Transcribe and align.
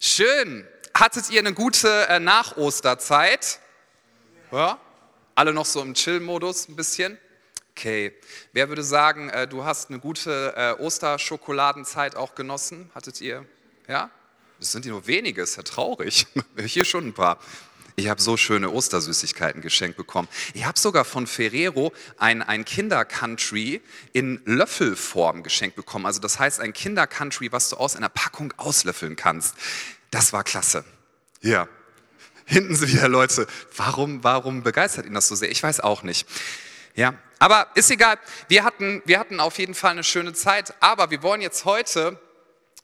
Schön. 0.00 0.66
Hattet 0.94 1.28
ihr 1.30 1.40
eine 1.40 1.52
gute 1.52 2.08
äh, 2.08 2.20
Nach-Osterzeit? 2.20 3.58
Ja? 4.52 4.78
Alle 5.34 5.52
noch 5.52 5.66
so 5.66 5.82
im 5.82 5.94
Chill-Modus 5.94 6.68
ein 6.68 6.76
bisschen? 6.76 7.18
Okay. 7.72 8.14
Wer 8.52 8.68
würde 8.68 8.84
sagen, 8.84 9.28
äh, 9.30 9.48
du 9.48 9.64
hast 9.64 9.90
eine 9.90 9.98
gute 9.98 10.54
äh, 10.56 10.80
Osterschokoladen-Zeit 10.80 12.14
auch 12.14 12.36
genossen? 12.36 12.90
Hattet 12.94 13.20
ihr? 13.20 13.44
Ja? 13.88 14.10
Das 14.60 14.70
sind 14.70 14.84
ja 14.84 14.92
nur 14.92 15.06
wenige, 15.08 15.42
ist 15.42 15.56
ja 15.56 15.64
traurig. 15.64 16.26
Hier 16.64 16.84
schon 16.84 17.08
ein 17.08 17.14
paar. 17.14 17.38
Ich 17.98 18.08
habe 18.08 18.22
so 18.22 18.36
schöne 18.36 18.70
Ostersüßigkeiten 18.70 19.60
geschenkt 19.60 19.96
bekommen. 19.96 20.28
Ich 20.54 20.64
habe 20.64 20.78
sogar 20.78 21.04
von 21.04 21.26
Ferrero 21.26 21.92
ein, 22.16 22.42
ein 22.42 22.64
Kinder-Country 22.64 23.80
in 24.12 24.40
Löffelform 24.44 25.42
geschenkt 25.42 25.74
bekommen. 25.74 26.06
Also 26.06 26.20
das 26.20 26.38
heißt 26.38 26.60
ein 26.60 26.72
Kinder-Country, 26.72 27.50
was 27.50 27.70
du 27.70 27.76
aus 27.76 27.96
einer 27.96 28.08
Packung 28.08 28.54
auslöffeln 28.56 29.16
kannst. 29.16 29.56
Das 30.12 30.32
war 30.32 30.44
klasse. 30.44 30.84
Ja. 31.40 31.66
Hinten 32.44 32.76
sind 32.76 32.92
wieder 32.92 33.08
Leute. 33.08 33.48
Warum, 33.76 34.22
warum 34.22 34.62
begeistert 34.62 35.04
ihn 35.04 35.14
das 35.14 35.26
so 35.26 35.34
sehr? 35.34 35.50
Ich 35.50 35.60
weiß 35.60 35.80
auch 35.80 36.04
nicht. 36.04 36.28
Ja, 36.94 37.14
aber 37.40 37.66
ist 37.74 37.90
egal. 37.90 38.16
Wir 38.46 38.62
hatten, 38.62 39.02
wir 39.06 39.18
hatten 39.18 39.40
auf 39.40 39.58
jeden 39.58 39.74
Fall 39.74 39.90
eine 39.90 40.04
schöne 40.04 40.34
Zeit. 40.34 40.72
Aber 40.78 41.10
wir 41.10 41.24
wollen 41.24 41.40
jetzt 41.40 41.64
heute 41.64 42.16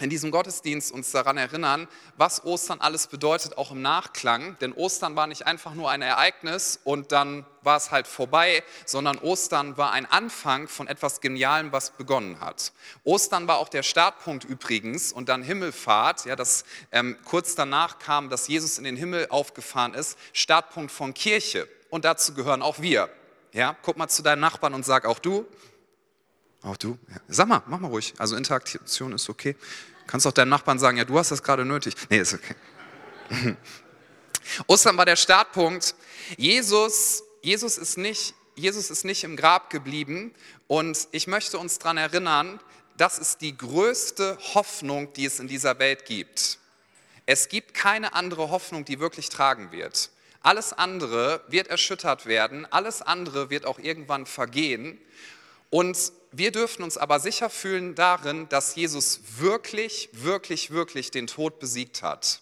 in 0.01 0.11
diesem 0.11 0.33
Gottesdienst 0.33 0.91
uns 0.91 1.13
daran 1.13 1.37
erinnern, 1.37 1.87
was 2.17 2.45
Ostern 2.45 2.81
alles 2.81 3.07
bedeutet, 3.07 3.57
auch 3.57 3.71
im 3.71 3.81
Nachklang. 3.81 4.59
Denn 4.59 4.73
Ostern 4.73 5.15
war 5.15 5.29
nicht 5.29 5.47
einfach 5.47 5.75
nur 5.75 5.89
ein 5.89 6.03
Ereignis 6.03 6.81
und 6.83 7.13
dann 7.13 7.47
war 7.63 7.77
es 7.77 7.93
halt 7.93 8.09
vorbei, 8.09 8.65
sondern 8.87 9.19
Ostern 9.19 9.77
war 9.77 9.93
ein 9.93 10.07
Anfang 10.07 10.67
von 10.67 10.89
etwas 10.89 11.21
Genialem, 11.21 11.71
was 11.71 11.93
begonnen 11.93 12.41
hat. 12.41 12.73
Ostern 13.05 13.47
war 13.47 13.59
auch 13.59 13.69
der 13.69 13.85
Startpunkt 13.85 14.45
übrigens 14.45 15.13
und 15.13 15.29
dann 15.29 15.45
Himmelfahrt, 15.45 16.25
ja, 16.25 16.35
das 16.35 16.65
ähm, 16.91 17.17
kurz 17.25 17.55
danach 17.55 18.01
kam, 18.01 18.31
dass 18.31 18.49
Jesus 18.49 18.79
in 18.79 18.85
den 18.85 18.97
Himmel 18.97 19.29
aufgefahren 19.31 19.95
ist, 19.95 20.19
Startpunkt 20.33 20.91
von 20.91 21.15
Kirche. 21.15 21.69
Und 21.89 22.05
dazu 22.05 22.35
gehören 22.35 22.63
auch 22.63 22.81
wir. 22.81 23.09
Ja, 23.53 23.77
guck 23.83 23.97
mal 23.97 24.09
zu 24.09 24.23
deinen 24.23 24.41
Nachbarn 24.41 24.75
und 24.75 24.85
sag 24.85 25.07
auch 25.07 25.21
du, 25.21 25.47
auch 26.65 26.79
du? 26.79 26.99
Ja. 27.09 27.17
Sag 27.29 27.47
mal, 27.47 27.63
mach 27.67 27.79
mal 27.79 27.89
ruhig. 27.89 28.15
Also 28.17 28.37
Interaktion 28.37 29.13
ist 29.13 29.29
okay. 29.29 29.55
Kannst 30.07 30.27
auch 30.27 30.33
deinem 30.33 30.51
Nachbarn 30.51 30.79
sagen, 30.79 30.97
ja, 30.97 31.05
du 31.05 31.19
hast 31.19 31.31
das 31.31 31.43
gerade 31.43 31.65
nötig. 31.65 31.95
Nee, 32.11 32.19
ist 32.19 32.35
okay. 32.35 32.55
Ostern 34.67 34.97
war 34.97 35.07
der 35.07 35.17
Startpunkt. 35.17 35.95
Jesus, 36.37 37.23
Jesus, 37.43 37.79
ist 37.79 37.99
nicht, 37.99 38.35
Jesus 38.55 38.91
ist 38.91 39.05
nicht 39.05 39.25
im 39.25 39.37
Grab 39.37 39.71
geblieben 39.71 40.35
und 40.67 41.09
ich 41.13 41.27
möchte 41.27 41.59
uns 41.59 41.79
daran 41.79 41.97
erinnern, 41.97 42.61
das 42.97 43.19
ist 43.19 43.41
die 43.41 43.57
größte 43.57 44.39
Hoffnung, 44.55 45.13
die 45.15 45.25
es 45.25 45.41
in 45.41 45.49
dieser 45.49 45.79
Welt 45.79 46.05
gibt. 46.05 46.59
Es 47.27 47.49
gibt 47.49 47.75
keine 47.75 48.15
andere 48.15 48.51
Hoffnung, 48.51 48.85
die 48.85 49.01
wirklich 49.01 49.31
tragen 49.31 49.73
wird. 49.73 50.11
Alles 50.43 50.73
andere 50.75 51.43
wird 51.49 51.69
erschüttert 51.69 52.27
werden, 52.27 52.71
alles 52.71 53.01
andere 53.03 53.49
wird 53.49 53.65
auch 53.65 53.79
irgendwann 53.79 54.27
vergehen. 54.27 55.01
Und 55.71 56.13
wir 56.37 56.53
dürfen 56.53 56.83
uns 56.83 56.97
aber 56.97 57.21
sicher 57.21 57.51
fühlen 57.51 57.95
darin, 57.95 58.49
dass 58.49 58.75
Jesus 58.75 59.21
wirklich, 59.39 60.09
wirklich, 60.13 60.71
wirklich 60.71 61.11
den 61.11 61.27
Tod 61.27 61.59
besiegt 61.61 62.03
hat. 62.03 62.41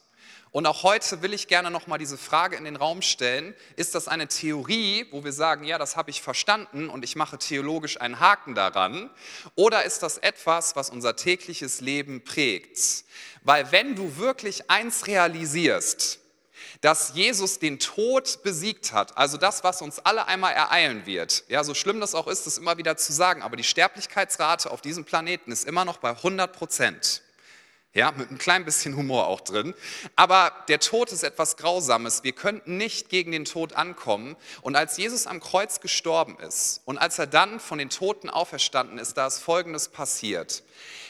Und 0.53 0.67
auch 0.67 0.83
heute 0.83 1.23
will 1.23 1.33
ich 1.33 1.49
gerne 1.49 1.71
nochmal 1.71 1.99
diese 1.99 2.19
Frage 2.19 2.57
in 2.57 2.65
den 2.65 2.77
Raum 2.77 3.01
stellen. 3.01 3.55
Ist 3.77 3.95
das 3.95 4.07
eine 4.07 4.29
Theorie, 4.29 5.07
wo 5.11 5.25
wir 5.25 5.33
sagen, 5.33 5.65
ja, 5.65 5.79
das 5.79 5.97
habe 5.97 6.11
ich 6.11 6.21
verstanden 6.21 6.91
und 6.91 7.05
ich 7.05 7.17
mache 7.17 7.39
theologisch 7.39 7.99
einen 7.99 8.21
Haken 8.21 8.55
daran? 8.55 9.09
Oder 9.55 9.85
ist 9.85 10.03
das 10.03 10.19
etwas, 10.19 10.77
was 10.77 10.91
unser 10.91 11.17
tägliches 11.17 11.81
Leben 11.81 12.23
prägt? 12.23 13.05
Weil 13.43 13.73
wenn 13.73 13.97
du 13.97 14.19
wirklich 14.19 14.71
eins 14.71 15.07
realisierst, 15.07 16.21
dass 16.83 17.15
Jesus 17.15 17.61
den 17.61 17.79
Tod 17.79 18.43
besiegt 18.43 18.93
hat, 18.93 19.17
also 19.17 19.39
das, 19.39 19.65
was 19.65 19.81
uns 19.83 20.01
alle 20.01 20.27
einmal 20.27 20.53
ereilen 20.53 21.07
wird. 21.07 21.45
Ja, 21.49 21.63
so 21.65 21.75
schlimm 21.75 22.01
das 22.01 22.15
auch 22.15 22.27
ist, 22.27 22.47
das 22.47 22.59
immer 22.59 22.77
wieder 22.77 22.97
zu 22.97 23.13
sagen, 23.13 23.41
aber 23.41 23.57
die 23.57 23.65
Sterblichkeitsrate 23.65 24.71
auf 24.71 24.81
diesem 24.81 25.05
Planeten 25.05 25.53
ist 25.53 25.65
immer 25.65 25.85
noch 25.85 25.99
bei 25.99 26.11
100 26.11 26.53
Prozent. 26.53 27.23
Ja, 27.95 28.11
mit 28.11 28.31
ein 28.31 28.39
klein 28.39 28.65
bisschen 28.65 28.97
Humor 28.97 29.27
auch 29.27 29.43
drin. 29.43 29.75
Aber 30.17 30.51
der 30.69 30.81
Tod 30.81 31.13
ist 31.13 31.23
etwas 31.23 31.59
Grausames. 31.59 32.25
Wir 32.25 32.33
könnten 32.33 32.79
nicht 32.79 33.11
gegen 33.11 33.33
den 33.33 33.45
Tod 33.45 33.75
ankommen. 33.75 34.35
Und 34.63 34.77
als 34.77 34.97
Jesus 34.97 35.27
am 35.27 35.41
Kreuz 35.41 35.81
gestorben 35.81 36.39
ist 36.39 36.81
und 36.87 36.97
als 36.97 37.19
er 37.19 37.27
dann 37.27 37.61
von 37.61 37.77
den 37.77 37.91
Toten 37.91 38.31
auferstanden 38.31 38.99
ist, 38.99 39.19
da 39.19 39.27
ist 39.27 39.41
Folgendes 39.41 39.89
passiert. 39.89 40.63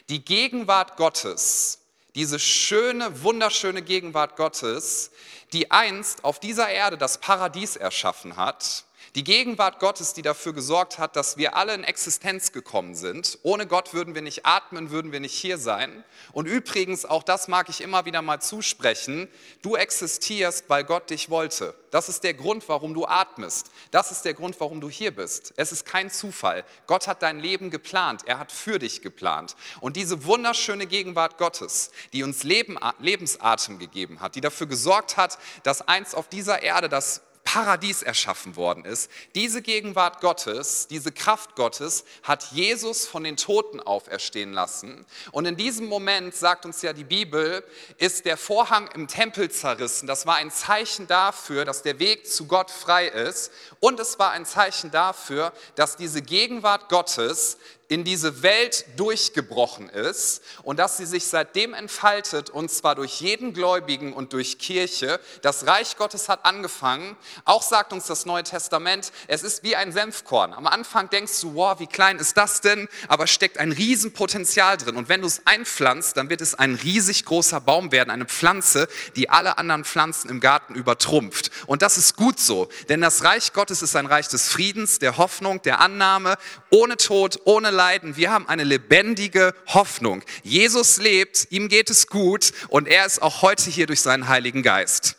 Die 0.09 0.25
Gegenwart 0.25 0.97
Gottes, 0.97 1.82
diese 2.15 2.39
schöne, 2.39 3.23
wunderschöne 3.23 3.83
Gegenwart 3.83 4.37
Gottes, 4.37 5.11
die 5.53 5.71
einst 5.71 6.25
auf 6.25 6.41
dieser 6.41 6.69
Erde 6.69 6.99
das 6.99 7.19
Paradies 7.19 7.77
erschaffen 7.77 8.37
hat, 8.37 8.85
die 9.15 9.25
Gegenwart 9.25 9.79
Gottes, 9.79 10.15
die 10.15 10.23
dafür 10.23 10.53
gesorgt 10.53 10.99
hat, 10.99 11.17
dass 11.17 11.37
wir 11.37 11.57
alle 11.57 11.75
in 11.75 11.85
Existenz 11.85 12.53
gekommen 12.53 12.95
sind. 12.95 13.39
Ohne 13.43 13.67
Gott 13.67 13.95
würden 13.95 14.15
wir 14.15 14.23
nicht 14.23 14.47
atmen, 14.47 14.91
würden 14.91 15.13
wir 15.13 15.21
nicht 15.21 15.35
hier 15.35 15.59
sein. 15.59 16.05
Und 16.33 16.47
übrigens, 16.47 17.05
auch 17.05 17.23
das 17.23 17.49
mag 17.49 17.69
ich 17.69 17.81
immer 17.81 18.05
wieder 18.05 18.23
mal 18.23 18.41
zusprechen, 18.41 19.29
du 19.63 19.77
existierst, 19.77 20.65
weil 20.69 20.85
Gott 20.85 21.11
dich 21.11 21.31
wollte. 21.31 21.75
Das 21.91 22.09
ist 22.09 22.25
der 22.25 22.33
Grund, 22.33 22.69
warum 22.71 22.95
du 22.95 23.05
atmest. 23.05 23.71
Das 23.91 24.11
ist 24.11 24.25
der 24.25 24.33
Grund, 24.33 24.59
warum 24.61 24.81
du 24.81 24.89
hier 24.89 25.15
bist. 25.15 25.53
Es 25.57 25.73
ist 25.73 25.85
kein 25.85 26.11
Zufall. 26.11 26.65
Gott 26.87 27.07
hat 27.07 27.23
dein 27.23 27.39
Leben 27.39 27.71
geplant. 27.71 28.23
Er 28.25 28.39
hat 28.39 28.51
für 28.51 28.79
dich 28.79 29.03
geplant. 29.03 29.57
Und 29.81 29.97
diese 29.97 30.25
wunderschöne 30.25 30.87
Gegenwart 30.87 31.37
Gottes, 31.37 31.91
die 32.15 32.23
uns 32.23 32.45
Leben, 32.45 32.79
Lebensatem 32.99 33.79
gegeben 33.79 34.21
hat, 34.21 34.37
die 34.37 34.41
dafür 34.41 34.67
gesorgt 34.67 35.19
hat, 35.19 35.39
dass 35.65 35.87
einst 35.87 36.15
auf 36.15 36.29
dieser 36.29 36.63
Erde 36.63 36.89
das 36.89 37.21
Paradies 37.53 38.01
erschaffen 38.01 38.57
worden 38.57 38.87
ist. 38.87 39.11
Diese 39.35 39.61
Gegenwart 39.61 40.23
Gottes, 40.23 40.87
diese 40.89 41.13
Kraft 41.13 41.55
Gottes 41.55 42.07
hat 42.23 42.45
Jesus 42.53 43.07
von 43.07 43.25
den 43.25 43.37
Toten 43.37 43.79
auferstehen 43.79 44.55
lassen. 44.55 45.05
Und 45.33 45.45
in 45.45 45.59
diesem 45.59 45.85
Moment, 45.85 46.35
sagt 46.35 46.65
uns 46.65 46.81
ja 46.81 46.95
die 46.95 47.05
Bibel, 47.05 47.63
ist 47.99 48.25
der 48.25 48.39
Vorhang 48.39 48.89
im 48.95 49.07
Tempel 49.07 49.51
zerrissen. 49.51 50.07
Das 50.07 50.25
war 50.25 50.37
ein 50.37 50.51
Zeichen 50.51 51.07
dafür, 51.09 51.67
dass 51.67 51.83
der 51.83 51.99
Weg 51.99 52.27
zu 52.27 52.47
Gott 52.47 52.71
frei 52.71 53.07
ist. 53.09 53.53
Und 53.81 54.01
es 54.01 54.19
war 54.19 54.31
ein 54.31 54.47
Zeichen 54.47 54.91
dafür, 54.91 55.53
dass 55.75 55.99
diese 55.99 56.23
Gegenwart 56.23 56.89
Gottes 56.89 57.59
in 57.93 58.05
diese 58.05 58.43
Welt 58.43 58.87
durchgebrochen 58.97 59.89
ist 59.89 60.43
und 60.63 60.79
dass 60.79 60.97
sie 60.97 61.05
sich 61.05 61.27
seitdem 61.27 61.75
entfaltet, 61.75 62.49
und 62.49 62.71
zwar 62.71 62.95
durch 62.95 63.21
jeden 63.21 63.53
Gläubigen 63.53 64.13
und 64.13 64.33
durch 64.33 64.59
Kirche. 64.59 65.21
Das 65.43 65.67
Reich 65.67 65.97
Gottes 65.97 66.29
hat 66.29 66.45
angefangen. 66.45 67.17
Auch 67.45 67.63
sagt 67.63 67.93
uns 67.93 68.07
das 68.07 68.25
Neue 68.25 68.45
Testament, 68.45 69.13
es 69.29 69.43
ist 69.43 69.63
wie 69.63 69.77
ein 69.77 69.93
Senfkorn. 69.93 70.55
Am 70.55 70.67
Anfang 70.67 71.11
denkst 71.11 71.41
du, 71.43 71.55
wow, 71.55 71.79
wie 71.81 71.87
klein 71.87 72.19
ist 72.19 72.37
das 72.37 72.63
denn? 72.63 72.89
Aber 73.09 73.27
steckt 73.27 73.59
ein 73.59 73.73
Riesenpotenzial 73.73 74.79
drin. 74.79 74.97
Und 74.97 75.09
wenn 75.09 75.21
du 75.21 75.27
es 75.27 75.47
einpflanzt, 75.47 76.17
dann 76.17 76.31
wird 76.31 76.41
es 76.41 76.55
ein 76.55 76.75
riesig 76.75 77.27
großer 77.27 77.61
Baum 77.61 77.93
werden, 77.93 78.11
eine 78.11 78.25
Pflanze, 78.25 78.89
die 79.17 79.29
alle 79.29 79.59
anderen 79.59 79.85
Pflanzen 79.85 80.31
im 80.31 80.41
Garten 80.41 80.75
übertrumpft. 80.75 81.51
Und 81.67 81.83
das 81.83 81.99
ist 81.99 82.17
gut 82.17 82.41
so, 82.41 82.69
denn 82.89 83.03
das 83.03 83.23
Reich 83.23 83.53
Gottes 83.53 83.83
ist 83.83 83.97
ein 83.97 84.07
Reich 84.07 84.29
des 84.29 84.49
Friedens, 84.49 84.99
der 84.99 85.19
Hoffnung, 85.19 85.61
der 85.63 85.81
Annahme, 85.81 86.39
ohne 86.73 86.97
Tod, 86.97 87.41
ohne 87.45 87.71
Leid 87.71 87.93
Leiden, 87.93 88.17
wir 88.17 88.31
haben 88.31 88.49
eine 88.49 88.65
lebendige 88.65 89.55
Hoffnung. 89.67 90.23
Jesus 90.43 90.97
lebt, 90.97 91.49
ihm 91.51 91.69
geht 91.69 91.91
es 91.91 92.07
gut 92.07 92.53
und 92.69 92.89
er 92.89 93.05
ist 93.05 93.21
auch 93.21 93.43
heute 93.43 93.71
hier 93.71 93.87
durch 93.87 94.01
seinen 94.01 94.29
Heiligen 94.29 94.63
Geist. 94.63 95.17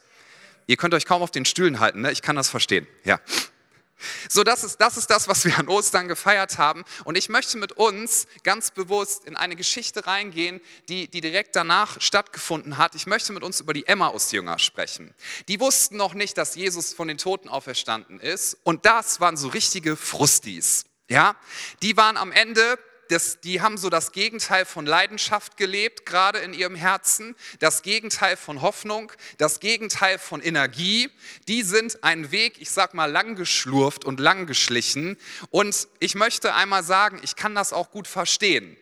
Ihr 0.65 0.75
könnt 0.75 0.95
euch 0.95 1.05
kaum 1.05 1.21
auf 1.21 1.29
den 1.29 1.45
Stühlen 1.45 1.79
halten, 1.79 2.01
ne? 2.01 2.11
ich 2.11 2.23
kann 2.23 2.35
das 2.35 2.49
verstehen. 2.49 2.87
Ja. 3.03 3.19
So, 4.27 4.43
das 4.43 4.63
ist, 4.63 4.81
das 4.81 4.97
ist 4.97 5.09
das, 5.11 5.27
was 5.27 5.45
wir 5.45 5.59
an 5.59 5.67
Ostern 5.67 6.07
gefeiert 6.07 6.57
haben. 6.57 6.83
Und 7.03 7.15
ich 7.17 7.29
möchte 7.29 7.57
mit 7.57 7.73
uns 7.73 8.27
ganz 8.43 8.71
bewusst 8.71 9.25
in 9.25 9.35
eine 9.35 9.55
Geschichte 9.55 10.07
reingehen, 10.07 10.61
die, 10.89 11.07
die 11.07 11.21
direkt 11.21 11.55
danach 11.55 12.01
stattgefunden 12.01 12.77
hat. 12.77 12.95
Ich 12.95 13.05
möchte 13.05 13.33
mit 13.33 13.43
uns 13.43 13.59
über 13.59 13.73
die 13.73 13.85
Emmaus-Jünger 13.85 14.57
sprechen. 14.57 15.13
Die 15.47 15.59
wussten 15.59 15.97
noch 15.97 16.15
nicht, 16.15 16.37
dass 16.37 16.55
Jesus 16.55 16.93
von 16.93 17.07
den 17.07 17.17
Toten 17.17 17.49
auferstanden 17.49 18.19
ist. 18.19 18.57
Und 18.63 18.85
das 18.85 19.19
waren 19.19 19.37
so 19.37 19.49
richtige 19.49 19.95
Frustis. 19.95 20.85
Ja, 21.13 21.35
die 21.83 21.95
waren 21.95 22.17
am 22.17 22.31
Ende 22.31 22.79
das, 23.07 23.39
die 23.39 23.61
haben 23.61 23.77
so 23.77 23.91
das 23.91 24.13
Gegenteil 24.13 24.65
von 24.65 24.87
Leidenschaft 24.87 25.57
gelebt, 25.57 26.07
gerade 26.07 26.39
in 26.39 26.55
ihrem 26.55 26.73
Herzen, 26.73 27.35
das 27.59 27.83
Gegenteil 27.83 28.35
von 28.35 28.63
Hoffnung, 28.63 29.11
das 29.37 29.59
Gegenteil 29.59 30.17
von 30.17 30.41
Energie. 30.41 31.11
Die 31.47 31.61
sind 31.61 32.03
einen 32.03 32.31
Weg, 32.31 32.59
ich 32.59 32.71
sag 32.71 32.95
mal, 32.95 33.11
lang 33.11 33.35
geschlurft 33.35 34.05
und 34.05 34.19
lang 34.19 34.47
geschlichen. 34.47 35.15
Und 35.51 35.87
ich 35.99 36.15
möchte 36.15 36.55
einmal 36.55 36.81
sagen, 36.81 37.19
ich 37.21 37.35
kann 37.35 37.53
das 37.53 37.73
auch 37.73 37.91
gut 37.91 38.07
verstehen. 38.07 38.75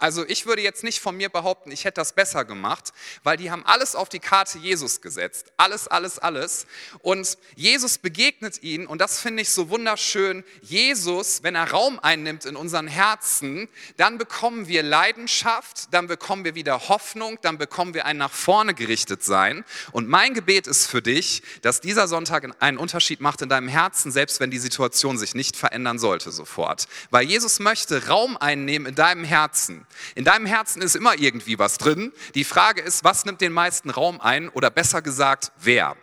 Also 0.00 0.24
ich 0.28 0.46
würde 0.46 0.62
jetzt 0.62 0.84
nicht 0.84 1.00
von 1.00 1.16
mir 1.16 1.28
behaupten, 1.28 1.72
ich 1.72 1.84
hätte 1.84 2.00
das 2.00 2.12
besser 2.12 2.44
gemacht, 2.44 2.92
weil 3.24 3.36
die 3.36 3.50
haben 3.50 3.66
alles 3.66 3.96
auf 3.96 4.08
die 4.08 4.20
Karte 4.20 4.58
Jesus 4.58 5.00
gesetzt. 5.00 5.50
Alles, 5.56 5.88
alles, 5.88 6.20
alles. 6.20 6.66
Und 7.00 7.36
Jesus 7.56 7.98
begegnet 7.98 8.62
ihnen 8.62 8.86
und 8.86 9.00
das 9.00 9.20
finde 9.20 9.42
ich 9.42 9.50
so 9.50 9.70
wunderschön. 9.70 10.44
Jesus, 10.62 11.42
wenn 11.42 11.56
er 11.56 11.72
Raum 11.72 11.98
einnimmt 11.98 12.44
in 12.44 12.54
unseren 12.54 12.86
Herzen, 12.86 13.68
dann 13.96 14.18
bekommen 14.18 14.68
wir 14.68 14.84
Leidenschaft, 14.84 15.92
dann 15.92 16.06
bekommen 16.06 16.44
wir 16.44 16.54
wieder 16.54 16.88
Hoffnung, 16.88 17.38
dann 17.42 17.58
bekommen 17.58 17.92
wir 17.92 18.06
ein 18.06 18.18
nach 18.18 18.30
vorne 18.30 18.74
gerichtet 18.74 19.24
sein. 19.24 19.64
Und 19.90 20.08
mein 20.08 20.32
Gebet 20.32 20.68
ist 20.68 20.86
für 20.86 21.02
dich, 21.02 21.42
dass 21.62 21.80
dieser 21.80 22.06
Sonntag 22.06 22.48
einen 22.60 22.78
Unterschied 22.78 23.20
macht 23.20 23.42
in 23.42 23.48
deinem 23.48 23.68
Herzen, 23.68 24.12
selbst 24.12 24.38
wenn 24.38 24.52
die 24.52 24.58
Situation 24.60 25.18
sich 25.18 25.34
nicht 25.34 25.56
verändern 25.56 25.98
sollte 25.98 26.30
sofort. 26.30 26.86
Weil 27.10 27.26
Jesus 27.26 27.58
möchte 27.58 28.06
Raum 28.06 28.36
einnehmen 28.36 28.86
in 28.86 28.94
deinem 28.94 29.24
Herzen. 29.24 29.87
In 30.14 30.24
deinem 30.24 30.46
Herzen 30.46 30.82
ist 30.82 30.96
immer 30.96 31.18
irgendwie 31.18 31.58
was 31.58 31.78
drin. 31.78 32.12
Die 32.34 32.44
Frage 32.44 32.80
ist, 32.80 33.04
was 33.04 33.24
nimmt 33.24 33.40
den 33.40 33.52
meisten 33.52 33.90
Raum 33.90 34.20
ein 34.20 34.48
oder 34.48 34.70
besser 34.70 35.02
gesagt, 35.02 35.52
wer? 35.58 35.96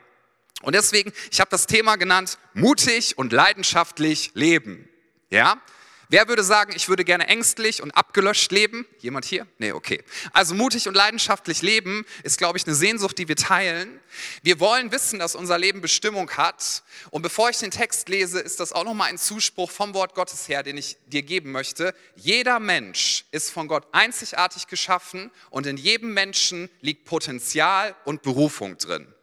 Und 0.61 0.73
deswegen, 0.73 1.11
ich 1.31 1.39
habe 1.39 1.49
das 1.49 1.67
Thema 1.67 1.95
genannt, 1.95 2.37
mutig 2.53 3.17
und 3.17 3.31
leidenschaftlich 3.31 4.31
leben. 4.33 4.89
Ja? 5.29 5.61
Wer 6.09 6.27
würde 6.27 6.43
sagen, 6.43 6.73
ich 6.75 6.87
würde 6.89 7.03
gerne 7.03 7.27
ängstlich 7.27 7.81
und 7.81 7.91
abgelöscht 7.91 8.51
leben? 8.51 8.85
Jemand 8.99 9.25
hier? 9.25 9.47
Nee, 9.57 9.71
okay. 9.71 10.03
Also 10.33 10.53
mutig 10.53 10.87
und 10.87 10.93
leidenschaftlich 10.93 11.61
leben 11.61 12.05
ist, 12.23 12.37
glaube 12.37 12.57
ich, 12.57 12.65
eine 12.65 12.75
Sehnsucht, 12.75 13.17
die 13.17 13.27
wir 13.27 13.35
teilen. 13.35 13.99
Wir 14.43 14.59
wollen 14.59 14.91
wissen, 14.91 15.19
dass 15.19 15.35
unser 15.35 15.57
Leben 15.57 15.81
Bestimmung 15.81 16.29
hat. 16.31 16.83
Und 17.09 17.21
bevor 17.21 17.49
ich 17.49 17.57
den 17.57 17.71
Text 17.71 18.09
lese, 18.09 18.39
ist 18.39 18.59
das 18.59 18.71
auch 18.71 18.83
nochmal 18.83 19.09
ein 19.09 19.17
Zuspruch 19.17 19.71
vom 19.71 19.93
Wort 19.93 20.13
Gottes 20.15 20.47
her, 20.47 20.63
den 20.63 20.77
ich 20.77 20.97
dir 21.07 21.23
geben 21.23 21.51
möchte. 21.51 21.95
Jeder 22.15 22.59
Mensch 22.59 23.25
ist 23.31 23.51
von 23.51 23.67
Gott 23.67 23.87
einzigartig 23.91 24.67
geschaffen 24.67 25.31
und 25.49 25.65
in 25.65 25.77
jedem 25.77 26.13
Menschen 26.13 26.69
liegt 26.81 27.05
Potenzial 27.05 27.95
und 28.05 28.21
Berufung 28.21 28.77
drin. 28.77 29.14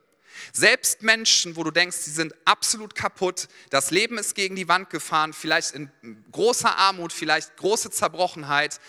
Selbst 0.53 1.03
Menschen, 1.03 1.56
wo 1.56 1.65
du 1.65 1.71
denkst, 1.71 1.97
sie 1.99 2.11
sind 2.11 2.35
absolut 2.44 2.94
kaputt, 2.94 3.49
das 3.71 3.91
Leben 3.91 4.19
ist 4.19 4.35
gegen 4.35 4.56
die 4.56 4.69
Wand 4.69 4.91
gefahren, 4.91 5.33
vielleicht 5.33 5.73
in 5.73 5.91
großer 6.33 6.77
Armut, 6.77 7.12
vielleicht 7.12 7.56
große 7.56 7.91
Zerbrochenheit, 7.91 8.81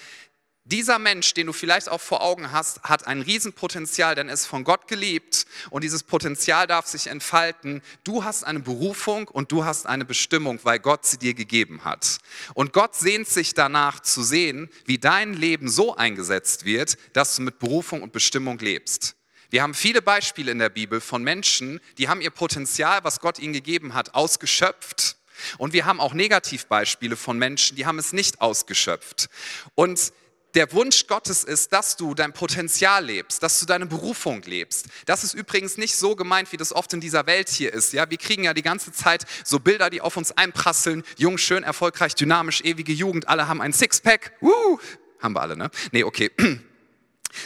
dieser 0.66 0.98
Mensch, 0.98 1.34
den 1.34 1.48
du 1.48 1.54
vielleicht 1.54 1.90
auch 1.90 2.00
vor 2.00 2.22
Augen 2.22 2.54
hast, 2.54 2.84
hat 2.84 3.06
ein 3.06 3.22
Riesenpotenzial, 3.22 4.16
denn 4.16 4.30
er 4.30 4.34
ist 4.34 4.46
von 4.46 4.64
Gott 4.64 4.88
geliebt 4.88 5.46
und 5.72 5.84
dieses 5.84 6.04
Potenzial 6.04 6.68
darf 6.68 6.88
sich 6.88 7.08
entfalten. 7.08 7.82
Du 8.06 8.24
hast 8.24 8.46
eine 8.46 8.62
Berufung 8.62 9.28
und 9.28 9.52
du 9.52 9.66
hast 9.66 9.86
eine 9.86 10.06
Bestimmung, 10.06 10.60
weil 10.64 10.80
Gott 10.80 11.06
sie 11.06 11.18
dir 11.18 11.34
gegeben 11.34 11.84
hat. 11.84 12.20
Und 12.54 12.72
Gott 12.72 12.96
sehnt 12.96 13.28
sich 13.28 13.54
danach 13.54 14.00
zu 14.00 14.24
sehen, 14.24 14.70
wie 14.86 14.98
dein 14.98 15.34
Leben 15.34 15.68
so 15.68 15.98
eingesetzt 15.98 16.64
wird, 16.64 16.98
dass 17.12 17.36
du 17.36 17.42
mit 17.42 17.60
Berufung 17.60 18.02
und 18.02 18.14
Bestimmung 18.14 18.58
lebst. 18.60 19.18
Wir 19.54 19.62
haben 19.62 19.76
viele 19.76 20.02
Beispiele 20.02 20.52
in 20.52 20.58
der 20.58 20.70
Bibel 20.70 21.00
von 21.00 21.24
Menschen, 21.24 21.80
die 22.00 22.10
haben 22.10 22.22
ihr 22.22 22.32
Potenzial, 22.32 23.04
was 23.04 23.20
Gott 23.20 23.38
ihnen 23.38 23.54
gegeben 23.54 23.94
hat, 23.94 24.16
ausgeschöpft. 24.16 25.16
Und 25.60 25.74
wir 25.74 25.86
haben 25.86 26.00
auch 26.00 26.16
Negativbeispiele 26.16 27.16
von 27.16 27.38
Menschen, 27.38 27.78
die 27.78 27.86
haben 27.86 28.00
es 28.00 28.14
nicht 28.14 28.42
ausgeschöpft. 28.42 29.30
Und 29.76 30.12
der 30.56 30.72
Wunsch 30.72 31.06
Gottes 31.06 31.44
ist, 31.44 31.72
dass 31.72 31.98
du 31.98 32.16
dein 32.16 32.34
Potenzial 32.34 33.06
lebst, 33.06 33.44
dass 33.44 33.60
du 33.60 33.68
deine 33.68 33.86
Berufung 33.86 34.42
lebst. 34.42 34.88
Das 35.06 35.24
ist 35.24 35.36
übrigens 35.36 35.78
nicht 35.78 35.96
so 35.98 36.16
gemeint, 36.16 36.52
wie 36.52 36.58
das 36.58 36.74
oft 36.74 36.92
in 36.94 37.00
dieser 37.00 37.28
Welt 37.28 37.50
hier 37.50 37.72
ist. 37.76 37.94
Ja, 37.94 38.10
wir 38.10 38.18
kriegen 38.18 38.46
ja 38.46 38.56
die 38.56 38.64
ganze 38.64 38.92
Zeit 38.92 39.26
so 39.46 39.60
Bilder, 39.60 39.92
die 39.92 40.02
auf 40.02 40.18
uns 40.18 40.32
einprasseln. 40.32 41.04
Jung, 41.20 41.38
schön, 41.38 41.62
erfolgreich, 41.62 42.16
dynamisch, 42.16 42.62
ewige 42.62 42.92
Jugend. 42.92 43.28
Alle 43.28 43.48
haben 43.48 43.62
ein 43.62 43.72
Sixpack. 43.72 44.32
Uh, 44.42 44.80
haben 45.20 45.36
wir 45.36 45.42
alle, 45.42 45.56
ne? 45.56 45.70
Nee, 45.92 46.04
okay. 46.06 46.32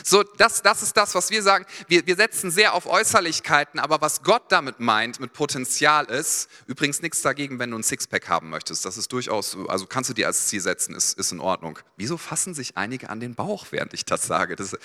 So, 0.04 0.24
das, 0.24 0.62
das 0.62 0.82
ist 0.84 0.96
das, 0.96 1.16
was 1.16 1.30
wir 1.30 1.42
sagen. 1.44 1.66
Wir, 1.88 2.06
wir 2.06 2.16
setzen 2.16 2.52
sehr 2.52 2.74
auf 2.74 2.86
Äußerlichkeiten, 2.86 3.80
aber 3.80 4.02
was 4.02 4.24
Gott 4.24 4.44
damit 4.50 4.80
meint, 4.80 5.20
mit 5.20 5.34
Potenzial 5.34 6.06
ist, 6.06 6.50
übrigens 6.68 7.02
nichts 7.02 7.22
dagegen, 7.22 7.60
wenn 7.60 7.72
du 7.72 7.78
ein 7.78 7.84
Sixpack 7.84 8.30
haben 8.30 8.50
möchtest. 8.50 8.86
Das 8.86 8.98
ist 8.98 9.12
durchaus, 9.12 9.58
also 9.68 9.86
kannst 9.86 10.10
du 10.10 10.14
dir 10.14 10.28
als 10.28 10.48
Ziel 10.48 10.62
setzen, 10.62 10.96
ist, 10.96 11.18
ist 11.18 11.32
in 11.32 11.40
Ordnung. 11.40 11.80
Wieso 11.96 12.18
fassen 12.18 12.54
sich 12.54 12.78
einige 12.78 13.10
an 13.10 13.20
den 13.20 13.36
Bauch, 13.36 13.68
während 13.72 13.94
ich 13.94 14.06
das 14.06 14.28
sage? 14.28 14.56
Das, 14.56 14.76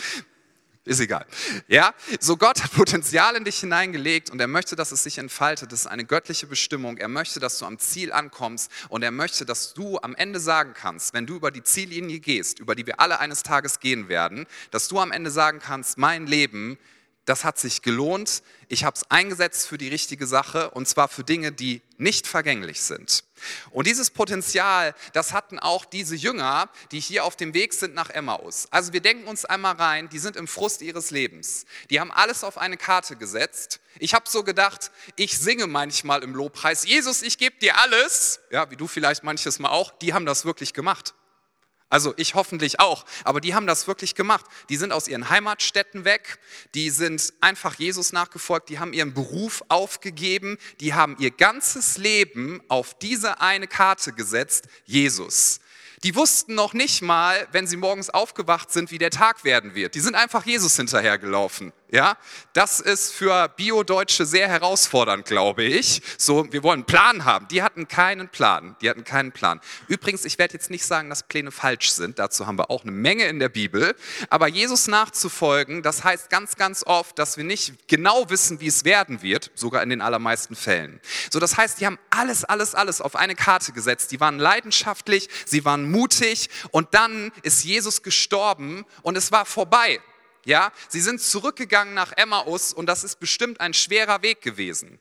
ist 0.85 1.01
egal. 1.01 1.27
Ja, 1.69 1.95
so 2.19 2.37
Gott 2.37 2.63
hat 2.63 2.73
Potenzial 2.73 3.37
in 3.37 3.45
dich 3.45 3.61
hineingelegt 3.61 4.31
und 4.31 4.41
er 4.41 4.49
möchte, 4.49 4.75
dass 4.75 4.91
es 4.91 5.05
sich 5.05 5.19
entfaltet. 5.19 5.71
Das 5.71 5.81
ist 5.81 5.87
eine 5.87 6.05
göttliche 6.05 6.49
Bestimmung. 6.49 6.97
Er 6.97 7.09
möchte, 7.09 7.39
dass 7.39 7.59
du 7.59 7.67
am 7.67 7.79
Ziel 7.79 8.13
ankommst 8.13 8.71
und 8.89 9.03
er 9.03 9.13
möchte, 9.13 9.47
dass 9.47 9.75
du 9.75 9.99
am 10.01 10.17
Ende 10.17 10.41
sagen 10.41 10.75
kannst, 10.75 11.15
wenn 11.15 11.27
du 11.27 11.37
über 11.37 11.53
die 11.53 11.63
Ziellinie 11.63 12.19
gehst, 12.19 12.59
über 12.59 12.75
die 12.75 12.87
wir 12.87 12.99
alle 12.99 13.21
eines 13.21 13.45
Tages 13.45 13.79
gehen 13.79 14.09
werden, 14.09 14.47
dass 14.73 14.89
du 14.89 14.99
am 14.99 15.13
Ende 15.13 15.31
sagen 15.31 15.61
kannst, 15.61 15.99
mein 15.99 16.27
Leben 16.27 16.79
das 17.25 17.45
hat 17.45 17.59
sich 17.59 17.83
gelohnt. 17.83 18.43
Ich 18.69 18.85
habe 18.85 18.97
es 18.97 19.09
eingesetzt 19.11 19.69
für 19.69 19.79
die 19.79 19.89
richtige 19.89 20.27
Sache 20.27 20.71
und 20.71 20.89
zwar 20.89 21.09
für 21.09 21.23
Dinge, 21.23 21.53
die 21.53 21.83
nicht 21.97 22.27
vergänglich 22.27 22.83
sind. 22.83 23.23
Und 23.71 23.87
dieses 23.87 24.11
Potenzial, 24.11 24.95
das 25.13 25.33
hatten 25.33 25.59
auch 25.59 25.85
diese 25.85 26.17
Jünger, 26.17 26.69
die 26.91 26.99
hier 26.99 27.25
auf 27.25 27.37
dem 27.37 27.55
Weg 27.55 27.75
sind 27.75 27.95
nach 27.95 28.11
Emmaus. 28.11 28.67
Also 28.71 28.93
wir 28.93 29.01
denken 29.01 29.29
uns 29.29 29.45
einmal 29.45 29.75
rein, 29.75 30.09
die 30.09 30.19
sind 30.19 30.37
im 30.37 30.49
Frust 30.49 30.83
ihres 30.83 31.11
Lebens. 31.11 31.65
Die 31.91 32.01
haben 32.01 32.11
alles 32.11 32.43
auf 32.43 32.59
eine 32.59 32.77
Karte 32.77 33.17
gesetzt. 33.17 33.81
Ich 33.99 34.15
habe 34.15 34.29
so 34.29 34.43
gedacht, 34.43 34.91
ich 35.17 35.39
singe 35.39 35.67
manchmal 35.67 36.25
im 36.25 36.35
Lobpreis, 36.35 36.85
Jesus, 36.85 37.23
ich 37.23 37.39
gebe 37.39 37.57
dir 37.59 37.79
alles. 37.79 38.41
Ja, 38.51 38.71
wie 38.71 38.77
du 38.77 38.89
vielleicht 38.89 39.23
manches 39.23 39.59
Mal 39.59 39.71
auch. 39.71 39.93
Die 39.99 40.13
haben 40.13 40.27
das 40.27 40.45
wirklich 40.45 40.73
gemacht. 40.73 41.15
Also 41.93 42.15
ich 42.17 42.35
hoffentlich 42.35 42.81
auch. 42.81 43.05
Aber 43.23 43.43
die 43.43 43.55
haben 43.55 43.67
das 43.67 43.87
wirklich 43.87 44.15
gemacht. 44.15 44.47
Die 44.71 44.79
sind 44.79 44.93
aus 44.93 45.09
ihren 45.09 45.29
Heimatstädten 45.29 46.07
weg. 46.07 46.39
Die 46.75 46.89
sind 46.89 47.35
einfach 47.43 47.75
Jesus 47.75 48.15
nachgefolgt. 48.15 48.71
Die 48.71 48.79
haben 48.79 48.95
ihren 48.95 49.13
Beruf 49.13 49.63
aufgegeben. 49.69 50.57
Die 50.81 50.95
haben 50.95 51.17
ihr 51.19 51.31
ganzes 51.31 51.99
Leben 51.99 52.63
auf 52.69 52.99
diese 52.99 53.43
eine 53.43 53.67
Karte 53.67 54.15
gesetzt. 54.15 54.69
Jesus. 54.87 55.61
Die 56.03 56.15
wussten 56.17 56.55
noch 56.55 56.73
nicht 56.73 57.03
mal, 57.03 57.47
wenn 57.53 57.67
sie 57.67 57.77
morgens 57.77 58.09
aufgewacht 58.09 58.73
sind, 58.73 58.91
wie 58.91 58.97
der 58.97 59.11
Tag 59.11 59.45
werden 59.45 59.75
wird. 59.75 59.95
Die 59.95 60.01
sind 60.01 60.15
einfach 60.15 60.47
Jesus 60.47 60.75
hinterhergelaufen. 60.77 61.75
Ja, 61.93 62.17
das 62.55 62.81
ist 62.81 63.13
für 63.13 63.49
Bio-Deutsche 63.49 64.25
sehr 64.25 64.49
herausfordernd, 64.49 65.27
glaube 65.27 65.63
ich. 65.65 66.01
So, 66.17 66.51
wir 66.51 66.63
wollen 66.63 66.79
einen 66.79 66.87
Plan 66.87 67.27
haben. 67.27 67.47
Die 67.49 67.63
hatten 67.63 67.87
keinen 67.87 68.31
Plan. 68.31 68.77
Die 68.81 68.89
hatten 68.89 69.05
keinen 69.05 69.31
Plan. 69.31 69.61
Übrigens, 69.89 70.25
ich 70.25 70.39
werde 70.39 70.55
jetzt 70.55 70.71
nicht 70.71 70.87
sagen, 70.87 71.11
dass 71.11 71.23
Pläne 71.23 71.51
falsch 71.51 71.91
sind. 71.91 72.19
Dazu 72.19 72.47
haben 72.47 72.57
wir 72.57 72.71
auch 72.71 72.85
eine 72.85 72.93
Menge 72.93 73.27
in 73.27 73.39
der 73.39 73.51
Bibel. 73.51 73.95
Aber 74.31 74.49
Jesus 74.49 74.87
nachzufolgen, 74.89 75.83
das 75.83 76.03
heißt 76.03 76.31
ganz, 76.31 76.57
ganz 76.57 76.83
oft, 76.83 77.19
dass 77.19 77.37
wir 77.37 77.45
nicht 77.45 77.87
genau 77.89 78.31
wissen, 78.31 78.59
wie 78.61 78.69
es 78.69 78.87
werden 78.87 79.21
wird. 79.21 79.51
Sogar 79.55 79.83
in 79.83 79.91
den 79.91 80.01
allermeisten 80.01 80.57
Fällen. 80.57 80.99
So, 81.31 81.41
das 81.41 81.59
heißt, 81.59 81.79
die 81.79 81.85
haben 81.85 81.99
alles, 82.09 82.43
alles, 82.45 82.75
alles 82.75 83.03
auf 83.03 83.17
eine 83.17 83.35
Karte 83.35 83.73
gesetzt. 83.73 84.13
Die 84.13 84.21
waren 84.21 84.39
leidenschaftlich, 84.39 85.29
sie 85.45 85.67
waren 85.67 85.91
mutig 85.91 86.49
und 86.71 86.95
dann 86.95 87.33
ist 87.43 87.65
Jesus 87.65 88.03
gestorben 88.03 88.87
und 89.03 89.19
es 89.19 89.31
war 89.31 89.45
vorbei. 89.45 90.01
Ja, 90.45 90.73
sie 90.89 91.01
sind 91.01 91.21
zurückgegangen 91.21 91.95
nach 91.95 92.13
Emmaus 92.13 92.73
und 92.73 92.87
das 92.87 93.05
ist 93.05 93.21
bestimmt 93.21 93.61
ein 93.61 93.75
schwerer 93.75 94.23
Weg 94.23 94.41
gewesen. 94.41 94.99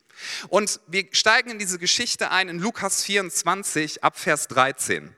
Und 0.49 0.79
wir 0.87 1.07
steigen 1.11 1.49
in 1.49 1.59
diese 1.59 1.79
Geschichte 1.79 2.29
ein 2.29 2.47
in 2.47 2.59
Lukas 2.59 3.03
24 3.03 4.03
ab 4.03 4.19
Vers 4.19 4.47
13. 4.49 5.15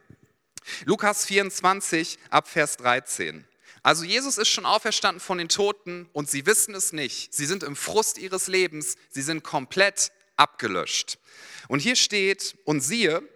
Lukas 0.85 1.25
24 1.25 2.19
ab 2.29 2.47
Vers 2.47 2.77
13. 2.77 3.45
Also 3.81 4.05
Jesus 4.05 4.37
ist 4.37 4.47
schon 4.47 4.65
auferstanden 4.65 5.19
von 5.19 5.37
den 5.37 5.49
Toten 5.49 6.09
und 6.13 6.29
sie 6.29 6.45
wissen 6.45 6.73
es 6.73 6.93
nicht. 6.93 7.33
Sie 7.33 7.45
sind 7.45 7.63
im 7.63 7.75
Frust 7.75 8.17
ihres 8.17 8.47
Lebens, 8.47 8.95
sie 9.09 9.21
sind 9.21 9.43
komplett 9.43 10.13
abgelöscht. 10.37 11.19
Und 11.67 11.79
hier 11.79 11.97
steht, 11.97 12.55
und 12.63 12.79
siehe, 12.79 13.27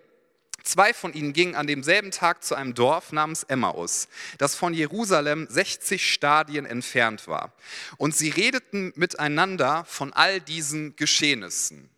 Zwei 0.68 0.94
von 0.94 1.14
ihnen 1.14 1.32
gingen 1.32 1.56
an 1.56 1.66
demselben 1.66 2.12
Tag 2.12 2.44
zu 2.44 2.54
einem 2.54 2.74
Dorf 2.74 3.14
namens 3.14 3.44
Emmaus, 3.44 4.10
das 4.38 4.54
von 4.54 4.74
Jerusalem 4.74 5.48
60 5.50 6.12
Stadien 6.12 6.66
entfernt 6.66 7.26
war. 7.30 7.54
Und 7.96 8.14
sie 8.14 8.28
redeten 8.28 8.92
miteinander 8.98 9.86
von 9.86 10.12
all 10.12 10.42
diesen 10.42 10.98
Geschehnissen. 10.98 11.90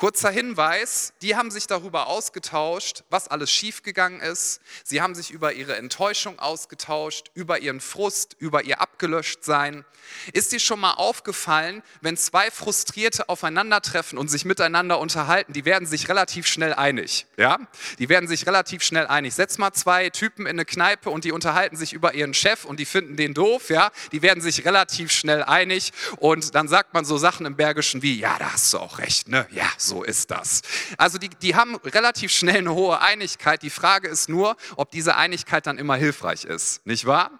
Kurzer 0.00 0.30
Hinweis, 0.30 1.12
die 1.20 1.36
haben 1.36 1.50
sich 1.50 1.66
darüber 1.66 2.06
ausgetauscht, 2.06 3.04
was 3.10 3.28
alles 3.28 3.50
schiefgegangen 3.50 4.22
ist. 4.22 4.62
Sie 4.82 5.02
haben 5.02 5.14
sich 5.14 5.30
über 5.30 5.52
ihre 5.52 5.76
Enttäuschung 5.76 6.38
ausgetauscht, 6.38 7.30
über 7.34 7.58
ihren 7.58 7.82
Frust, 7.82 8.34
über 8.38 8.64
ihr 8.64 8.80
Abgelöschtsein. 8.80 9.84
Ist 10.32 10.52
dir 10.52 10.58
schon 10.58 10.80
mal 10.80 10.94
aufgefallen, 10.94 11.82
wenn 12.00 12.16
zwei 12.16 12.50
Frustrierte 12.50 13.28
aufeinandertreffen 13.28 14.16
und 14.16 14.28
sich 14.28 14.46
miteinander 14.46 14.98
unterhalten, 14.98 15.52
die 15.52 15.66
werden 15.66 15.86
sich 15.86 16.08
relativ 16.08 16.46
schnell 16.46 16.72
einig. 16.72 17.26
Ja? 17.36 17.58
Die 17.98 18.08
werden 18.08 18.26
sich 18.26 18.46
relativ 18.46 18.82
schnell 18.82 19.06
einig. 19.06 19.34
Setz 19.34 19.58
mal 19.58 19.72
zwei 19.72 20.08
Typen 20.08 20.46
in 20.46 20.52
eine 20.52 20.64
Kneipe 20.64 21.10
und 21.10 21.24
die 21.24 21.32
unterhalten 21.32 21.76
sich 21.76 21.92
über 21.92 22.14
ihren 22.14 22.32
Chef 22.32 22.64
und 22.64 22.80
die 22.80 22.86
finden 22.86 23.16
den 23.16 23.34
doof. 23.34 23.68
Ja? 23.68 23.90
Die 24.12 24.22
werden 24.22 24.40
sich 24.40 24.64
relativ 24.64 25.12
schnell 25.12 25.42
einig 25.42 25.92
und 26.16 26.54
dann 26.54 26.68
sagt 26.68 26.94
man 26.94 27.04
so 27.04 27.18
Sachen 27.18 27.44
im 27.44 27.56
Bergischen 27.56 28.00
wie, 28.00 28.18
ja, 28.18 28.38
da 28.38 28.54
hast 28.54 28.72
du 28.72 28.78
auch 28.78 28.96
recht, 28.96 29.28
ne? 29.28 29.46
Ja, 29.50 29.70
so 29.76 29.89
ist 30.02 30.30
das. 30.30 30.62
Also 30.96 31.18
die, 31.18 31.28
die 31.28 31.54
haben 31.54 31.76
relativ 31.76 32.32
schnell 32.32 32.58
eine 32.58 32.74
hohe 32.74 33.00
Einigkeit. 33.00 33.62
Die 33.62 33.70
Frage 33.70 34.08
ist 34.08 34.28
nur, 34.28 34.56
ob 34.76 34.90
diese 34.90 35.16
Einigkeit 35.16 35.66
dann 35.66 35.78
immer 35.78 35.96
hilfreich 35.96 36.44
ist, 36.44 36.86
nicht 36.86 37.06
wahr? 37.06 37.30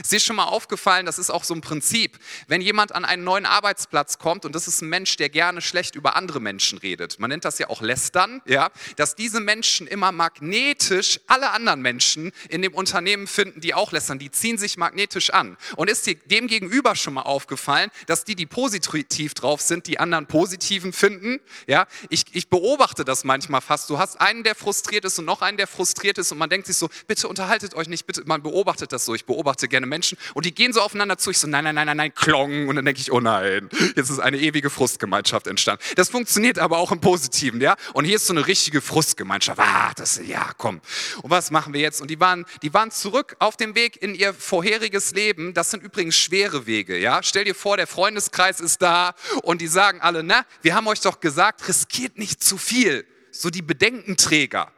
Ist 0.00 0.12
dir 0.12 0.20
schon 0.20 0.36
mal 0.36 0.44
aufgefallen, 0.44 1.06
das 1.06 1.18
ist 1.18 1.30
auch 1.30 1.44
so 1.44 1.54
ein 1.54 1.60
Prinzip, 1.60 2.18
wenn 2.48 2.60
jemand 2.60 2.94
an 2.94 3.04
einen 3.04 3.24
neuen 3.24 3.46
Arbeitsplatz 3.46 4.18
kommt 4.18 4.44
und 4.44 4.54
das 4.54 4.68
ist 4.68 4.82
ein 4.82 4.88
Mensch, 4.88 5.16
der 5.16 5.28
gerne 5.28 5.60
schlecht 5.60 5.94
über 5.94 6.16
andere 6.16 6.40
Menschen 6.40 6.78
redet, 6.78 7.18
man 7.18 7.30
nennt 7.30 7.44
das 7.44 7.58
ja 7.58 7.68
auch 7.68 7.80
Lästern, 7.80 8.42
ja, 8.46 8.70
dass 8.96 9.14
diese 9.14 9.40
Menschen 9.40 9.86
immer 9.86 10.12
magnetisch 10.12 11.20
alle 11.26 11.50
anderen 11.50 11.82
Menschen 11.82 12.32
in 12.48 12.62
dem 12.62 12.74
Unternehmen 12.74 13.26
finden, 13.26 13.60
die 13.60 13.74
auch 13.74 13.92
lästern, 13.92 14.18
die 14.18 14.30
ziehen 14.30 14.58
sich 14.58 14.76
magnetisch 14.76 15.30
an. 15.30 15.56
Und 15.76 15.90
ist 15.90 16.06
dem 16.06 16.46
gegenüber 16.46 16.96
schon 16.96 17.14
mal 17.14 17.22
aufgefallen, 17.22 17.90
dass 18.06 18.24
die, 18.24 18.34
die 18.34 18.46
positiv 18.46 19.34
drauf 19.34 19.60
sind, 19.60 19.86
die 19.86 19.98
anderen 19.98 20.26
positiven 20.26 20.92
finden? 20.92 21.40
Ja, 21.66 21.86
ich, 22.10 22.24
ich 22.32 22.48
beobachte 22.48 23.04
das 23.04 23.24
manchmal 23.24 23.60
fast. 23.60 23.90
Du 23.90 23.98
hast 23.98 24.20
einen, 24.20 24.42
der 24.42 24.54
frustriert 24.54 25.04
ist 25.04 25.18
und 25.18 25.24
noch 25.24 25.42
einen, 25.42 25.56
der 25.56 25.66
frustriert 25.66 26.18
ist 26.18 26.32
und 26.32 26.38
man 26.38 26.50
denkt 26.50 26.66
sich 26.66 26.76
so, 26.76 26.88
bitte 27.06 27.28
unterhaltet 27.28 27.74
euch 27.74 27.88
nicht, 27.88 28.06
bitte, 28.06 28.22
man 28.26 28.42
beobachtet 28.42 28.92
das 28.92 29.04
so, 29.04 29.14
ich 29.14 29.24
beobachte 29.24 29.68
gerne 29.74 29.86
Menschen 29.88 30.16
und 30.34 30.46
die 30.46 30.54
gehen 30.54 30.72
so 30.72 30.80
aufeinander 30.80 31.18
zu. 31.18 31.32
Ich 31.32 31.38
so, 31.38 31.48
nein, 31.48 31.64
nein, 31.64 31.74
nein, 31.74 31.86
nein, 31.86 31.96
nein, 31.96 32.14
klong. 32.14 32.68
Und 32.68 32.76
dann 32.76 32.84
denke 32.84 33.00
ich, 33.00 33.10
oh 33.10 33.18
nein, 33.18 33.68
jetzt 33.96 34.08
ist 34.08 34.20
eine 34.20 34.38
ewige 34.38 34.70
Frustgemeinschaft 34.70 35.48
entstanden. 35.48 35.82
Das 35.96 36.10
funktioniert 36.10 36.60
aber 36.60 36.78
auch 36.78 36.92
im 36.92 37.00
Positiven, 37.00 37.60
ja. 37.60 37.74
Und 37.92 38.04
hier 38.04 38.14
ist 38.14 38.28
so 38.28 38.32
eine 38.32 38.46
richtige 38.46 38.80
Frustgemeinschaft. 38.80 39.58
Ah, 39.58 39.92
das, 39.96 40.20
ja, 40.24 40.52
komm. 40.58 40.80
Und 41.22 41.30
was 41.30 41.50
machen 41.50 41.74
wir 41.74 41.80
jetzt? 41.80 42.00
Und 42.00 42.08
die 42.08 42.20
waren, 42.20 42.44
die 42.62 42.72
waren 42.72 42.92
zurück 42.92 43.34
auf 43.40 43.56
dem 43.56 43.74
Weg 43.74 44.00
in 44.00 44.14
ihr 44.14 44.32
vorheriges 44.32 45.12
Leben. 45.12 45.54
Das 45.54 45.72
sind 45.72 45.82
übrigens 45.82 46.16
schwere 46.16 46.66
Wege, 46.66 46.96
ja. 46.96 47.20
Stell 47.24 47.44
dir 47.44 47.56
vor, 47.56 47.76
der 47.76 47.88
Freundeskreis 47.88 48.60
ist 48.60 48.80
da 48.80 49.14
und 49.42 49.60
die 49.60 49.66
sagen 49.66 50.00
alle, 50.00 50.22
na, 50.22 50.46
wir 50.62 50.76
haben 50.76 50.86
euch 50.86 51.00
doch 51.00 51.18
gesagt, 51.18 51.66
riskiert 51.66 52.16
nicht 52.16 52.44
zu 52.44 52.58
viel. 52.58 53.04
So 53.32 53.50
die 53.50 53.62
Bedenkenträger. 53.62 54.70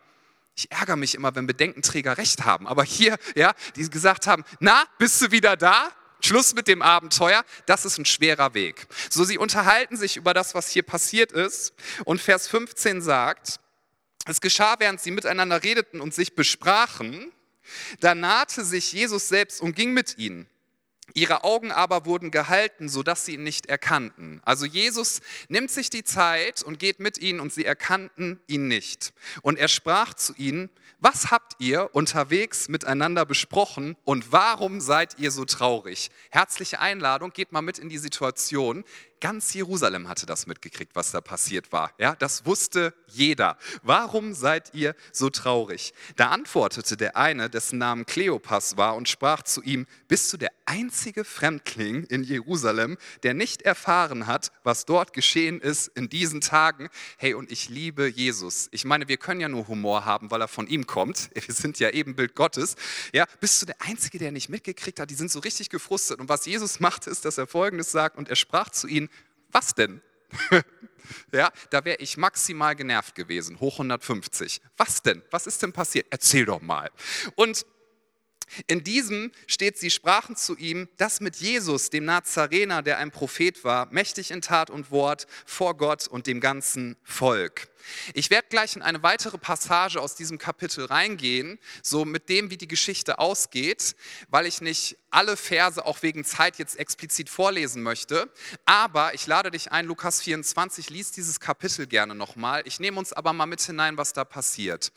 Ich 0.57 0.71
ärgere 0.73 0.97
mich 0.97 1.15
immer, 1.15 1.35
wenn 1.35 1.47
Bedenkenträger 1.47 2.17
recht 2.17 2.45
haben. 2.45 2.67
Aber 2.67 2.83
hier, 2.83 3.19
ja, 3.35 3.55
die 3.77 3.89
gesagt 3.89 4.27
haben, 4.27 4.43
na, 4.59 4.85
bist 4.99 5.21
du 5.21 5.31
wieder 5.31 5.57
da? 5.57 5.91
Schluss 6.23 6.55
mit 6.55 6.67
dem 6.67 6.81
Abenteuer, 6.81 7.45
das 7.67 7.85
ist 7.85 7.99
ein 7.99 8.07
schwerer 8.07 8.55
Weg. 8.55 8.87
So, 9.11 9.23
sie 9.25 9.37
unterhalten 9.37 9.97
sich 9.97 10.17
über 10.17 10.33
das, 10.33 10.55
was 10.55 10.71
hier 10.71 10.83
passiert 10.83 11.31
ist. 11.31 11.75
Und 12.05 12.23
Vers 12.23 12.49
15 12.49 13.03
sagt, 13.03 13.61
es 14.25 14.41
geschah, 14.41 14.77
während 14.79 15.01
sie 15.01 15.11
miteinander 15.11 15.63
redeten 15.63 16.01
und 16.01 16.15
sich 16.15 16.35
besprachen, 16.35 17.31
da 18.01 18.15
nahte 18.15 18.65
sich 18.65 18.93
Jesus 18.93 19.29
selbst 19.29 19.61
und 19.61 19.77
ging 19.77 19.93
mit 19.93 20.17
ihnen. 20.19 20.49
Ihre 21.17 21.45
Augen 21.45 21.73
aber 21.73 22.05
wurden 22.05 22.31
gehalten, 22.31 22.91
sodass 22.91 23.25
sie 23.25 23.35
ihn 23.35 23.43
nicht 23.43 23.67
erkannten. 23.67 24.43
Also 24.45 24.67
Jesus 24.67 25.23
nimmt 25.49 25.71
sich 25.71 25.89
die 25.89 26.05
Zeit 26.05 26.63
und 26.63 26.79
geht 26.79 27.01
mit 27.01 27.17
ihnen 27.17 27.41
und 27.41 27.55
sie 27.55 27.65
erkannten 27.65 28.39
ihn 28.47 28.69
nicht. 28.69 29.15
Und 29.41 29.59
er 29.59 29.69
sprach 29.69 30.13
zu 30.13 30.35
ihnen, 30.35 30.69
was 31.01 31.31
habt 31.31 31.55
ihr 31.59 31.95
unterwegs 31.95 32.69
miteinander 32.69 33.25
besprochen 33.25 33.97
und 34.05 34.31
warum 34.31 34.83
seid 34.83 35.19
ihr 35.19 35.31
so 35.31 35.47
traurig? 35.47 36.11
Herzliche 36.31 36.81
Einladung, 36.81 37.33
geht 37.33 37.51
mal 37.51 37.63
mit 37.63 37.79
in 37.79 37.89
die 37.89 37.97
Situation. 37.97 38.85
Ganz 39.21 39.55
Jerusalem 39.55 40.09
hatte 40.09 40.27
das 40.27 40.47
mitgekriegt, 40.47 40.95
was 40.95 41.11
da 41.11 41.23
passiert 41.23 41.73
war. 41.73 41.93
Ja, 41.99 42.15
das 42.15 42.45
wusste 42.45 42.93
jeder. 43.09 43.57
Warum 43.83 44.35
seid 44.35 44.75
ihr 44.75 44.95
so 45.11 45.31
traurig? 45.31 45.95
Da 46.17 46.29
antwortete 46.29 46.99
der 46.99 47.17
eine, 47.17 47.49
dessen 47.49 47.79
Name 47.79 48.05
Kleopas 48.05 48.77
war, 48.77 48.95
und 48.95 49.09
sprach 49.09 49.43
zu 49.43 49.63
ihm: 49.63 49.87
Bist 50.07 50.33
du 50.33 50.37
der 50.37 50.51
einzige 50.67 51.25
Fremdling 51.25 52.05
in 52.05 52.25
Jerusalem, 52.25 52.99
der 53.23 53.33
nicht 53.33 53.63
erfahren 53.63 54.27
hat, 54.27 54.53
was 54.65 54.85
dort 54.85 55.15
geschehen 55.15 55.61
ist 55.61 55.89
in 55.89 56.09
diesen 56.11 56.43
Tagen? 56.43 56.89
Hey, 57.17 57.35
und 57.35 57.51
ich 57.51 57.71
liebe 57.71 58.09
Jesus. 58.09 58.69
Ich 58.71 58.85
meine, 58.85 59.09
wir 59.09 59.17
können 59.17 59.41
ja 59.41 59.49
nur 59.49 59.67
Humor 59.69 60.05
haben, 60.05 60.31
weil 60.31 60.43
er 60.43 60.49
von 60.49 60.67
ihm 60.67 60.87
kommt. 60.87 61.31
Wir 61.47 61.55
sind 61.55 61.79
ja 61.79 61.91
Ebenbild 61.91 62.35
Gottes. 62.35 62.75
Ja, 63.13 63.25
bist 63.41 63.63
du 63.63 63.67
der 63.67 63.81
einzige, 63.81 64.19
der 64.19 64.33
nicht 64.33 64.49
mitgekriegt 64.49 64.99
hat? 64.99 65.11
Die 65.11 65.15
sind 65.15 65.31
so 65.31 65.39
richtig 65.39 65.71
gefrustet. 65.71 66.19
Und 66.19 66.29
was 66.29 66.45
Jesus 66.45 66.81
macht, 66.81 67.07
ist, 67.07 67.25
dass 67.25 67.39
er 67.39 67.47
Folgendes 67.47 67.93
sagt: 67.93 68.17
Und 68.17 68.29
er 68.29 68.37
sprach 68.37 68.71
zu 68.71 68.89
ihnen 68.89 69.09
was 69.51 69.75
denn? 69.75 70.03
ja, 71.33 71.51
da 71.71 71.85
wäre 71.85 71.99
ich 71.99 72.17
maximal 72.17 72.75
genervt 72.75 73.15
gewesen, 73.15 73.61
hoch 73.61 73.75
150. 73.75 74.61
Was 74.77 75.03
denn? 75.03 75.23
Was 75.31 75.47
ist 75.47 75.63
denn 75.63 75.73
passiert? 75.73 76.07
Erzähl 76.11 76.45
doch 76.45 76.61
mal. 76.61 76.91
Und 77.35 77.67
in 78.67 78.85
diesem 78.85 79.33
steht, 79.47 79.79
sie 79.79 79.91
sprachen 79.91 80.37
zu 80.37 80.57
ihm, 80.57 80.89
dass 80.97 81.21
mit 81.21 81.37
Jesus, 81.37 81.91
dem 81.91 82.05
Nazarener, 82.05 82.83
der 82.83 82.99
ein 82.99 83.11
Prophet 83.11 83.65
war, 83.65 83.87
mächtig 83.93 84.31
in 84.31 84.43
Tat 84.43 84.71
und 84.71 84.91
Wort 84.91 85.27
vor 85.45 85.77
Gott 85.77 86.07
und 86.07 86.27
dem 86.27 86.41
ganzen 86.41 86.97
Volk. 87.03 87.69
Ich 88.15 88.31
werde 88.31 88.49
gleich 88.49 88.77
in 88.77 88.83
eine 88.83 89.03
weitere 89.03 89.39
Passage 89.39 90.01
aus 90.01 90.15
diesem 90.15 90.39
Kapitel 90.39 90.85
reingehen, 90.85 91.59
so 91.83 92.05
mit 92.05 92.29
dem, 92.29 92.51
wie 92.51 92.57
die 92.57 92.69
Geschichte 92.69 93.19
ausgeht, 93.19 93.95
weil 94.29 94.47
ich 94.47 94.61
nicht 94.61 94.97
alle 95.11 95.37
Verse 95.37 95.85
auch 95.85 96.03
wegen 96.03 96.25
Zeit 96.25 96.59
jetzt 96.59 96.79
explizit 96.79 97.29
vorlesen 97.29 97.83
möchte. 97.83 98.31
Aber 98.65 99.15
ich 99.15 99.27
lade 99.27 99.51
dich 99.51 99.73
ein, 99.73 99.87
Lukas 99.87 100.23
24, 100.23 100.91
liest 100.91 101.17
dieses 101.17 101.41
Kapitel 101.41 101.87
gerne 101.87 102.15
nochmal. 102.15 102.63
Ich 102.65 102.81
nehme 102.81 102.99
uns 102.99 103.13
aber 103.13 103.33
mal 103.33 103.47
mit 103.47 103.61
hinein, 103.61 103.97
was 103.97 104.13
da 104.13 104.25
passiert. 104.25 104.93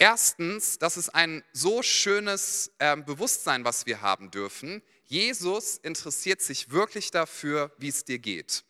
Erstens, 0.00 0.78
das 0.78 0.96
ist 0.96 1.10
ein 1.10 1.44
so 1.52 1.82
schönes 1.82 2.72
äh, 2.78 2.96
Bewusstsein, 2.96 3.66
was 3.66 3.84
wir 3.84 4.00
haben 4.00 4.30
dürfen. 4.30 4.80
Jesus 5.04 5.76
interessiert 5.76 6.40
sich 6.40 6.70
wirklich 6.70 7.10
dafür, 7.10 7.70
wie 7.76 7.88
es 7.88 8.06
dir 8.06 8.18
geht. 8.18 8.64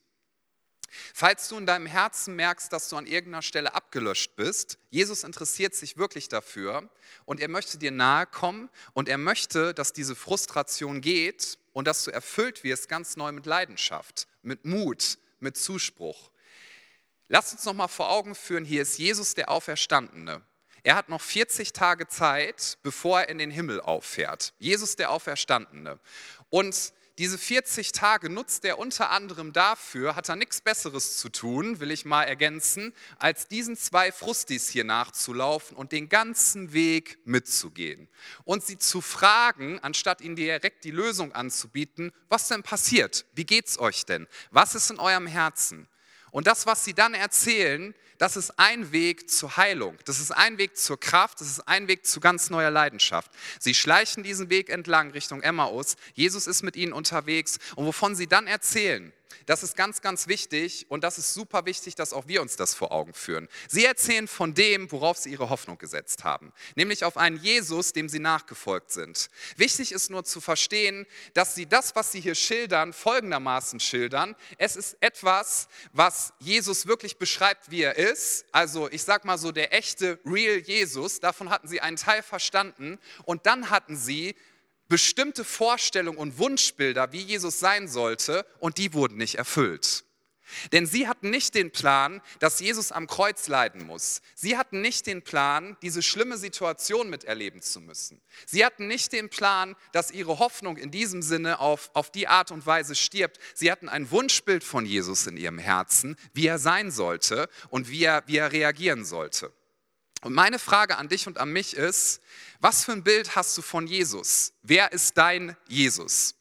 Falls 1.15 1.47
du 1.47 1.57
in 1.57 1.67
deinem 1.67 1.87
Herzen 1.87 2.35
merkst, 2.35 2.73
dass 2.73 2.89
du 2.89 2.97
an 2.97 3.07
irgendeiner 3.07 3.43
Stelle 3.43 3.75
abgelöscht 3.75 4.35
bist, 4.35 4.77
Jesus 4.91 5.23
interessiert 5.23 5.73
sich 5.73 5.97
wirklich 5.97 6.29
dafür 6.29 6.91
und 7.27 7.39
er 7.39 7.47
möchte 7.49 7.79
dir 7.79 7.93
nahe 7.93 8.27
kommen 8.27 8.69
und 8.93 9.09
er 9.09 9.19
möchte, 9.19 9.73
dass 9.73 9.93
diese 9.93 10.17
Frustration 10.17 11.01
geht 11.01 11.59
und 11.73 11.87
dass 11.87 12.03
du 12.03 12.11
erfüllt 12.11 12.65
wirst 12.65 12.89
ganz 12.89 13.17
neu 13.17 13.31
mit 13.31 13.47
Leidenschaft, 13.47 14.27
mit 14.43 14.65
Mut, 14.65 15.17
mit 15.39 15.57
Zuspruch. 15.57 16.33
Lass 17.29 17.53
uns 17.53 17.65
noch 17.67 17.75
mal 17.75 17.87
vor 17.87 18.11
Augen 18.11 18.35
führen, 18.35 18.65
hier 18.65 18.83
ist 18.83 18.99
Jesus 18.99 19.35
der 19.35 19.49
Auferstandene. 19.49 20.43
Er 20.83 20.97
hat 20.97 21.09
noch 21.09 21.21
40 21.21 21.73
Tage 21.73 22.09
Zeit, 22.09 22.79
bevor 22.83 23.21
er 23.21 23.29
in 23.29 23.39
den 23.39 23.51
Himmel 23.51 23.81
auffährt. 23.81 24.55
Jesus 24.59 24.97
der 24.97 25.11
Auferstandene. 25.11 26.01
Und 26.49 26.93
diese 27.21 27.37
40 27.37 27.93
Tage 27.93 28.31
nutzt 28.31 28.65
er 28.65 28.79
unter 28.79 29.11
anderem 29.11 29.53
dafür, 29.53 30.17
hat 30.17 30.31
er 30.31 30.37
nichts 30.37 30.63
Besseres 30.63 31.19
zu 31.19 31.29
tun, 31.29 31.79
will 31.79 31.91
ich 31.91 32.07
mal 32.07 32.23
ergänzen, 32.23 32.95
als 33.19 33.47
diesen 33.47 33.77
zwei 33.77 34.11
Frustis 34.11 34.71
hier 34.71 34.85
nachzulaufen 34.85 35.77
und 35.77 35.93
den 35.93 36.09
ganzen 36.09 36.73
Weg 36.73 37.19
mitzugehen. 37.27 38.09
Und 38.45 38.65
sie 38.65 38.79
zu 38.79 39.03
fragen, 39.03 39.79
anstatt 39.81 40.23
ihnen 40.23 40.35
direkt 40.35 40.85
die 40.85 40.93
Lösung 40.93 41.33
anzubieten, 41.33 42.11
was 42.31 42.49
denn 42.49 42.63
passiert? 42.63 43.27
Wie 43.35 43.45
geht's 43.45 43.79
euch 43.79 44.07
denn? 44.07 44.27
Was 44.51 44.75
ist 44.75 44.91
in 44.91 44.99
eurem 44.99 45.27
Herzen? 45.27 45.90
Und 46.31 46.47
das, 46.47 46.67
was 46.67 46.85
sie 46.85 46.95
dann 46.95 47.15
erzählen, 47.15 47.95
das 48.19 48.37
ist 48.37 48.59
ein 48.59 48.93
Weg 48.93 49.31
zur 49.31 49.57
Heilung, 49.57 49.97
das 50.05 50.21
ist 50.21 50.31
ein 50.31 50.59
Weg 50.59 50.77
zur 50.77 51.01
Kraft, 51.01 51.41
das 51.41 51.49
ist 51.49 51.61
ein 51.67 51.89
Weg 51.89 52.05
zu 52.07 52.21
ganz 52.21 52.51
neuer 52.51 52.71
Leidenschaft. 52.71 53.31
Sie 53.59 53.73
schleichen 53.73 54.23
diesen 54.23 54.51
Weg 54.51 54.69
entlang 54.69 55.11
Richtung 55.13 55.41
Emmaus, 55.41 55.97
Jesus 56.15 56.47
ist 56.47 56.63
mit 56.63 56.77
ihnen 56.77 56.93
unterwegs. 56.93 57.59
Und 57.77 57.87
wovon 57.87 58.15
sie 58.15 58.27
dann 58.27 58.47
erzählen, 58.47 59.13
das 59.47 59.63
ist 59.63 59.77
ganz, 59.77 60.01
ganz 60.01 60.29
wichtig 60.29 60.87
und 60.89 61.05
das 61.05 61.19
ist 61.19 61.35
super 61.35 61.67
wichtig, 61.67 61.95
dass 61.95 62.13
auch 62.13 62.27
wir 62.29 62.43
uns 62.43 62.57
das 62.57 62.75
vor 62.75 62.93
Augen 62.93 63.15
führen. 63.15 63.49
Sie 63.69 63.85
erzählen 63.85 64.29
von 64.29 64.55
dem, 64.55 64.91
worauf 64.93 65.19
sie 65.19 65.31
ihre 65.31 65.51
Hoffnung 65.51 65.79
gesetzt 65.79 66.25
haben, 66.25 66.53
nämlich 66.75 67.05
auf 67.05 67.17
einen 67.17 67.37
Jesus, 67.37 67.93
dem 67.93 68.09
sie 68.09 68.19
nachgefolgt 68.19 68.91
sind. 68.91 69.29
Wichtig 69.57 69.93
ist 69.93 70.11
nur 70.11 70.25
zu 70.25 70.41
verstehen, 70.41 71.07
dass 71.35 71.55
sie 71.55 71.67
das, 71.67 71.95
was 71.97 72.13
sie 72.13 72.21
hier 72.21 72.35
schildern, 72.35 72.93
folgendermaßen 72.93 73.81
schildern. 73.81 74.37
Es 74.59 74.77
ist 74.77 74.97
etwas, 75.01 75.69
was 75.93 76.33
Jesus 76.39 76.87
wirklich 76.87 77.19
beschreibt, 77.19 77.71
wie 77.71 77.83
er 77.83 77.97
ist. 77.97 78.45
Also 78.53 78.91
ich 78.91 79.03
sage 79.03 79.27
mal 79.27 79.39
so, 79.39 79.53
der 79.53 79.75
echte, 79.75 80.19
real 80.25 80.59
Jesus, 80.59 81.21
davon 81.21 81.51
hatten 81.51 81.69
sie 81.69 81.81
einen 81.81 81.97
Teil 81.97 82.23
verstanden 82.23 82.99
und 83.25 83.47
dann 83.47 83.71
hatten 83.71 83.97
sie 83.97 84.35
bestimmte 84.91 85.45
Vorstellungen 85.45 86.19
und 86.19 86.37
Wunschbilder, 86.37 87.13
wie 87.13 87.23
Jesus 87.23 87.59
sein 87.59 87.89
sollte, 87.89 88.45
und 88.59 88.77
die 88.77 88.93
wurden 88.93 89.17
nicht 89.17 89.37
erfüllt. 89.37 90.05
Denn 90.73 90.85
sie 90.85 91.07
hatten 91.07 91.31
nicht 91.31 91.55
den 91.55 91.71
Plan, 91.71 92.21
dass 92.41 92.59
Jesus 92.59 92.91
am 92.91 93.07
Kreuz 93.07 93.47
leiden 93.47 93.87
muss. 93.87 94.21
Sie 94.35 94.59
hatten 94.59 94.81
nicht 94.81 95.07
den 95.07 95.23
Plan, 95.23 95.77
diese 95.81 96.03
schlimme 96.03 96.37
Situation 96.37 97.09
miterleben 97.09 97.63
zu 97.63 97.81
müssen. 97.81 98.21
Sie 98.47 98.65
hatten 98.65 98.89
nicht 98.89 99.13
den 99.13 99.31
Plan, 99.31 99.77
dass 99.93 100.11
ihre 100.11 100.41
Hoffnung 100.41 100.77
in 100.77 100.91
diesem 100.91 101.23
Sinne 101.23 101.61
auf, 101.61 101.91
auf 101.95 102.11
die 102.11 102.27
Art 102.27 102.51
und 102.51 102.67
Weise 102.67 102.97
stirbt. 102.97 103.39
Sie 103.55 103.71
hatten 103.71 103.89
ein 103.89 104.11
Wunschbild 104.11 104.65
von 104.65 104.85
Jesus 104.85 105.27
in 105.29 105.37
ihrem 105.37 105.59
Herzen, 105.59 106.17
wie 106.35 106.49
er 106.49 106.59
sein 106.59 106.91
sollte 106.91 107.49
und 107.69 107.89
wie 107.89 108.03
er, 108.03 108.25
wie 108.27 108.39
er 108.39 108.53
reagieren 108.53 109.05
sollte. 109.05 109.53
Und 110.23 110.35
meine 110.35 110.59
Frage 110.59 110.99
an 110.99 111.09
dich 111.09 111.27
und 111.27 111.39
an 111.39 111.51
mich 111.51 111.75
ist, 111.75 112.21
was 112.61 112.85
für 112.85 112.93
ein 112.93 113.03
Bild 113.03 113.37
hast 113.37 113.57
du 113.57 113.63
von 113.63 113.87
Jesus? 113.87 114.53
Wer 114.63 114.93
ist 114.93 115.17
dein 115.17 115.57
Jesus? 115.67 116.35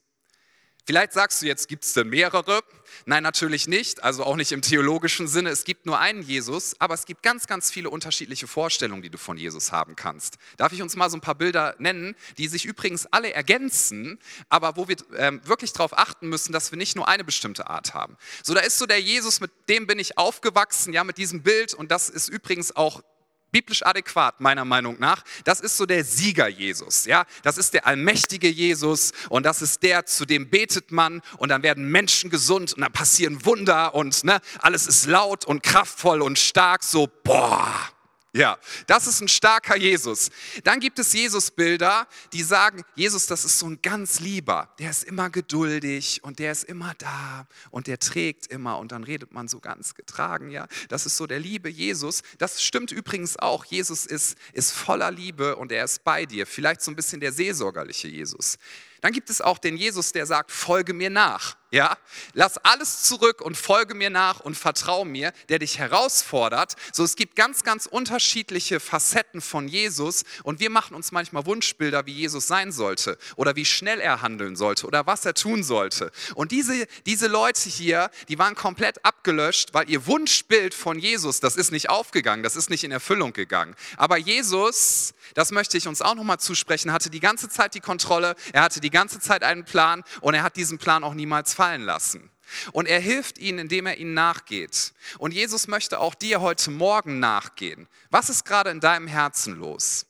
Vielleicht 0.90 1.14
sagst 1.14 1.44
du 1.44 1.46
jetzt, 1.46 1.68
gibt 1.68 1.86
es 1.86 1.94
denn 1.94 2.10
mehrere? 2.10 2.64
Nein, 3.06 3.22
natürlich 3.22 3.68
nicht, 3.68 4.04
also 4.04 4.24
auch 4.24 4.36
nicht 4.36 4.52
im 4.52 4.64
theologischen 4.64 5.28
Sinne. 5.28 5.52
Es 5.52 5.64
gibt 5.64 5.86
nur 5.86 6.00
einen 6.00 6.24
Jesus, 6.24 6.76
aber 6.80 6.96
es 6.96 7.06
gibt 7.06 7.22
ganz, 7.22 7.46
ganz 7.46 7.70
viele 7.70 7.92
unterschiedliche 7.92 8.48
Vorstellungen, 8.48 9.04
die 9.04 9.12
du 9.12 9.20
von 9.20 9.38
Jesus 9.38 9.72
haben 9.72 9.96
kannst. 9.96 10.40
Darf 10.58 10.74
ich 10.74 10.82
uns 10.82 10.96
mal 10.96 11.08
so 11.12 11.18
ein 11.18 11.22
paar 11.22 11.36
Bilder 11.36 11.76
nennen, 11.78 12.16
die 12.40 12.48
sich 12.48 12.66
übrigens 12.66 13.06
alle 13.06 13.32
ergänzen, 13.32 14.18
aber 14.50 14.78
wo 14.78 14.88
wir 14.88 14.98
ähm, 15.16 15.42
wirklich 15.46 15.74
darauf 15.74 15.96
achten 15.96 16.28
müssen, 16.28 16.54
dass 16.54 16.72
wir 16.72 16.78
nicht 16.80 16.96
nur 16.96 17.08
eine 17.08 17.24
bestimmte 17.24 17.70
Art 17.70 17.94
haben. 17.94 18.18
So, 18.44 18.56
da 18.56 18.62
ist 18.62 18.80
so 18.80 18.88
der 18.88 19.00
Jesus, 19.00 19.42
mit 19.42 19.52
dem 19.70 19.86
bin 19.86 20.00
ich 20.00 20.18
aufgewachsen, 20.18 20.92
ja, 20.92 21.04
mit 21.04 21.20
diesem 21.20 21.44
Bild 21.44 21.76
und 21.76 21.92
das 21.92 22.10
ist 22.10 22.30
übrigens 22.30 22.76
auch 22.76 23.04
biblisch 23.52 23.86
adäquat, 23.86 24.40
meiner 24.40 24.66
Meinung 24.66 24.98
nach. 25.00 25.24
Das 25.44 25.60
ist 25.60 25.78
so 25.78 25.86
der 25.86 26.04
Sieger 26.04 26.48
Jesus, 26.48 27.06
ja. 27.06 27.26
Das 27.44 27.58
ist 27.58 27.74
der 27.74 27.88
allmächtige 27.88 28.50
Jesus 28.50 29.12
und 29.30 29.46
das 29.46 29.62
ist 29.62 29.84
der, 29.84 30.06
zu 30.06 30.26
dem 30.26 30.50
betet 30.50 30.92
man 30.92 31.22
und 31.38 31.50
dann 31.50 31.64
werden 31.64 31.90
Menschen 31.90 32.30
gesund 32.30 32.74
und 32.74 32.82
dann 32.82 32.92
passieren 32.92 33.46
Wunder 33.46 33.96
und 33.96 34.24
ne, 34.24 34.40
alles 34.60 34.88
ist 34.88 35.06
laut 35.06 35.46
und 35.46 35.64
kraftvoll 35.64 36.22
und 36.22 36.40
stark, 36.40 36.84
so, 36.84 37.08
boah. 37.24 37.92
Ja, 38.40 38.58
das 38.88 39.06
ist 39.06 39.20
ein 39.20 39.28
starker 39.28 39.76
Jesus. 39.76 40.32
Dann 40.64 40.80
gibt 40.80 40.98
es 40.98 41.12
Jesusbilder, 41.12 42.08
die 42.32 42.42
sagen, 42.42 42.86
Jesus, 42.96 43.28
das 43.28 43.44
ist 43.44 43.60
so 43.60 43.66
ein 43.66 43.82
ganz 43.82 44.22
lieber, 44.22 44.74
der 44.80 44.92
ist 44.92 45.04
immer 45.04 45.30
geduldig 45.30 46.24
und 46.24 46.40
der 46.40 46.54
ist 46.54 46.64
immer 46.64 46.94
da 47.00 47.46
und 47.70 47.88
der 47.88 48.00
trägt 48.00 48.48
immer 48.48 48.78
und 48.78 48.94
dann 48.94 49.04
redet 49.04 49.34
man 49.34 49.50
so 49.50 49.60
ganz 49.60 49.94
getragen, 49.94 50.52
ja. 50.52 50.70
Das 50.88 51.06
ist 51.06 51.18
so 51.18 51.28
der 51.28 51.42
liebe 51.42 51.68
Jesus. 51.68 52.22
Das 52.38 52.64
stimmt 52.64 52.94
übrigens 52.94 53.38
auch. 53.38 53.66
Jesus 53.66 54.06
ist, 54.06 54.38
ist 54.54 54.72
voller 54.72 55.12
Liebe 55.12 55.58
und 55.58 55.74
er 55.74 55.84
ist 55.84 56.06
bei 56.06 56.26
dir. 56.26 56.48
Vielleicht 56.48 56.82
so 56.82 56.92
ein 56.92 56.96
bisschen 56.96 57.20
der 57.20 57.34
seelsorgerliche 57.34 58.08
Jesus. 58.08 58.58
Dann 59.02 59.14
gibt 59.14 59.30
es 59.30 59.42
auch 59.42 59.58
den 59.58 59.78
Jesus, 59.78 60.12
der 60.12 60.26
sagt, 60.26 60.52
folge 60.52 60.94
mir 60.94 61.10
nach. 61.10 61.56
Ja, 61.72 62.00
lass 62.34 62.58
alles 62.58 63.04
zurück 63.04 63.42
und 63.42 63.56
folge 63.56 63.94
mir 63.94 64.10
nach 64.10 64.40
und 64.40 64.56
vertrau 64.56 65.06
mir, 65.06 65.32
der 65.50 65.60
dich 65.60 65.78
herausfordert. 65.78 66.76
So, 66.92 67.04
es 67.04 67.16
gibt 67.16 67.36
ganz, 67.36 67.64
ganz 67.64 67.86
unterschiedliche 67.86 68.80
Facetten 68.80 69.40
von 69.40 69.68
Jesus 69.68 70.24
und 70.42 70.60
wir 70.60 70.72
machen 70.72 70.96
uns 70.96 71.12
manchmal 71.12 71.46
Wunschbilder, 71.46 72.08
wie 72.08 72.14
Jesus 72.14 72.48
sein 72.48 72.72
sollte 72.72 73.20
oder 73.36 73.56
wie 73.56 73.66
schnell 73.66 74.00
er 74.00 74.24
handeln 74.24 74.56
sollte 74.56 74.88
oder 74.88 75.06
was 75.06 75.24
er 75.26 75.36
tun 75.36 75.64
sollte. 75.64 76.12
Und 76.34 76.52
diese, 76.52 76.88
diese 77.06 77.28
Leute 77.28 77.70
hier, 77.70 78.10
die 78.30 78.40
waren 78.40 78.56
komplett 78.56 79.06
abgelöscht, 79.06 79.72
weil 79.76 79.88
ihr 79.92 80.08
Wunschbild 80.08 80.74
von 80.74 80.98
Jesus, 80.98 81.40
das 81.40 81.56
ist 81.56 81.72
nicht 81.72 81.92
aufgegangen, 81.92 82.42
das 82.42 82.56
ist 82.56 82.72
nicht 82.72 82.84
in 82.84 82.92
Erfüllung 82.92 83.32
gegangen. 83.32 83.76
Aber 83.96 84.18
Jesus, 84.18 85.14
das 85.34 85.52
möchte 85.52 85.78
ich 85.78 85.88
uns 85.88 86.02
auch 86.02 86.16
nochmal 86.16 86.40
zusprechen, 86.40 86.92
hatte 86.92 87.10
die 87.10 87.20
ganze 87.20 87.50
Zeit 87.50 87.74
die 87.74 87.80
Kontrolle, 87.80 88.36
er 88.54 88.64
hatte 88.64 88.80
die 88.80 88.90
ganze 88.90 89.20
Zeit 89.20 89.44
einen 89.44 89.66
Plan 89.66 90.04
und 90.22 90.34
er 90.34 90.44
hat 90.44 90.56
diesen 90.56 90.78
Plan 90.78 91.04
auch 91.04 91.14
niemals 91.14 91.54
fallen 91.54 91.82
lassen. 91.82 92.30
Und 92.72 92.88
er 92.88 93.00
hilft 93.00 93.38
ihnen, 93.38 93.60
indem 93.60 93.86
er 93.86 93.98
ihnen 93.98 94.16
nachgeht. 94.16 94.94
Und 95.20 95.34
Jesus 95.34 95.68
möchte 95.68 96.00
auch 96.00 96.16
dir 96.16 96.42
heute 96.42 96.72
Morgen 96.72 97.20
nachgehen. 97.20 97.88
Was 98.10 98.30
ist 98.30 98.44
gerade 98.44 98.72
in 98.72 98.80
deinem 98.80 99.08
Herzen 99.08 99.56
los? 99.56 100.08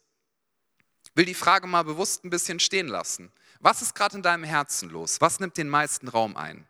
will 1.20 1.26
die 1.26 1.34
Frage 1.34 1.68
mal 1.68 1.84
bewusst 1.84 2.24
ein 2.24 2.30
bisschen 2.30 2.62
stehen 2.62 2.88
lassen. 2.88 3.30
Was 3.60 3.82
ist 3.82 3.94
gerade 3.94 4.16
in 4.16 4.24
deinem 4.24 4.46
Herzen 4.46 4.90
los? 4.90 5.20
Was 5.20 5.42
nimmt 5.42 5.58
den 5.58 5.68
meisten 5.68 6.08
Raum 6.08 6.38
ein? 6.38 6.66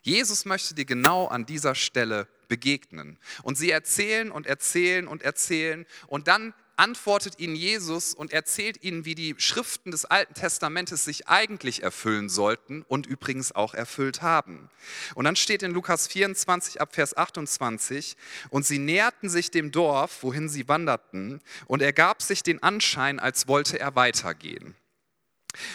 Jesus 0.00 0.46
möchte 0.46 0.74
dir 0.74 0.86
genau 0.86 1.26
an 1.26 1.44
dieser 1.44 1.74
Stelle 1.74 2.28
begegnen. 2.48 3.18
Und 3.42 3.58
sie 3.58 3.70
erzählen 3.70 4.30
und 4.30 4.46
erzählen 4.46 5.06
und 5.06 5.22
erzählen. 5.22 5.84
Und 6.06 6.28
dann 6.28 6.54
antwortet 6.78 7.38
ihnen 7.38 7.56
Jesus 7.56 8.14
und 8.14 8.32
erzählt 8.32 8.82
ihnen, 8.82 9.04
wie 9.04 9.14
die 9.14 9.34
Schriften 9.38 9.90
des 9.90 10.04
Alten 10.04 10.34
Testamentes 10.34 11.04
sich 11.04 11.28
eigentlich 11.28 11.82
erfüllen 11.82 12.28
sollten 12.28 12.82
und 12.88 13.06
übrigens 13.06 13.52
auch 13.52 13.74
erfüllt 13.74 14.22
haben. 14.22 14.70
Und 15.14 15.24
dann 15.24 15.36
steht 15.36 15.62
in 15.62 15.72
Lukas 15.72 16.06
24 16.06 16.80
ab 16.80 16.94
Vers 16.94 17.16
28, 17.16 18.16
und 18.50 18.66
sie 18.66 18.78
näherten 18.78 19.28
sich 19.28 19.50
dem 19.50 19.72
Dorf, 19.72 20.22
wohin 20.22 20.48
sie 20.48 20.68
wanderten, 20.68 21.40
und 21.66 21.82
er 21.82 21.92
gab 21.92 22.22
sich 22.22 22.42
den 22.42 22.62
Anschein, 22.62 23.18
als 23.18 23.48
wollte 23.48 23.80
er 23.80 23.94
weitergehen. 23.96 24.74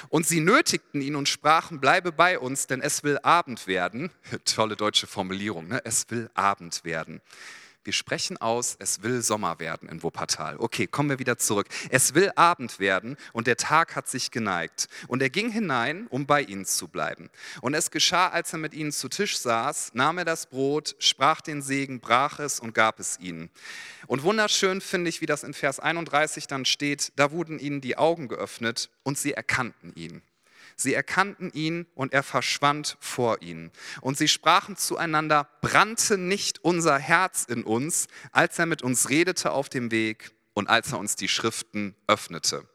Und 0.09 0.27
sie 0.27 0.39
nötigten 0.39 1.01
ihn 1.01 1.15
und 1.15 1.27
sprachen, 1.27 1.79
bleibe 1.79 2.11
bei 2.11 2.39
uns, 2.39 2.67
denn 2.67 2.81
es 2.81 3.03
will 3.03 3.17
Abend 3.23 3.67
werden. 3.67 4.11
Tolle 4.45 4.75
deutsche 4.75 5.07
Formulierung, 5.07 5.67
ne? 5.67 5.81
es 5.83 6.09
will 6.09 6.29
Abend 6.35 6.85
werden. 6.85 7.21
Wir 7.85 7.93
sprechen 7.93 8.37
aus, 8.37 8.77
es 8.79 9.03
will 9.03 9.21
Sommer 9.21 9.59
werden 9.59 9.89
in 9.89 10.03
Wuppertal. 10.03 10.55
Okay, 10.57 10.87
kommen 10.87 11.09
wir 11.09 11.19
wieder 11.19 11.37
zurück. 11.37 11.67
Es 11.89 12.13
will 12.13 12.31
Abend 12.35 12.79
werden 12.79 13.17
und 13.33 13.45
der 13.45 13.57
Tag 13.57 13.95
hat 13.95 14.07
sich 14.07 14.31
geneigt. 14.31 14.87
Und 15.07 15.21
er 15.21 15.29
ging 15.29 15.49
hinein, 15.51 16.07
um 16.09 16.25
bei 16.25 16.41
ihnen 16.41 16.65
zu 16.65 16.87
bleiben. 16.87 17.29
Und 17.61 17.73
es 17.73 17.91
geschah, 17.91 18.29
als 18.29 18.53
er 18.53 18.59
mit 18.59 18.73
ihnen 18.73 18.93
zu 18.93 19.09
Tisch 19.09 19.37
saß, 19.37 19.91
nahm 19.93 20.17
er 20.17 20.25
das 20.25 20.45
Brot, 20.45 20.95
sprach 20.99 21.41
den 21.41 21.61
Segen, 21.61 21.99
brach 21.99 22.39
es 22.39 22.59
und 22.59 22.73
gab 22.73 22.99
es 22.99 23.19
ihnen. 23.19 23.49
Und 24.07 24.23
wunderschön 24.23 24.79
finde 24.79 25.09
ich, 25.09 25.19
wie 25.19 25.25
das 25.25 25.43
in 25.43 25.53
Vers 25.53 25.79
31 25.79 26.47
dann 26.47 26.65
steht, 26.65 27.11
da 27.17 27.31
wurden 27.31 27.59
ihnen 27.59 27.81
die 27.81 27.97
Augen 27.97 28.29
geöffnet 28.29 28.89
und 29.03 29.17
sie 29.17 29.33
erkannten 29.33 29.93
ihn. 29.95 30.21
Sie 30.75 30.93
erkannten 30.93 31.51
ihn 31.53 31.85
und 31.95 32.13
er 32.13 32.23
verschwand 32.23 32.97
vor 32.99 33.41
ihnen. 33.41 33.71
Und 34.01 34.17
sie 34.17 34.27
sprachen 34.27 34.75
zueinander, 34.75 35.47
brannte 35.61 36.17
nicht 36.17 36.63
unser 36.63 36.97
Herz 36.97 37.45
in 37.45 37.63
uns, 37.63 38.07
als 38.31 38.59
er 38.59 38.65
mit 38.65 38.81
uns 38.81 39.09
redete 39.09 39.51
auf 39.51 39.69
dem 39.69 39.91
Weg 39.91 40.31
und 40.53 40.69
als 40.69 40.91
er 40.91 40.99
uns 40.99 41.15
die 41.15 41.27
Schriften 41.27 41.95
öffnete. 42.07 42.67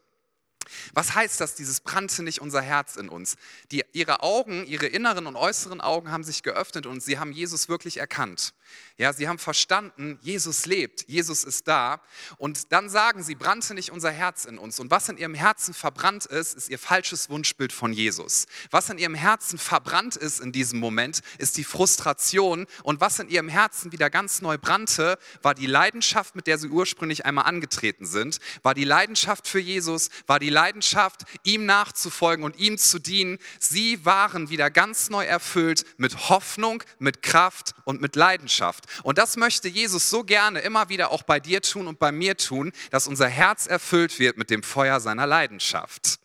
Was 0.95 1.15
heißt 1.15 1.41
das, 1.41 1.55
dieses 1.55 1.81
brannte 1.81 2.23
nicht 2.23 2.41
unser 2.41 2.63
Herz 2.63 2.97
in 2.97 3.09
uns? 3.09 3.37
Die, 3.71 3.85
ihre 3.93 4.23
Augen, 4.23 4.67
ihre 4.67 4.87
inneren 4.87 5.27
und 5.27 5.37
äußeren 5.37 5.81
Augen 5.81 6.11
haben 6.11 6.25
sich 6.25 6.43
geöffnet 6.43 6.87
und 6.87 7.03
sie 7.03 7.19
haben 7.19 7.33
Jesus 7.33 7.69
wirklich 7.69 7.99
erkannt. 7.99 8.55
Ja, 8.97 9.13
sie 9.13 9.29
haben 9.29 9.39
verstanden, 9.39 10.19
Jesus 10.23 10.67
lebt, 10.67 11.09
Jesus 11.09 11.45
ist 11.45 11.69
da. 11.69 12.01
Und 12.37 12.73
dann 12.73 12.89
sagen 12.89 13.23
sie, 13.23 13.37
brannte 13.37 13.75
nicht 13.75 13.91
unser 13.91 14.11
Herz 14.11 14.45
in 14.45 14.59
uns. 14.59 14.81
Und 14.81 14.91
was 14.91 15.09
in 15.09 15.17
ihrem 15.17 15.35
Herzen 15.35 15.73
verbrannt 15.73 16.27
ist, 16.27 16.55
ist 16.55 16.69
ihr 16.69 16.79
falsches 16.79 17.31
Wunschbild 17.31 17.73
von 17.73 17.93
Jesus. 17.93 18.47
Was 18.71 18.91
in 18.91 18.99
ihrem 18.99 19.15
Herzen 19.15 19.59
verbrannt 19.59 20.17
ist 20.17 20.41
in 20.41 20.51
diesem 20.51 20.81
Moment, 20.81 21.21
ist 21.39 21.57
die 21.57 21.65
Frustration. 21.65 22.67
Und 22.83 23.01
was 23.01 23.21
in 23.21 23.29
ihrem 23.29 23.49
Herzen 23.49 23.93
wieder 23.93 24.11
ganz 24.11 24.43
neu 24.43 24.59
brannte, 24.59 25.19
war 25.43 25.55
die 25.55 25.67
Leidenschaft, 25.67 26.35
mit 26.35 26.49
der 26.49 26.59
sie 26.59 26.69
ursprünglich 26.69 27.25
einmal 27.25 27.45
angetreten 27.45 28.05
sind, 28.05 28.39
war 28.63 28.75
die 28.75 28.85
Leidenschaft 28.85 29.47
für 29.47 29.61
Jesus, 29.61 30.11
war 30.27 30.41
die 30.41 30.51
Leidenschaft, 30.59 31.23
ihm 31.45 31.67
nachzufolgen 31.67 32.45
und 32.45 32.59
ihm 32.59 32.79
zu 32.79 32.99
dienen. 32.99 33.39
Sie 33.61 34.05
waren 34.05 34.51
wieder 34.51 34.71
ganz 34.71 35.09
neu 35.09 35.25
erfüllt 35.25 35.85
mit 35.99 36.29
Hoffnung, 36.31 36.83
mit 36.99 37.23
Kraft 37.23 37.77
und 37.85 38.01
mit 38.01 38.17
Leidenschaft. 38.17 38.87
Und 39.05 39.19
das 39.19 39.37
möchte 39.37 39.69
Jesus 39.69 40.11
so 40.11 40.25
gerne 40.25 40.59
immer 40.59 40.89
wieder 40.89 41.13
auch 41.13 41.23
bei 41.23 41.39
dir 41.39 41.63
tun 41.63 41.87
und 41.87 42.01
bei 42.01 42.11
mir 42.11 42.37
tun, 42.37 42.73
dass 42.91 43.07
unser 43.07 43.29
Herz 43.29 43.69
erfüllt 43.69 44.19
wird 44.19 44.37
mit 44.37 44.51
dem 44.51 44.65
Feuer 44.65 44.99
seiner 44.99 45.29
Leidenschaft. 45.29 46.19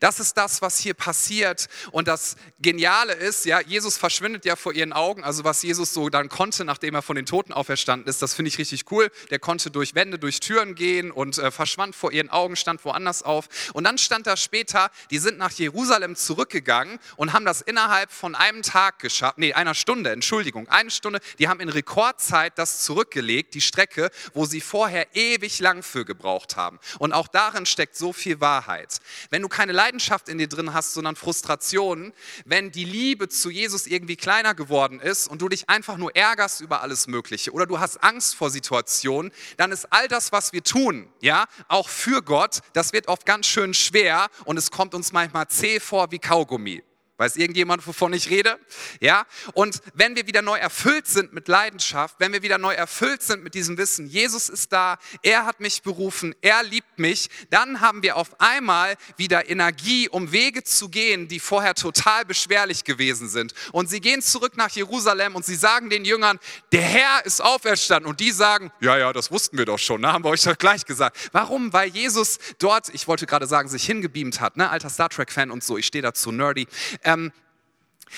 Das 0.00 0.20
ist 0.20 0.36
das, 0.36 0.62
was 0.62 0.78
hier 0.78 0.94
passiert. 0.94 1.68
Und 1.92 2.08
das 2.08 2.36
Geniale 2.60 3.14
ist, 3.14 3.44
ja, 3.44 3.60
Jesus 3.60 3.96
verschwindet 3.96 4.44
ja 4.44 4.56
vor 4.56 4.72
ihren 4.72 4.92
Augen. 4.92 5.24
Also 5.24 5.44
was 5.44 5.62
Jesus 5.62 5.92
so 5.92 6.08
dann 6.08 6.28
konnte, 6.28 6.64
nachdem 6.64 6.94
er 6.94 7.02
von 7.02 7.16
den 7.16 7.26
Toten 7.26 7.52
auferstanden 7.52 8.08
ist, 8.08 8.22
das 8.22 8.34
finde 8.34 8.48
ich 8.48 8.58
richtig 8.58 8.90
cool. 8.90 9.10
Der 9.30 9.38
konnte 9.38 9.70
durch 9.70 9.94
Wände, 9.94 10.18
durch 10.18 10.40
Türen 10.40 10.74
gehen 10.74 11.10
und 11.10 11.38
äh, 11.38 11.50
verschwand 11.50 11.96
vor 11.96 12.12
ihren 12.12 12.30
Augen, 12.30 12.56
stand 12.56 12.84
woanders 12.84 13.22
auf. 13.22 13.48
Und 13.72 13.84
dann 13.84 13.98
stand 13.98 14.26
da 14.26 14.36
später, 14.36 14.90
die 15.10 15.18
sind 15.18 15.38
nach 15.38 15.52
Jerusalem 15.52 16.16
zurückgegangen 16.16 16.98
und 17.16 17.32
haben 17.32 17.44
das 17.44 17.60
innerhalb 17.60 18.12
von 18.12 18.34
einem 18.34 18.62
Tag 18.62 18.98
geschafft, 18.98 19.38
nee, 19.38 19.52
einer 19.52 19.74
Stunde, 19.74 20.10
Entschuldigung, 20.10 20.68
eine 20.68 20.90
Stunde. 20.90 21.20
Die 21.38 21.48
haben 21.48 21.60
in 21.60 21.68
Rekordzeit 21.68 22.58
das 22.58 22.84
zurückgelegt, 22.84 23.54
die 23.54 23.60
Strecke, 23.60 24.10
wo 24.34 24.44
sie 24.46 24.60
vorher 24.60 25.14
ewig 25.14 25.58
lang 25.60 25.82
für 25.82 26.04
gebraucht 26.04 26.56
haben. 26.56 26.78
Und 26.98 27.12
auch 27.12 27.28
darin 27.28 27.66
steckt 27.66 27.96
so 27.96 28.12
viel 28.12 28.40
Wahrheit. 28.40 28.98
Wenn 29.30 29.42
du 29.42 29.48
keine 29.58 29.72
Leidenschaft 29.72 30.28
in 30.28 30.38
dir 30.38 30.46
drin 30.46 30.72
hast, 30.72 30.94
sondern 30.94 31.16
Frustrationen, 31.16 32.12
wenn 32.44 32.70
die 32.70 32.84
Liebe 32.84 33.28
zu 33.28 33.50
Jesus 33.50 33.88
irgendwie 33.88 34.14
kleiner 34.14 34.54
geworden 34.54 35.00
ist 35.00 35.26
und 35.26 35.42
du 35.42 35.48
dich 35.48 35.68
einfach 35.68 35.96
nur 35.96 36.14
ärgerst 36.14 36.60
über 36.60 36.80
alles 36.80 37.08
Mögliche 37.08 37.50
oder 37.50 37.66
du 37.66 37.80
hast 37.80 37.96
Angst 38.04 38.36
vor 38.36 38.50
Situationen, 38.50 39.32
dann 39.56 39.72
ist 39.72 39.92
all 39.92 40.06
das, 40.06 40.30
was 40.30 40.52
wir 40.52 40.62
tun, 40.62 41.08
ja, 41.20 41.46
auch 41.66 41.88
für 41.88 42.22
Gott, 42.22 42.60
das 42.72 42.92
wird 42.92 43.08
oft 43.08 43.26
ganz 43.26 43.48
schön 43.48 43.74
schwer 43.74 44.28
und 44.44 44.56
es 44.58 44.70
kommt 44.70 44.94
uns 44.94 45.10
manchmal 45.10 45.48
zäh 45.48 45.80
vor 45.80 46.12
wie 46.12 46.20
Kaugummi. 46.20 46.84
Weiß 47.18 47.34
irgendjemand, 47.34 47.84
wovon 47.84 48.12
ich 48.12 48.30
rede? 48.30 48.60
Ja? 49.00 49.26
Und 49.52 49.80
wenn 49.92 50.14
wir 50.14 50.28
wieder 50.28 50.40
neu 50.40 50.56
erfüllt 50.56 51.08
sind 51.08 51.32
mit 51.32 51.48
Leidenschaft, 51.48 52.14
wenn 52.20 52.32
wir 52.32 52.42
wieder 52.42 52.58
neu 52.58 52.74
erfüllt 52.74 53.22
sind 53.22 53.42
mit 53.42 53.54
diesem 53.54 53.76
Wissen, 53.76 54.06
Jesus 54.06 54.48
ist 54.48 54.72
da, 54.72 54.98
er 55.24 55.44
hat 55.44 55.58
mich 55.58 55.82
berufen, 55.82 56.36
er 56.42 56.62
liebt 56.62 57.00
mich, 57.00 57.28
dann 57.50 57.80
haben 57.80 58.04
wir 58.04 58.16
auf 58.16 58.40
einmal 58.40 58.94
wieder 59.16 59.50
Energie, 59.50 60.08
um 60.08 60.30
Wege 60.30 60.62
zu 60.62 60.90
gehen, 60.90 61.26
die 61.26 61.40
vorher 61.40 61.74
total 61.74 62.24
beschwerlich 62.24 62.84
gewesen 62.84 63.28
sind. 63.28 63.52
Und 63.72 63.90
sie 63.90 64.00
gehen 64.00 64.22
zurück 64.22 64.56
nach 64.56 64.70
Jerusalem 64.70 65.34
und 65.34 65.44
sie 65.44 65.56
sagen 65.56 65.90
den 65.90 66.04
Jüngern, 66.04 66.38
der 66.70 66.82
Herr 66.82 67.26
ist 67.26 67.42
auferstanden. 67.42 68.08
Und 68.08 68.20
die 68.20 68.30
sagen, 68.30 68.70
ja, 68.80 68.96
ja, 68.96 69.12
das 69.12 69.32
wussten 69.32 69.58
wir 69.58 69.64
doch 69.64 69.80
schon, 69.80 70.02
ne? 70.02 70.12
haben 70.12 70.22
wir 70.22 70.30
euch 70.30 70.44
doch 70.44 70.56
gleich 70.56 70.84
gesagt. 70.84 71.30
Warum? 71.32 71.72
Weil 71.72 71.88
Jesus 71.88 72.38
dort, 72.60 72.94
ich 72.94 73.08
wollte 73.08 73.26
gerade 73.26 73.48
sagen, 73.48 73.68
sich 73.68 73.84
hingebeamt 73.84 74.40
hat, 74.40 74.56
ne? 74.56 74.70
alter 74.70 74.88
Star 74.88 75.08
Trek-Fan 75.08 75.50
und 75.50 75.64
so, 75.64 75.76
ich 75.76 75.86
stehe 75.86 76.02
dazu 76.02 76.30
nerdy 76.30 76.68
ähm, 77.08 77.32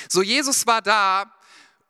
So, 0.09 0.23
Jesus 0.23 0.67
war 0.67 0.83
da 0.83 1.33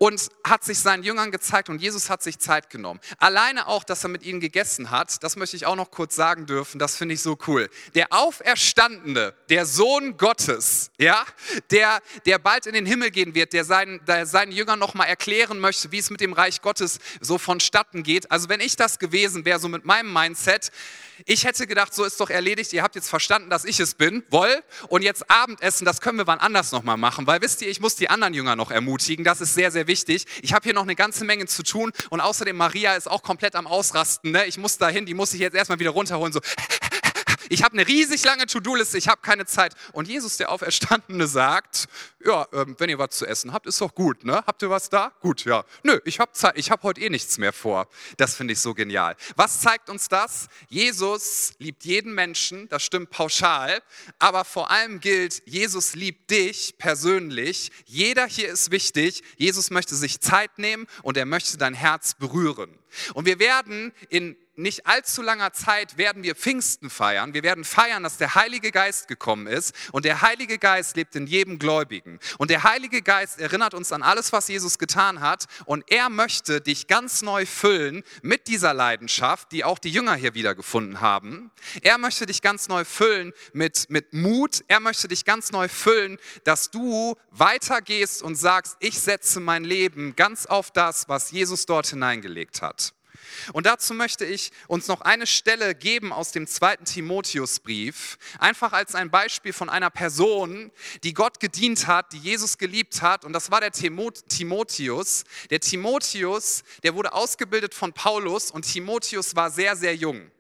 und 0.03 0.31
hat 0.45 0.65
sich 0.65 0.79
seinen 0.79 1.03
Jüngern 1.03 1.31
gezeigt 1.31 1.69
und 1.69 1.83
Jesus 1.83 2.09
hat 2.09 2.23
sich 2.23 2.39
Zeit 2.39 2.71
genommen. 2.71 3.01
Alleine 3.19 3.67
auch, 3.67 3.85
dass 3.85 4.03
er 4.03 4.09
mit 4.09 4.23
ihnen 4.23 4.41
gegessen 4.41 4.91
hat, 4.91 5.23
das 5.23 5.37
möchte 5.37 5.57
ich 5.57 5.67
auch 5.67 5.77
noch 5.77 5.91
kurz 5.91 6.17
sagen 6.17 6.47
dürfen, 6.47 6.79
das 6.79 6.97
finde 6.97 7.15
ich 7.15 7.21
so 7.21 7.37
cool. 7.47 7.69
Der 7.95 8.07
Auferstandene, 8.11 9.35
der 9.51 9.67
Sohn 9.67 10.17
Gottes, 10.17 10.91
ja, 10.99 11.27
der, 11.71 12.01
der 12.25 12.39
bald 12.39 12.65
in 12.65 12.73
den 12.73 12.87
Himmel 12.87 13.11
gehen 13.11 13.35
wird, 13.35 13.53
der 13.53 13.67
seinen, 13.67 14.03
der 14.07 14.25
seinen 14.25 14.53
Jüngern 14.53 14.79
nochmal 14.79 15.07
erklären 15.07 15.61
möchte, 15.61 15.93
wie 15.93 15.99
es 15.99 16.09
mit 16.09 16.23
dem 16.23 16.33
Reich 16.33 16.63
Gottes 16.63 16.99
so 17.21 17.37
vonstatten 17.37 18.03
geht. 18.03 18.31
Also 18.31 18.49
wenn 18.49 18.61
ich 18.61 18.77
das 18.77 18.99
gewesen 18.99 19.45
wäre, 19.45 19.59
so 19.59 19.69
mit 19.69 19.85
meinem 19.85 20.11
Mindset, 20.11 20.71
ich 21.27 21.45
hätte 21.45 21.67
gedacht, 21.67 21.95
so 21.95 22.05
ist 22.05 22.19
doch 22.21 22.31
erledigt, 22.31 22.73
ihr 22.73 22.83
habt 22.83 22.95
jetzt 22.95 23.09
verstanden, 23.09 23.51
dass 23.51 23.65
ich 23.65 23.81
es 23.81 23.95
bin, 23.95 24.25
woll, 24.31 24.63
und 24.89 25.03
jetzt 25.03 25.31
Abendessen, 25.31 25.85
das 25.85 26.01
können 26.01 26.19
wir 26.19 26.27
wann 26.27 26.39
anders 26.39 26.73
nochmal 26.73 26.97
machen, 26.97 27.27
weil 27.27 27.43
wisst 27.43 27.63
ihr, 27.63 27.69
ich 27.69 27.81
muss 27.81 27.97
die 27.97 28.09
anderen 28.09 28.35
Jünger 28.35 28.57
noch 28.57 28.71
ermutigen, 28.71 29.25
das 29.25 29.41
ist 29.41 29.55
sehr, 29.55 29.71
sehr 29.71 29.87
wichtig. 29.91 30.25
Ich 30.41 30.53
habe 30.53 30.63
hier 30.63 30.73
noch 30.73 30.85
eine 30.85 30.95
ganze 30.95 31.25
Menge 31.25 31.47
zu 31.47 31.65
tun 31.65 31.91
und 32.11 32.21
außerdem 32.21 32.57
Maria 32.57 32.95
ist 32.95 33.11
auch 33.11 33.25
komplett 33.25 33.57
am 33.57 33.67
Ausrasten, 33.67 34.31
ne? 34.31 34.47
ich 34.47 34.57
muss 34.57 34.79
dahin, 34.79 35.05
die 35.05 35.15
muss 35.15 35.35
ich 35.35 35.41
jetzt 35.41 35.55
erstmal 35.55 35.81
wieder 35.81 35.91
runterholen, 35.91 36.33
so 36.33 36.41
ich 37.51 37.65
habe 37.65 37.73
eine 37.73 37.87
riesig 37.87 38.25
lange 38.25 38.47
To-Do-Liste, 38.47 38.97
ich 38.97 39.09
habe 39.09 39.21
keine 39.23 39.45
Zeit. 39.45 39.75
Und 39.93 40.07
Jesus, 40.07 40.37
der 40.37 40.53
Auferstandene, 40.53 41.27
sagt, 41.27 41.89
ja, 42.25 42.47
ähm, 42.53 42.77
wenn 42.79 42.89
ihr 42.89 42.99
was 42.99 43.11
zu 43.11 43.27
essen 43.27 43.53
habt, 43.53 43.67
ist 43.67 43.81
doch 43.81 43.93
gut, 43.93 44.25
ne? 44.25 44.45
Habt 44.47 44.63
ihr 44.63 44.71
was 44.71 44.89
da? 44.89 45.13
Gut, 45.21 45.45
ja. 45.45 45.65
Nö, 45.83 45.99
ich 46.05 46.21
habe 46.21 46.31
Zeit, 46.31 46.57
ich 46.57 46.71
habe 46.71 46.85
heute 46.85 47.01
eh 47.01 47.11
nichts 47.11 47.39
mehr 47.39 47.53
vor. 47.53 47.89
Das 48.19 48.37
finde 48.37 48.53
ich 48.53 48.61
so 48.61 48.73
genial. 48.73 49.17
Was 49.35 49.61
zeigt 49.61 49.91
uns 49.91 50.09
das? 50.09 50.47
Jesus 50.69 51.55
liebt 51.59 51.85
jeden 51.85 52.15
Menschen, 52.15 52.69
das 52.69 52.85
stimmt 52.85 53.11
pauschal, 53.11 53.83
aber 54.21 54.45
vor 54.45 54.71
allem 54.71 55.01
gilt, 55.01 55.43
Jesus 55.45 55.97
liebt 55.97 56.31
dich 56.31 56.77
persönlich. 56.79 57.73
Jeder 57.85 58.27
hier 58.27 58.49
ist 58.49 58.71
wichtig. 58.71 59.25
Jesus 59.37 59.71
möchte 59.71 59.97
sich 59.97 60.21
Zeit 60.21 60.57
nehmen 60.59 60.87
und 61.03 61.17
er 61.17 61.27
möchte 61.27 61.59
dein 61.59 61.75
Herz 61.75 62.15
berühren. 62.15 62.79
Und 63.15 63.25
wir 63.27 63.41
werden 63.41 63.93
in 64.09 64.37
nicht 64.63 64.87
allzu 64.87 65.23
langer 65.23 65.53
Zeit 65.53 65.99
werden 65.99 66.23
wir 66.23 66.35
Pfingsten 66.35 66.91
feiern. 66.91 67.35
Wir 67.35 67.43
werden 67.43 67.65
feiern, 67.65 68.03
dass 68.03 68.17
der 68.17 68.35
Heilige 68.35 68.71
Geist 68.71 69.09
gekommen 69.09 69.47
ist 69.47 69.75
und 69.93 70.05
der 70.05 70.23
Heilige 70.23 70.59
Geist 70.59 70.97
lebt 70.97 71.17
in 71.17 71.27
jedem 71.27 71.59
Gläubigen. 71.59 72.19
Und 72.39 72.51
der 72.51 72.63
Heilige 72.63 73.03
Geist 73.03 73.41
erinnert 73.41 73.75
uns 73.75 73.93
an 73.93 74.03
alles, 74.03 74.33
was 74.33 74.49
Jesus 74.49 74.79
getan 74.79 75.21
hat 75.21 75.47
und 75.65 75.85
er 75.91 76.09
möchte 76.09 76.61
dich 76.61 76.87
ganz 76.87 77.23
neu 77.23 77.47
füllen 77.47 78.03
mit 78.23 78.47
dieser 78.49 78.75
Leidenschaft, 78.75 79.53
die 79.53 79.65
auch 79.65 79.79
die 79.79 79.91
Jünger 79.91 80.15
hier 80.15 80.35
wiedergefunden 80.35 81.01
haben. 81.01 81.51
Er 81.83 81.99
möchte 81.99 82.27
dich 82.27 82.43
ganz 82.43 82.69
neu 82.69 82.85
füllen 82.85 83.33
mit, 83.53 83.89
mit 83.89 84.13
Mut. 84.13 84.65
Er 84.69 84.81
möchte 84.81 85.09
dich 85.09 85.25
ganz 85.25 85.53
neu 85.53 85.69
füllen, 85.69 86.19
dass 86.45 86.71
du 86.71 87.17
weitergehst 87.31 88.23
und 88.23 88.37
sagst, 88.37 88.77
ich 88.81 88.99
setze 89.01 89.41
mein 89.41 89.65
Leben 89.65 90.17
ganz 90.17 90.47
auf 90.47 90.71
das, 90.71 91.09
was 91.09 91.31
Jesus 91.31 91.67
dort 91.67 91.87
hineingelegt 91.87 92.63
hat. 92.63 92.93
Und 93.53 93.67
dazu 93.67 93.95
möchte 93.95 94.25
ich 94.25 94.53
uns 94.69 94.89
noch 94.89 95.01
eine 95.01 95.27
Stelle 95.27 95.75
geben 95.75 96.13
aus 96.13 96.33
dem 96.33 96.47
zweiten 96.47 96.85
Timotheusbrief, 96.85 98.19
einfach 98.39 98.73
als 98.73 98.95
ein 98.95 99.11
Beispiel 99.11 99.53
von 99.53 99.69
einer 99.69 99.91
Person, 99.91 100.71
die 101.03 101.15
Gott 101.15 101.41
gedient 101.41 101.87
hat, 101.87 102.13
die 102.13 102.19
Jesus 102.19 102.59
geliebt 102.59 103.03
hat. 103.03 103.25
Und 103.25 103.33
das 103.33 103.51
war 103.51 103.61
der 103.61 103.73
Timotheus. 103.73 105.25
Der 105.51 105.61
Timotheus, 105.61 106.63
der 106.83 106.95
wurde 106.95 107.13
ausgebildet 107.13 107.75
von 107.75 107.93
Paulus 107.93 108.51
und 108.51 108.63
Timotheus 108.63 109.37
war 109.37 109.51
sehr, 109.51 109.77
sehr 109.77 109.95
jung. 109.95 110.31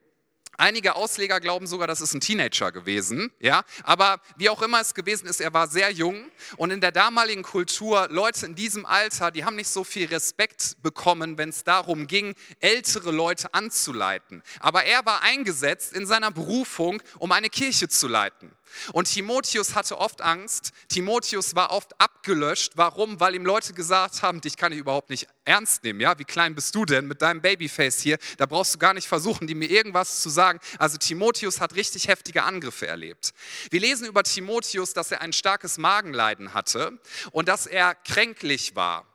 Einige 0.61 0.95
Ausleger 0.95 1.41
glauben 1.41 1.67
sogar, 1.67 1.87
das 1.87 2.03
ist 2.03 2.13
ein 2.13 2.21
Teenager 2.21 2.71
gewesen, 2.71 3.33
ja. 3.41 3.65
Aber 3.83 4.21
wie 4.37 4.51
auch 4.51 4.61
immer 4.61 4.79
es 4.79 4.93
gewesen 4.93 5.27
ist, 5.27 5.41
er 5.41 5.55
war 5.55 5.69
sehr 5.69 5.91
jung 5.91 6.31
und 6.59 6.71
in 6.71 6.83
der 6.83 6.93
damaligen 6.93 7.43
Kultur, 7.43 8.09
Leute 8.11 8.45
in 8.45 8.55
diesem 8.55 8.85
Alter, 8.85 9.31
die 9.31 9.47
haben 9.47 9.57
nicht 9.57 9.71
so 9.71 9.85
viel 9.85 10.07
Respekt 10.09 10.77
bekommen, 10.83 11.39
wenn 11.39 11.49
es 11.49 11.65
darum 11.65 12.07
ging, 12.07 12.35
ältere 12.59 13.11
Leute 13.11 13.55
anzuleiten. 13.55 14.43
Aber 14.59 14.85
er 14.85 15.07
war 15.07 15.23
eingesetzt 15.23 15.95
in 15.95 16.05
seiner 16.05 16.31
Berufung, 16.31 17.03
um 17.19 17.33
eine 17.33 17.49
Kirche 17.49 17.89
zu 17.89 18.07
leiten. 18.07 18.53
Und 18.93 19.13
Timotheus 19.13 19.75
hatte 19.75 19.99
oft 19.99 20.21
Angst. 20.21 20.73
Timotheus 20.89 21.55
war 21.55 21.71
oft 21.71 22.01
abgelöscht. 22.01 22.73
Warum? 22.77 23.21
Weil 23.21 23.35
ihm 23.35 23.45
Leute 23.45 23.73
gesagt 23.73 24.23
haben, 24.23 24.41
dich 24.41 24.57
kann 24.57 24.73
ich 24.73 24.79
überhaupt 24.79 25.11
nicht 25.11 25.27
ernst 25.45 25.85
nehmen. 25.85 26.01
Ja, 26.01 26.19
wie 26.19 26.25
klein 26.25 26.55
bist 26.55 26.75
du 26.75 26.85
denn 26.85 27.07
mit 27.07 27.23
deinem 27.23 27.41
Babyface 27.41 28.01
hier? 28.01 28.19
Da 28.39 28.47
brauchst 28.47 28.75
du 28.75 28.79
gar 28.79 28.95
nicht 28.95 29.09
versuchen, 29.09 29.47
die 29.47 29.55
mir 29.55 29.71
irgendwas 29.71 30.21
zu 30.23 30.29
sagen. 30.29 30.61
Also 30.79 30.97
Timotheus 30.97 31.61
hat 31.61 31.75
richtig 31.75 32.09
heftige 32.09 32.45
Angriffe 32.45 32.87
erlebt. 32.87 33.33
Wir 33.71 33.81
lesen 33.81 34.07
über 34.07 34.23
Timotheus, 34.23 34.93
dass 34.93 35.11
er 35.11 35.21
ein 35.21 35.33
starkes 35.33 35.79
Magenleiden 35.79 36.55
hatte 36.55 36.99
und 37.33 37.49
dass 37.49 37.67
er 37.67 37.95
kränklich 37.95 38.77
war. 38.77 39.10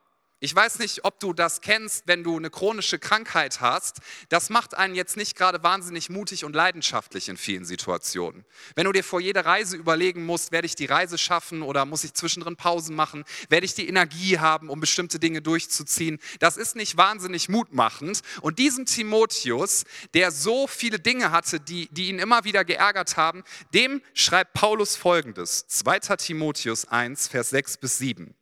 Ich 0.46 0.56
weiß 0.56 0.78
nicht, 0.78 1.06
ob 1.06 1.20
du 1.20 1.34
das 1.34 1.62
kennst, 1.62 2.04
wenn 2.06 2.24
du 2.24 2.38
eine 2.38 2.52
chronische 2.52 3.00
Krankheit 3.00 3.62
hast. 3.62 3.98
Das 4.30 4.52
macht 4.52 4.78
einen 4.78 4.94
jetzt 4.94 5.18
nicht 5.18 5.36
gerade 5.36 5.64
wahnsinnig 5.64 6.12
mutig 6.12 6.46
und 6.46 6.54
leidenschaftlich 6.54 7.30
in 7.30 7.38
vielen 7.38 7.66
Situationen. 7.66 8.46
Wenn 8.76 8.86
du 8.86 8.92
dir 8.92 9.04
vor 9.04 9.20
jeder 9.20 9.44
Reise 9.44 9.76
überlegen 9.76 10.24
musst, 10.24 10.52
werde 10.52 10.68
ich 10.68 10.76
die 10.76 10.86
Reise 10.86 11.18
schaffen 11.18 11.64
oder 11.64 11.86
muss 11.86 12.04
ich 12.04 12.14
zwischendrin 12.14 12.58
Pausen 12.58 12.96
machen, 12.96 13.24
werde 13.50 13.66
ich 13.66 13.74
die 13.74 13.88
Energie 13.88 14.38
haben, 14.38 14.70
um 14.70 14.80
bestimmte 14.80 15.18
Dinge 15.18 15.42
durchzuziehen, 15.42 16.20
das 16.38 16.58
ist 16.58 16.76
nicht 16.76 16.96
wahnsinnig 16.96 17.50
mutmachend. 17.50 18.22
Und 18.42 18.60
diesem 18.60 18.86
Timotheus, 18.86 19.84
der 20.14 20.30
so 20.30 20.68
viele 20.68 21.00
Dinge 21.00 21.32
hatte, 21.32 21.60
die, 21.60 21.90
die 21.92 22.10
ihn 22.10 22.20
immer 22.20 22.44
wieder 22.44 22.64
geärgert 22.64 23.18
haben, 23.18 23.44
dem 23.74 24.00
schreibt 24.14 24.54
Paulus 24.54 24.96
folgendes, 24.96 25.66
2 25.70 26.02
Timotheus 26.18 26.86
1, 26.86 27.30
Vers 27.30 27.50
6 27.50 27.78
bis 27.78 27.98
7. 27.98 28.36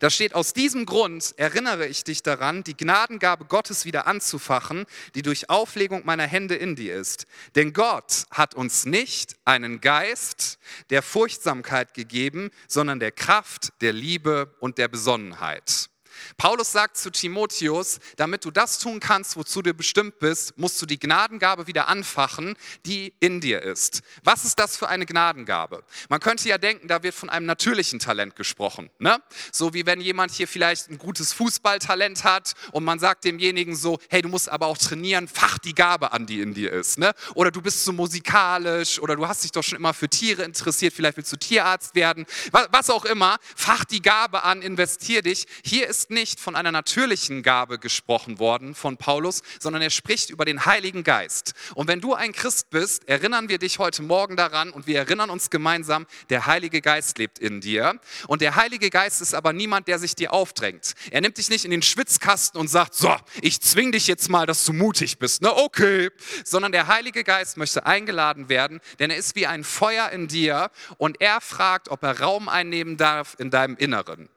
Da 0.00 0.10
steht, 0.10 0.34
aus 0.34 0.52
diesem 0.52 0.86
Grund 0.86 1.34
erinnere 1.36 1.86
ich 1.86 2.04
dich 2.04 2.22
daran, 2.22 2.64
die 2.64 2.76
Gnadengabe 2.76 3.44
Gottes 3.44 3.84
wieder 3.84 4.06
anzufachen, 4.06 4.86
die 5.14 5.22
durch 5.22 5.50
Auflegung 5.50 6.02
meiner 6.04 6.26
Hände 6.26 6.54
in 6.54 6.76
dir 6.76 6.96
ist. 6.96 7.26
Denn 7.54 7.72
Gott 7.72 8.26
hat 8.30 8.54
uns 8.54 8.84
nicht 8.84 9.36
einen 9.44 9.80
Geist 9.80 10.58
der 10.90 11.02
Furchtsamkeit 11.02 11.94
gegeben, 11.94 12.50
sondern 12.68 13.00
der 13.00 13.12
Kraft, 13.12 13.72
der 13.80 13.92
Liebe 13.92 14.54
und 14.60 14.78
der 14.78 14.88
Besonnenheit. 14.88 15.90
Paulus 16.36 16.72
sagt 16.72 16.96
zu 16.96 17.10
Timotheus, 17.10 17.98
damit 18.16 18.44
du 18.44 18.50
das 18.50 18.78
tun 18.78 19.00
kannst, 19.00 19.36
wozu 19.36 19.62
du 19.62 19.74
bestimmt 19.74 20.18
bist, 20.18 20.56
musst 20.58 20.80
du 20.80 20.86
die 20.86 20.98
Gnadengabe 20.98 21.66
wieder 21.66 21.88
anfachen, 21.88 22.56
die 22.86 23.14
in 23.20 23.40
dir 23.40 23.62
ist. 23.62 24.02
Was 24.24 24.44
ist 24.44 24.58
das 24.58 24.76
für 24.76 24.88
eine 24.88 25.06
Gnadengabe? 25.06 25.84
Man 26.08 26.20
könnte 26.20 26.48
ja 26.48 26.58
denken, 26.58 26.88
da 26.88 27.02
wird 27.02 27.14
von 27.14 27.30
einem 27.30 27.46
natürlichen 27.46 27.98
Talent 27.98 28.36
gesprochen. 28.36 28.90
Ne? 28.98 29.20
So 29.52 29.74
wie 29.74 29.86
wenn 29.86 30.00
jemand 30.00 30.32
hier 30.32 30.48
vielleicht 30.48 30.90
ein 30.90 30.98
gutes 30.98 31.32
Fußballtalent 31.32 32.24
hat 32.24 32.54
und 32.72 32.84
man 32.84 32.98
sagt 32.98 33.24
demjenigen 33.24 33.76
so, 33.76 33.98
hey, 34.08 34.22
du 34.22 34.28
musst 34.28 34.48
aber 34.48 34.66
auch 34.66 34.78
trainieren, 34.78 35.28
fach 35.28 35.58
die 35.58 35.74
Gabe 35.74 36.12
an, 36.12 36.26
die 36.26 36.40
in 36.40 36.54
dir 36.54 36.72
ist. 36.72 36.98
Ne? 36.98 37.12
Oder 37.34 37.50
du 37.50 37.62
bist 37.62 37.84
so 37.84 37.92
musikalisch 37.92 38.98
oder 39.00 39.16
du 39.16 39.26
hast 39.26 39.44
dich 39.44 39.52
doch 39.52 39.62
schon 39.62 39.78
immer 39.78 39.94
für 39.94 40.08
Tiere 40.08 40.42
interessiert, 40.42 40.92
vielleicht 40.94 41.16
willst 41.16 41.32
du 41.32 41.36
Tierarzt 41.36 41.94
werden, 41.94 42.26
was 42.70 42.90
auch 42.90 43.04
immer, 43.04 43.38
fach 43.56 43.84
die 43.84 44.02
Gabe 44.02 44.44
an, 44.44 44.62
investier 44.62 45.22
dich. 45.22 45.46
Hier 45.64 45.88
ist 45.88 46.09
nicht 46.10 46.40
von 46.40 46.56
einer 46.56 46.72
natürlichen 46.72 47.42
Gabe 47.42 47.78
gesprochen 47.78 48.38
worden 48.38 48.74
von 48.74 48.96
Paulus, 48.96 49.42
sondern 49.58 49.82
er 49.82 49.90
spricht 49.90 50.30
über 50.30 50.44
den 50.44 50.64
Heiligen 50.66 51.04
Geist. 51.04 51.54
Und 51.74 51.88
wenn 51.88 52.00
du 52.00 52.14
ein 52.14 52.32
Christ 52.32 52.70
bist, 52.70 53.08
erinnern 53.08 53.48
wir 53.48 53.58
dich 53.58 53.78
heute 53.78 54.02
Morgen 54.02 54.36
daran 54.36 54.70
und 54.70 54.86
wir 54.86 54.98
erinnern 54.98 55.30
uns 55.30 55.50
gemeinsam, 55.50 56.06
der 56.28 56.46
Heilige 56.46 56.80
Geist 56.80 57.18
lebt 57.18 57.38
in 57.38 57.60
dir. 57.60 58.00
Und 58.26 58.42
der 58.42 58.56
Heilige 58.56 58.90
Geist 58.90 59.20
ist 59.20 59.34
aber 59.34 59.52
niemand, 59.52 59.88
der 59.88 59.98
sich 59.98 60.14
dir 60.14 60.32
aufdrängt. 60.32 60.94
Er 61.10 61.20
nimmt 61.20 61.38
dich 61.38 61.50
nicht 61.50 61.64
in 61.64 61.70
den 61.70 61.82
Schwitzkasten 61.82 62.60
und 62.60 62.68
sagt, 62.68 62.94
so, 62.94 63.14
ich 63.42 63.60
zwing 63.60 63.92
dich 63.92 64.06
jetzt 64.06 64.28
mal, 64.28 64.46
dass 64.46 64.64
du 64.64 64.72
mutig 64.72 65.18
bist. 65.18 65.42
Na, 65.42 65.56
okay. 65.56 66.10
Sondern 66.44 66.72
der 66.72 66.86
Heilige 66.86 67.24
Geist 67.24 67.56
möchte 67.56 67.86
eingeladen 67.86 68.48
werden, 68.48 68.80
denn 68.98 69.10
er 69.10 69.16
ist 69.16 69.36
wie 69.36 69.46
ein 69.46 69.64
Feuer 69.64 70.10
in 70.10 70.28
dir 70.28 70.70
und 70.98 71.20
er 71.20 71.40
fragt, 71.40 71.88
ob 71.88 72.02
er 72.02 72.20
Raum 72.20 72.48
einnehmen 72.48 72.96
darf 72.96 73.36
in 73.38 73.50
deinem 73.50 73.76
Inneren. 73.76 74.28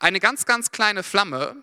Eine 0.00 0.20
ganz, 0.20 0.46
ganz 0.46 0.70
kleine 0.70 1.02
Flamme 1.02 1.56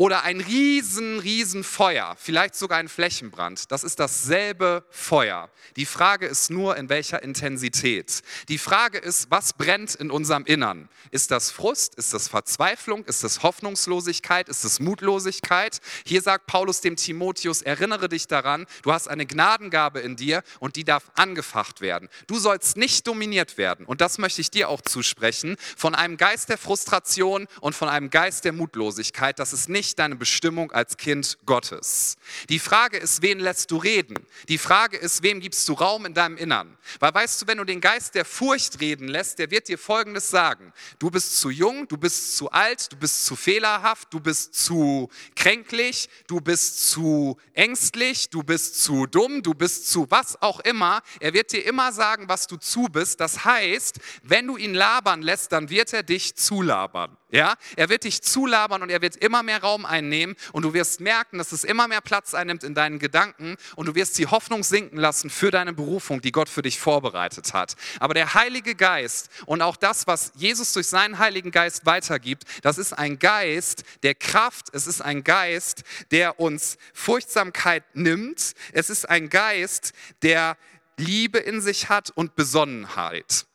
oder 0.00 0.22
ein 0.22 0.40
riesen, 0.40 1.18
riesen 1.18 1.62
Feuer, 1.62 2.16
vielleicht 2.18 2.54
sogar 2.54 2.78
ein 2.78 2.88
Flächenbrand. 2.88 3.70
Das 3.70 3.84
ist 3.84 4.00
dasselbe 4.00 4.82
Feuer. 4.88 5.50
Die 5.76 5.84
Frage 5.84 6.24
ist 6.24 6.48
nur, 6.50 6.78
in 6.78 6.88
welcher 6.88 7.22
Intensität. 7.22 8.22
Die 8.48 8.56
Frage 8.56 8.96
ist, 8.96 9.30
was 9.30 9.52
brennt 9.52 9.94
in 9.94 10.10
unserem 10.10 10.46
Innern? 10.46 10.88
Ist 11.10 11.30
das 11.30 11.50
Frust? 11.50 11.96
Ist 11.96 12.14
das 12.14 12.28
Verzweiflung? 12.28 13.04
Ist 13.04 13.24
das 13.24 13.42
Hoffnungslosigkeit? 13.42 14.48
Ist 14.48 14.64
das 14.64 14.80
Mutlosigkeit? 14.80 15.80
Hier 16.06 16.22
sagt 16.22 16.46
Paulus 16.46 16.80
dem 16.80 16.96
Timotheus, 16.96 17.60
erinnere 17.60 18.08
dich 18.08 18.26
daran, 18.26 18.64
du 18.80 18.94
hast 18.94 19.06
eine 19.06 19.26
Gnadengabe 19.26 20.00
in 20.00 20.16
dir 20.16 20.42
und 20.60 20.76
die 20.76 20.84
darf 20.84 21.10
angefacht 21.14 21.82
werden. 21.82 22.08
Du 22.26 22.38
sollst 22.38 22.78
nicht 22.78 23.06
dominiert 23.06 23.58
werden. 23.58 23.84
Und 23.84 24.00
das 24.00 24.16
möchte 24.16 24.40
ich 24.40 24.50
dir 24.50 24.70
auch 24.70 24.80
zusprechen, 24.80 25.58
von 25.76 25.94
einem 25.94 26.16
Geist 26.16 26.48
der 26.48 26.56
Frustration 26.56 27.46
und 27.60 27.74
von 27.74 27.90
einem 27.90 28.08
Geist 28.08 28.46
der 28.46 28.54
Mutlosigkeit. 28.54 29.38
Das 29.38 29.52
ist 29.52 29.68
nicht 29.68 29.89
nicht 29.90 29.98
deine 29.98 30.14
Bestimmung 30.14 30.70
als 30.70 30.96
Kind 30.96 31.36
Gottes. 31.46 32.16
Die 32.48 32.60
Frage 32.60 32.96
ist, 32.96 33.22
wen 33.22 33.40
lässt 33.40 33.72
du 33.72 33.76
reden? 33.76 34.14
Die 34.48 34.58
Frage 34.58 34.96
ist, 34.96 35.24
wem 35.24 35.40
gibst 35.40 35.68
du 35.68 35.72
Raum 35.72 36.06
in 36.06 36.14
deinem 36.14 36.36
Innern? 36.36 36.76
Weil 37.00 37.12
weißt 37.12 37.42
du, 37.42 37.46
wenn 37.48 37.58
du 37.58 37.64
den 37.64 37.80
Geist 37.80 38.14
der 38.14 38.24
Furcht 38.24 38.80
reden 38.80 39.08
lässt, 39.08 39.40
der 39.40 39.50
wird 39.50 39.66
dir 39.66 39.78
Folgendes 39.78 40.28
sagen. 40.28 40.72
Du 41.00 41.10
bist 41.10 41.40
zu 41.40 41.50
jung, 41.50 41.88
du 41.88 41.96
bist 41.96 42.36
zu 42.36 42.52
alt, 42.52 42.92
du 42.92 42.96
bist 42.96 43.26
zu 43.26 43.34
fehlerhaft, 43.34 44.14
du 44.14 44.20
bist 44.20 44.54
zu 44.54 45.08
kränklich, 45.34 46.08
du 46.28 46.40
bist 46.40 46.90
zu 46.90 47.36
ängstlich, 47.54 48.30
du 48.30 48.44
bist 48.44 48.82
zu 48.84 49.06
dumm, 49.06 49.42
du 49.42 49.54
bist 49.54 49.90
zu 49.90 50.06
was 50.08 50.40
auch 50.40 50.60
immer. 50.60 51.02
Er 51.18 51.32
wird 51.32 51.50
dir 51.50 51.64
immer 51.64 51.92
sagen, 51.92 52.28
was 52.28 52.46
du 52.46 52.56
zu 52.56 52.84
bist. 52.84 53.18
Das 53.18 53.44
heißt, 53.44 53.98
wenn 54.22 54.46
du 54.46 54.56
ihn 54.56 54.74
labern 54.74 55.22
lässt, 55.22 55.50
dann 55.50 55.68
wird 55.68 55.92
er 55.92 56.04
dich 56.04 56.36
zulabern. 56.36 57.16
Ja, 57.32 57.54
er 57.76 57.88
wird 57.88 58.04
dich 58.04 58.22
zulabern 58.22 58.82
und 58.82 58.90
er 58.90 59.02
wird 59.02 59.14
immer 59.16 59.42
mehr 59.42 59.60
Raum 59.60 59.86
einnehmen 59.86 60.34
und 60.52 60.64
du 60.64 60.74
wirst 60.74 61.00
merken, 61.00 61.38
dass 61.38 61.52
es 61.52 61.62
immer 61.62 61.86
mehr 61.86 62.00
Platz 62.00 62.34
einnimmt 62.34 62.64
in 62.64 62.74
deinen 62.74 62.98
Gedanken 62.98 63.56
und 63.76 63.86
du 63.86 63.94
wirst 63.94 64.18
die 64.18 64.26
Hoffnung 64.26 64.64
sinken 64.64 64.96
lassen 64.96 65.30
für 65.30 65.52
deine 65.52 65.72
Berufung, 65.72 66.20
die 66.20 66.32
Gott 66.32 66.48
für 66.48 66.62
dich 66.62 66.80
vorbereitet 66.80 67.52
hat. 67.54 67.76
Aber 68.00 68.14
der 68.14 68.34
Heilige 68.34 68.74
Geist 68.74 69.30
und 69.46 69.62
auch 69.62 69.76
das, 69.76 70.08
was 70.08 70.32
Jesus 70.34 70.72
durch 70.72 70.88
seinen 70.88 71.18
Heiligen 71.18 71.52
Geist 71.52 71.86
weitergibt, 71.86 72.44
das 72.62 72.78
ist 72.78 72.92
ein 72.92 73.18
Geist 73.18 73.84
der 74.02 74.16
Kraft, 74.16 74.66
es 74.72 74.88
ist 74.88 75.00
ein 75.00 75.22
Geist, 75.22 75.84
der 76.10 76.40
uns 76.40 76.78
Furchtsamkeit 76.94 77.84
nimmt, 77.94 78.54
es 78.72 78.90
ist 78.90 79.08
ein 79.08 79.28
Geist, 79.28 79.92
der 80.22 80.56
Liebe 80.96 81.38
in 81.38 81.60
sich 81.60 81.88
hat 81.88 82.10
und 82.10 82.34
Besonnenheit. 82.34 83.46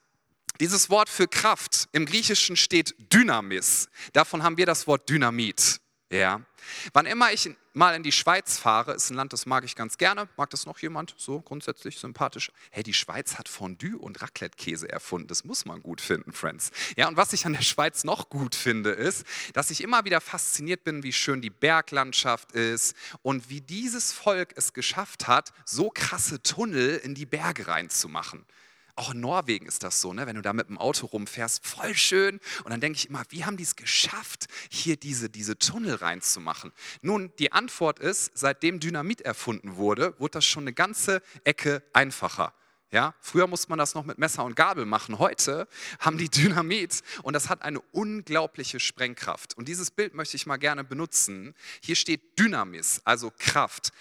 Dieses 0.59 0.89
Wort 0.89 1.09
für 1.09 1.27
Kraft 1.27 1.87
im 1.91 2.05
Griechischen 2.05 2.55
steht 2.55 2.95
Dynamis. 3.13 3.89
Davon 4.13 4.43
haben 4.43 4.57
wir 4.57 4.65
das 4.65 4.87
Wort 4.87 5.09
Dynamit. 5.09 5.81
Ja. 6.11 6.41
Wann 6.93 7.05
immer 7.05 7.31
ich 7.33 7.49
mal 7.73 7.93
in 7.95 8.03
die 8.03 8.11
Schweiz 8.11 8.57
fahre, 8.57 8.93
ist 8.93 9.09
ein 9.09 9.15
Land, 9.15 9.33
das 9.33 9.45
mag 9.45 9.65
ich 9.65 9.75
ganz 9.75 9.97
gerne. 9.97 10.29
Mag 10.37 10.49
das 10.51 10.65
noch 10.65 10.79
jemand? 10.79 11.13
So 11.17 11.41
grundsätzlich 11.41 11.97
sympathisch. 11.97 12.51
Hey, 12.71 12.83
die 12.83 12.93
Schweiz 12.93 13.37
hat 13.37 13.49
Fondue 13.49 13.97
und 13.97 14.21
Raclette-Käse 14.21 14.89
erfunden. 14.89 15.27
Das 15.27 15.43
muss 15.43 15.65
man 15.65 15.81
gut 15.81 16.01
finden, 16.01 16.31
Friends. 16.31 16.71
Ja, 16.95 17.07
und 17.07 17.17
was 17.17 17.33
ich 17.33 17.45
an 17.45 17.53
der 17.53 17.61
Schweiz 17.61 18.03
noch 18.03 18.29
gut 18.29 18.55
finde, 18.55 18.91
ist, 18.91 19.25
dass 19.53 19.71
ich 19.71 19.81
immer 19.81 20.05
wieder 20.05 20.21
fasziniert 20.21 20.83
bin, 20.83 21.03
wie 21.03 21.13
schön 21.13 21.41
die 21.41 21.49
Berglandschaft 21.49 22.53
ist 22.53 22.95
und 23.21 23.49
wie 23.49 23.61
dieses 23.61 24.13
Volk 24.13 24.53
es 24.55 24.73
geschafft 24.73 25.27
hat, 25.27 25.51
so 25.65 25.89
krasse 25.89 26.41
Tunnel 26.41 26.97
in 26.97 27.13
die 27.13 27.25
Berge 27.25 27.67
reinzumachen. 27.67 28.45
Auch 28.97 29.13
in 29.13 29.19
Norwegen 29.19 29.65
ist 29.65 29.83
das 29.83 29.99
so, 29.99 30.13
ne? 30.13 30.25
wenn 30.25 30.37
du 30.37 30.41
da 30.41 30.53
mit 30.53 30.69
dem 30.69 30.77
Auto 30.77 31.07
rumfährst, 31.07 31.65
voll 31.65 31.93
schön. 31.95 32.39
Und 32.63 32.71
dann 32.71 32.79
denke 32.79 32.97
ich 32.97 33.09
immer, 33.09 33.23
wie 33.29 33.43
haben 33.43 33.57
die 33.57 33.63
es 33.63 33.75
geschafft, 33.75 34.45
hier 34.69 34.95
diese, 34.95 35.29
diese 35.29 35.57
Tunnel 35.59 35.95
reinzumachen? 35.95 36.71
Nun, 37.01 37.33
die 37.37 37.51
Antwort 37.51 37.99
ist, 37.99 38.31
seitdem 38.35 38.79
Dynamit 38.79 39.21
erfunden 39.21 39.75
wurde, 39.75 40.17
wurde 40.17 40.31
das 40.31 40.45
schon 40.45 40.63
eine 40.63 40.73
ganze 40.73 41.21
Ecke 41.43 41.83
einfacher. 41.91 42.53
Ja, 42.91 43.13
früher 43.19 43.47
musste 43.47 43.67
man 43.67 43.79
das 43.79 43.95
noch 43.95 44.05
mit 44.05 44.17
Messer 44.17 44.45
und 44.45 44.55
Gabel 44.55 44.85
machen. 44.85 45.19
Heute 45.19 45.67
haben 45.99 46.17
die 46.17 46.29
Dynamit 46.29 47.01
und 47.23 47.33
das 47.33 47.49
hat 47.49 47.63
eine 47.63 47.81
unglaubliche 47.91 48.79
Sprengkraft. 48.79 49.57
Und 49.57 49.67
dieses 49.67 49.91
Bild 49.91 50.13
möchte 50.13 50.37
ich 50.37 50.45
mal 50.45 50.55
gerne 50.55 50.85
benutzen. 50.85 51.53
Hier 51.81 51.97
steht 51.97 52.39
Dynamis, 52.39 53.01
also 53.03 53.33
Kraft. 53.37 53.91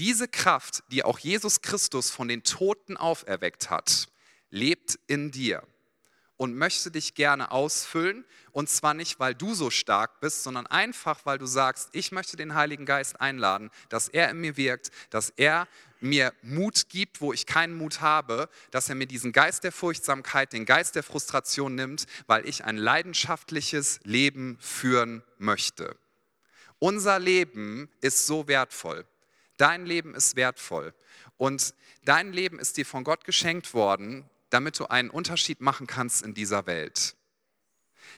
Diese 0.00 0.26
Kraft, 0.26 0.82
die 0.90 1.04
auch 1.04 1.20
Jesus 1.20 1.60
Christus 1.60 2.10
von 2.10 2.26
den 2.26 2.42
Toten 2.42 2.96
auferweckt 2.96 3.70
hat, 3.70 4.08
lebt 4.50 4.98
in 5.06 5.30
dir 5.30 5.62
und 6.40 6.56
möchte 6.56 6.90
dich 6.90 7.14
gerne 7.14 7.50
ausfüllen. 7.50 8.24
Und 8.52 8.70
zwar 8.70 8.94
nicht, 8.94 9.20
weil 9.20 9.34
du 9.34 9.54
so 9.54 9.68
stark 9.68 10.20
bist, 10.20 10.42
sondern 10.42 10.66
einfach, 10.66 11.26
weil 11.26 11.36
du 11.36 11.44
sagst, 11.44 11.90
ich 11.92 12.12
möchte 12.12 12.38
den 12.38 12.54
Heiligen 12.54 12.86
Geist 12.86 13.20
einladen, 13.20 13.70
dass 13.90 14.08
er 14.08 14.30
in 14.30 14.40
mir 14.40 14.56
wirkt, 14.56 14.90
dass 15.10 15.30
er 15.36 15.68
mir 16.00 16.32
Mut 16.40 16.88
gibt, 16.88 17.20
wo 17.20 17.34
ich 17.34 17.44
keinen 17.44 17.76
Mut 17.76 18.00
habe, 18.00 18.48
dass 18.70 18.88
er 18.88 18.94
mir 18.94 19.06
diesen 19.06 19.32
Geist 19.32 19.64
der 19.64 19.70
Furchtsamkeit, 19.70 20.54
den 20.54 20.64
Geist 20.64 20.94
der 20.94 21.02
Frustration 21.02 21.74
nimmt, 21.74 22.06
weil 22.26 22.48
ich 22.48 22.64
ein 22.64 22.78
leidenschaftliches 22.78 24.00
Leben 24.04 24.56
führen 24.60 25.22
möchte. 25.36 25.94
Unser 26.78 27.18
Leben 27.18 27.90
ist 28.00 28.26
so 28.26 28.48
wertvoll. 28.48 29.04
Dein 29.58 29.84
Leben 29.84 30.14
ist 30.14 30.36
wertvoll. 30.36 30.94
Und 31.36 31.74
dein 32.06 32.32
Leben 32.32 32.58
ist 32.58 32.78
dir 32.78 32.86
von 32.86 33.04
Gott 33.04 33.24
geschenkt 33.24 33.74
worden, 33.74 34.24
damit 34.50 34.78
du 34.78 34.86
einen 34.86 35.10
Unterschied 35.10 35.60
machen 35.60 35.86
kannst 35.86 36.22
in 36.22 36.34
dieser 36.34 36.66
Welt. 36.66 37.16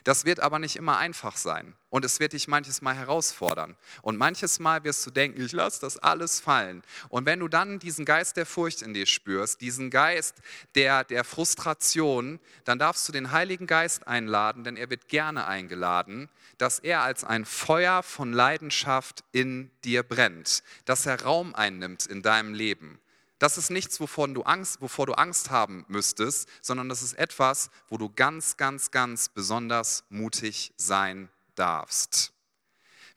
Das 0.03 0.25
wird 0.25 0.39
aber 0.41 0.59
nicht 0.59 0.75
immer 0.75 0.97
einfach 0.97 1.37
sein 1.37 1.75
und 1.89 2.03
es 2.03 2.19
wird 2.19 2.33
dich 2.33 2.47
manches 2.47 2.81
Mal 2.81 2.95
herausfordern. 2.95 3.77
Und 4.01 4.17
manches 4.17 4.59
Mal 4.59 4.83
wirst 4.83 5.05
du 5.05 5.11
denken, 5.11 5.41
ich 5.41 5.51
lasse 5.51 5.79
das 5.79 5.97
alles 5.97 6.39
fallen. 6.39 6.83
Und 7.09 7.25
wenn 7.25 7.39
du 7.39 7.47
dann 7.47 7.79
diesen 7.79 8.03
Geist 8.03 8.35
der 8.35 8.45
Furcht 8.45 8.81
in 8.81 8.93
dir 8.93 9.05
spürst, 9.05 9.61
diesen 9.61 9.89
Geist 9.89 10.41
der, 10.75 11.03
der 11.03 11.23
Frustration, 11.23 12.39
dann 12.65 12.79
darfst 12.79 13.07
du 13.07 13.13
den 13.13 13.31
Heiligen 13.31 13.67
Geist 13.67 14.07
einladen, 14.07 14.63
denn 14.63 14.75
er 14.75 14.89
wird 14.89 15.07
gerne 15.07 15.47
eingeladen, 15.47 16.29
dass 16.57 16.79
er 16.79 17.01
als 17.01 17.23
ein 17.23 17.45
Feuer 17.45 18.03
von 18.03 18.33
Leidenschaft 18.33 19.23
in 19.31 19.71
dir 19.83 20.03
brennt, 20.03 20.63
dass 20.85 21.05
er 21.05 21.21
Raum 21.21 21.55
einnimmt 21.55 22.07
in 22.07 22.21
deinem 22.21 22.53
Leben. 22.53 22.99
Das 23.43 23.57
ist 23.57 23.71
nichts, 23.71 23.99
wovon 23.99 24.33
du 24.33 24.43
Angst, 24.43 24.79
wovor 24.79 25.05
du 25.05 25.15
Angst 25.15 25.51
haben 25.51 25.83
müsstest, 25.89 26.47
sondern 26.61 26.87
das 26.87 27.01
ist 27.01 27.15
etwas, 27.15 27.71
wo 27.89 27.97
du 27.97 28.07
ganz, 28.09 28.55
ganz, 28.55 28.89
ganz 28.89 29.27
besonders 29.27 30.05
mutig 30.07 30.71
sein 30.77 31.27
darfst. 31.55 32.31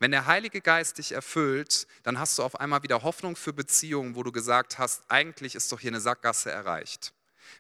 Wenn 0.01 0.11
der 0.11 0.27
Heilige 0.27 0.61
Geist 0.61 0.99
dich 0.99 1.13
erfüllt, 1.13 1.87
dann 2.03 2.19
hast 2.19 2.41
du 2.41 2.43
auf 2.43 2.59
einmal 2.59 2.83
wieder 2.83 3.05
Hoffnung 3.05 3.37
für 3.37 3.53
Beziehungen, 3.53 4.17
wo 4.17 4.25
du 4.25 4.33
gesagt 4.33 4.79
hast, 4.79 5.05
eigentlich 5.09 5.55
ist 5.55 5.71
doch 5.71 5.79
hier 5.79 5.93
eine 5.93 6.01
Sackgasse 6.01 6.51
erreicht. 6.51 7.13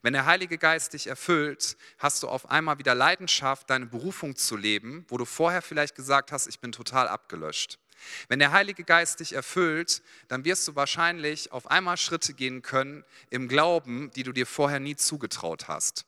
Wenn 0.02 0.14
der 0.14 0.26
Heilige 0.26 0.58
Geist 0.58 0.92
dich 0.94 1.06
erfüllt, 1.06 1.76
hast 2.00 2.24
du 2.24 2.28
auf 2.28 2.50
einmal 2.50 2.80
wieder 2.80 2.96
Leidenschaft, 2.96 3.70
deine 3.70 3.86
Berufung 3.86 4.34
zu 4.34 4.56
leben, 4.56 5.06
wo 5.06 5.18
du 5.18 5.24
vorher 5.24 5.62
vielleicht 5.62 5.94
gesagt 5.94 6.32
hast, 6.32 6.48
ich 6.48 6.58
bin 6.58 6.72
total 6.72 7.06
abgelöscht. 7.06 7.78
Wenn 8.28 8.38
der 8.38 8.52
Heilige 8.52 8.84
Geist 8.84 9.20
dich 9.20 9.32
erfüllt, 9.32 10.02
dann 10.28 10.44
wirst 10.44 10.66
du 10.68 10.74
wahrscheinlich 10.76 11.52
auf 11.52 11.70
einmal 11.70 11.96
Schritte 11.96 12.34
gehen 12.34 12.62
können 12.62 13.04
im 13.30 13.48
Glauben, 13.48 14.10
die 14.16 14.22
du 14.22 14.32
dir 14.32 14.46
vorher 14.46 14.80
nie 14.80 14.96
zugetraut 14.96 15.68
hast. 15.68 16.06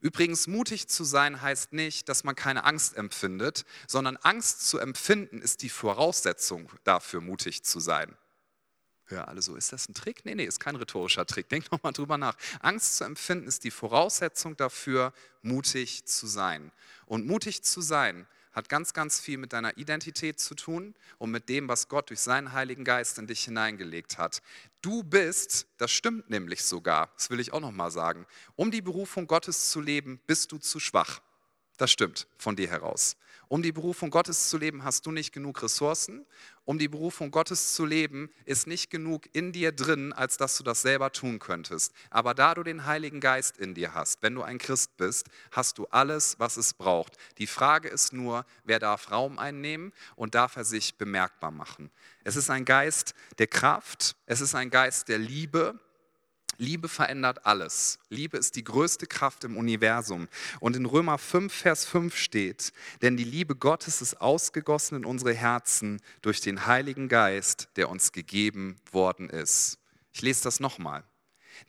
Übrigens, 0.00 0.46
mutig 0.46 0.88
zu 0.88 1.02
sein 1.02 1.42
heißt 1.42 1.72
nicht, 1.72 2.08
dass 2.08 2.22
man 2.22 2.36
keine 2.36 2.64
Angst 2.64 2.96
empfindet, 2.96 3.64
sondern 3.88 4.16
Angst 4.18 4.68
zu 4.68 4.78
empfinden 4.78 5.42
ist 5.42 5.62
die 5.62 5.68
Voraussetzung 5.68 6.70
dafür, 6.84 7.20
mutig 7.20 7.64
zu 7.64 7.80
sein. 7.80 8.16
Ja, 9.10 9.24
alle 9.24 9.40
so, 9.40 9.56
ist 9.56 9.72
das 9.72 9.88
ein 9.88 9.94
Trick? 9.94 10.24
Nee, 10.24 10.34
nee, 10.34 10.44
ist 10.44 10.60
kein 10.60 10.76
rhetorischer 10.76 11.24
Trick. 11.24 11.48
Denk 11.48 11.72
nochmal 11.72 11.92
drüber 11.92 12.18
nach. 12.18 12.36
Angst 12.60 12.98
zu 12.98 13.04
empfinden 13.04 13.48
ist 13.48 13.64
die 13.64 13.70
Voraussetzung 13.70 14.56
dafür, 14.56 15.14
mutig 15.42 16.04
zu 16.04 16.26
sein. 16.26 16.70
Und 17.06 17.26
mutig 17.26 17.62
zu 17.62 17.80
sein 17.80 18.26
hat 18.58 18.68
ganz, 18.68 18.92
ganz 18.92 19.20
viel 19.20 19.38
mit 19.38 19.52
deiner 19.52 19.78
Identität 19.78 20.40
zu 20.40 20.54
tun 20.54 20.94
und 21.18 21.30
mit 21.30 21.48
dem, 21.48 21.68
was 21.68 21.88
Gott 21.88 22.10
durch 22.10 22.20
seinen 22.20 22.52
Heiligen 22.52 22.84
Geist 22.84 23.18
in 23.18 23.28
dich 23.28 23.44
hineingelegt 23.44 24.18
hat. 24.18 24.42
Du 24.82 25.04
bist, 25.04 25.68
das 25.78 25.92
stimmt 25.92 26.28
nämlich 26.28 26.64
sogar, 26.64 27.10
das 27.14 27.30
will 27.30 27.38
ich 27.38 27.52
auch 27.52 27.60
nochmal 27.60 27.92
sagen, 27.92 28.26
um 28.56 28.72
die 28.72 28.82
Berufung 28.82 29.28
Gottes 29.28 29.70
zu 29.70 29.80
leben, 29.80 30.20
bist 30.26 30.50
du 30.50 30.58
zu 30.58 30.80
schwach. 30.80 31.20
Das 31.76 31.92
stimmt 31.92 32.26
von 32.36 32.56
dir 32.56 32.68
heraus. 32.68 33.16
Um 33.48 33.62
die 33.62 33.72
Berufung 33.72 34.10
Gottes 34.10 34.50
zu 34.50 34.58
leben, 34.58 34.84
hast 34.84 35.06
du 35.06 35.10
nicht 35.10 35.32
genug 35.32 35.62
Ressourcen. 35.62 36.26
Um 36.66 36.78
die 36.78 36.88
Berufung 36.88 37.30
Gottes 37.30 37.72
zu 37.72 37.86
leben, 37.86 38.28
ist 38.44 38.66
nicht 38.66 38.90
genug 38.90 39.24
in 39.32 39.52
dir 39.52 39.72
drin, 39.72 40.12
als 40.12 40.36
dass 40.36 40.58
du 40.58 40.62
das 40.62 40.82
selber 40.82 41.12
tun 41.12 41.38
könntest. 41.38 41.94
Aber 42.10 42.34
da 42.34 42.54
du 42.54 42.62
den 42.62 42.84
Heiligen 42.84 43.20
Geist 43.20 43.56
in 43.56 43.72
dir 43.72 43.94
hast, 43.94 44.22
wenn 44.22 44.34
du 44.34 44.42
ein 44.42 44.58
Christ 44.58 44.98
bist, 44.98 45.28
hast 45.50 45.78
du 45.78 45.86
alles, 45.86 46.38
was 46.38 46.58
es 46.58 46.74
braucht. 46.74 47.16
Die 47.38 47.46
Frage 47.46 47.88
ist 47.88 48.12
nur, 48.12 48.44
wer 48.64 48.78
darf 48.78 49.10
Raum 49.10 49.38
einnehmen 49.38 49.94
und 50.14 50.34
darf 50.34 50.56
er 50.56 50.64
sich 50.64 50.98
bemerkbar 50.98 51.50
machen. 51.50 51.90
Es 52.24 52.36
ist 52.36 52.50
ein 52.50 52.66
Geist 52.66 53.14
der 53.38 53.46
Kraft, 53.46 54.16
es 54.26 54.42
ist 54.42 54.54
ein 54.54 54.68
Geist 54.68 55.08
der 55.08 55.18
Liebe, 55.18 55.80
Liebe 56.58 56.88
verändert 56.88 57.46
alles. 57.46 58.00
Liebe 58.08 58.36
ist 58.36 58.56
die 58.56 58.64
größte 58.64 59.06
Kraft 59.06 59.44
im 59.44 59.56
Universum. 59.56 60.28
Und 60.58 60.74
in 60.74 60.86
Römer 60.86 61.16
5, 61.16 61.52
Vers 61.52 61.84
5 61.84 62.16
steht, 62.16 62.72
denn 63.00 63.16
die 63.16 63.24
Liebe 63.24 63.54
Gottes 63.54 64.02
ist 64.02 64.20
ausgegossen 64.20 64.96
in 64.96 65.04
unsere 65.04 65.32
Herzen 65.32 66.02
durch 66.20 66.40
den 66.40 66.66
Heiligen 66.66 67.08
Geist, 67.08 67.68
der 67.76 67.88
uns 67.88 68.10
gegeben 68.10 68.76
worden 68.90 69.30
ist. 69.30 69.78
Ich 70.12 70.20
lese 70.20 70.42
das 70.42 70.58
nochmal. 70.58 71.04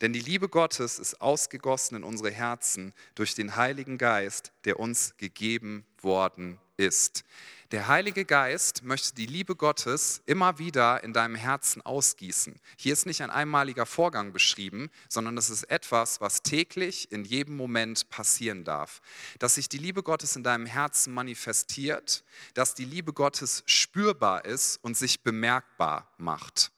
Denn 0.00 0.12
die 0.12 0.20
Liebe 0.20 0.48
Gottes 0.48 0.98
ist 0.98 1.20
ausgegossen 1.20 1.96
in 1.96 2.04
unsere 2.04 2.30
Herzen 2.30 2.92
durch 3.14 3.34
den 3.34 3.56
Heiligen 3.56 3.96
Geist, 3.96 4.52
der 4.64 4.80
uns 4.80 5.16
gegeben 5.18 5.84
worden 6.00 6.58
ist. 6.76 7.24
Der 7.70 7.86
Heilige 7.86 8.24
Geist 8.24 8.82
möchte 8.82 9.14
die 9.14 9.26
Liebe 9.26 9.54
Gottes 9.54 10.22
immer 10.26 10.58
wieder 10.58 11.04
in 11.04 11.12
deinem 11.12 11.36
Herzen 11.36 11.80
ausgießen. 11.82 12.58
Hier 12.76 12.92
ist 12.92 13.06
nicht 13.06 13.22
ein 13.22 13.30
einmaliger 13.30 13.86
Vorgang 13.86 14.32
beschrieben, 14.32 14.90
sondern 15.08 15.38
es 15.38 15.50
ist 15.50 15.70
etwas, 15.70 16.20
was 16.20 16.42
täglich 16.42 17.12
in 17.12 17.24
jedem 17.24 17.56
Moment 17.56 18.10
passieren 18.10 18.64
darf. 18.64 19.00
Dass 19.38 19.54
sich 19.54 19.68
die 19.68 19.78
Liebe 19.78 20.02
Gottes 20.02 20.34
in 20.34 20.42
deinem 20.42 20.66
Herzen 20.66 21.14
manifestiert, 21.14 22.24
dass 22.54 22.74
die 22.74 22.84
Liebe 22.84 23.12
Gottes 23.12 23.62
spürbar 23.66 24.46
ist 24.46 24.82
und 24.82 24.96
sich 24.96 25.22
bemerkbar 25.22 26.12
macht. 26.18 26.72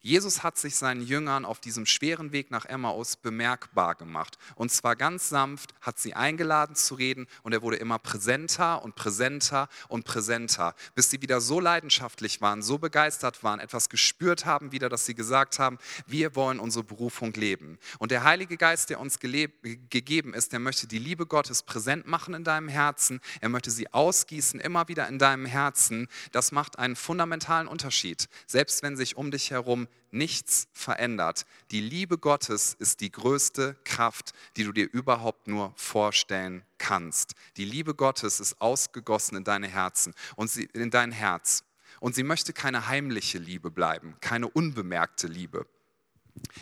Jesus 0.00 0.42
hat 0.42 0.58
sich 0.58 0.76
seinen 0.76 1.02
Jüngern 1.02 1.44
auf 1.44 1.60
diesem 1.60 1.86
schweren 1.86 2.32
Weg 2.32 2.50
nach 2.50 2.64
Emmaus 2.64 3.16
bemerkbar 3.16 3.94
gemacht. 3.94 4.38
Und 4.54 4.70
zwar 4.70 4.96
ganz 4.96 5.28
sanft, 5.28 5.74
hat 5.80 5.98
sie 5.98 6.14
eingeladen 6.14 6.76
zu 6.76 6.94
reden 6.94 7.26
und 7.42 7.52
er 7.52 7.62
wurde 7.62 7.76
immer 7.76 7.98
präsenter 7.98 8.82
und 8.82 8.94
präsenter 8.94 9.68
und 9.88 10.04
präsenter, 10.04 10.74
bis 10.94 11.10
sie 11.10 11.20
wieder 11.22 11.40
so 11.40 11.60
leidenschaftlich 11.60 12.40
waren, 12.40 12.62
so 12.62 12.78
begeistert 12.78 13.42
waren, 13.42 13.60
etwas 13.60 13.88
gespürt 13.88 14.46
haben 14.46 14.72
wieder, 14.72 14.88
dass 14.88 15.06
sie 15.06 15.14
gesagt 15.14 15.58
haben, 15.58 15.78
wir 16.06 16.36
wollen 16.36 16.60
unsere 16.60 16.84
Berufung 16.84 17.32
leben. 17.32 17.78
Und 17.98 18.10
der 18.10 18.24
Heilige 18.24 18.56
Geist, 18.56 18.90
der 18.90 19.00
uns 19.00 19.18
gegeben 19.18 20.34
ist, 20.34 20.52
der 20.52 20.60
möchte 20.60 20.86
die 20.86 20.98
Liebe 20.98 21.26
Gottes 21.26 21.62
präsent 21.62 22.06
machen 22.06 22.34
in 22.34 22.44
deinem 22.44 22.68
Herzen. 22.68 23.20
Er 23.40 23.48
möchte 23.48 23.70
sie 23.70 23.92
ausgießen, 23.92 24.60
immer 24.60 24.88
wieder 24.88 25.08
in 25.08 25.18
deinem 25.18 25.46
Herzen. 25.46 26.08
Das 26.32 26.52
macht 26.52 26.78
einen 26.78 26.96
fundamentalen 26.96 27.68
Unterschied. 27.68 28.28
Selbst 28.46 28.82
wenn 28.82 28.96
sich 28.96 29.16
um 29.16 29.30
dich 29.30 29.50
herum 29.50 29.88
nichts 30.10 30.68
verändert. 30.72 31.44
Die 31.70 31.80
Liebe 31.80 32.18
Gottes 32.18 32.74
ist 32.78 33.00
die 33.00 33.10
größte 33.10 33.76
Kraft, 33.84 34.32
die 34.56 34.64
du 34.64 34.72
dir 34.72 34.88
überhaupt 34.90 35.48
nur 35.48 35.72
vorstellen 35.76 36.64
kannst. 36.78 37.34
Die 37.56 37.64
Liebe 37.64 37.94
Gottes 37.94 38.40
ist 38.40 38.60
ausgegossen 38.60 39.36
in 39.36 39.44
deine 39.44 39.68
Herzen 39.68 40.14
und 40.36 40.50
sie, 40.50 40.64
in 40.72 40.90
dein 40.90 41.12
Herz. 41.12 41.64
Und 42.00 42.14
sie 42.14 42.22
möchte 42.22 42.52
keine 42.52 42.88
heimliche 42.88 43.38
Liebe 43.38 43.70
bleiben, 43.70 44.16
keine 44.20 44.48
unbemerkte 44.48 45.26
Liebe. 45.26 45.66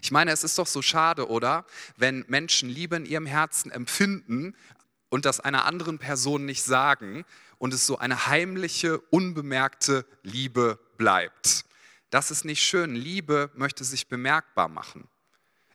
Ich 0.03 0.11
meine, 0.11 0.31
es 0.31 0.45
ist 0.45 0.59
doch 0.59 0.67
so 0.67 0.83
schade, 0.83 1.29
oder? 1.29 1.67
Wenn 1.97 2.25
Menschen 2.29 2.69
Liebe 2.69 2.97
in 2.97 3.05
ihrem 3.05 3.27
Herzen 3.27 3.71
empfinden 3.71 4.55
und 5.11 5.25
das 5.25 5.41
einer 5.41 5.67
anderen 5.67 5.99
Person 5.99 6.45
nicht 6.47 6.63
sagen 6.63 7.25
und 7.59 7.75
es 7.75 7.87
so 7.87 7.99
eine 7.99 8.27
heimliche, 8.27 8.99
unbemerkte 9.11 10.07
Liebe 10.23 10.79
bleibt. 10.97 11.65
Das 12.11 12.31
ist 12.31 12.45
nicht 12.45 12.63
schön. 12.63 12.95
Liebe 12.95 13.51
möchte 13.55 13.85
sich 13.85 14.09
bemerkbar 14.09 14.69
machen. 14.69 15.09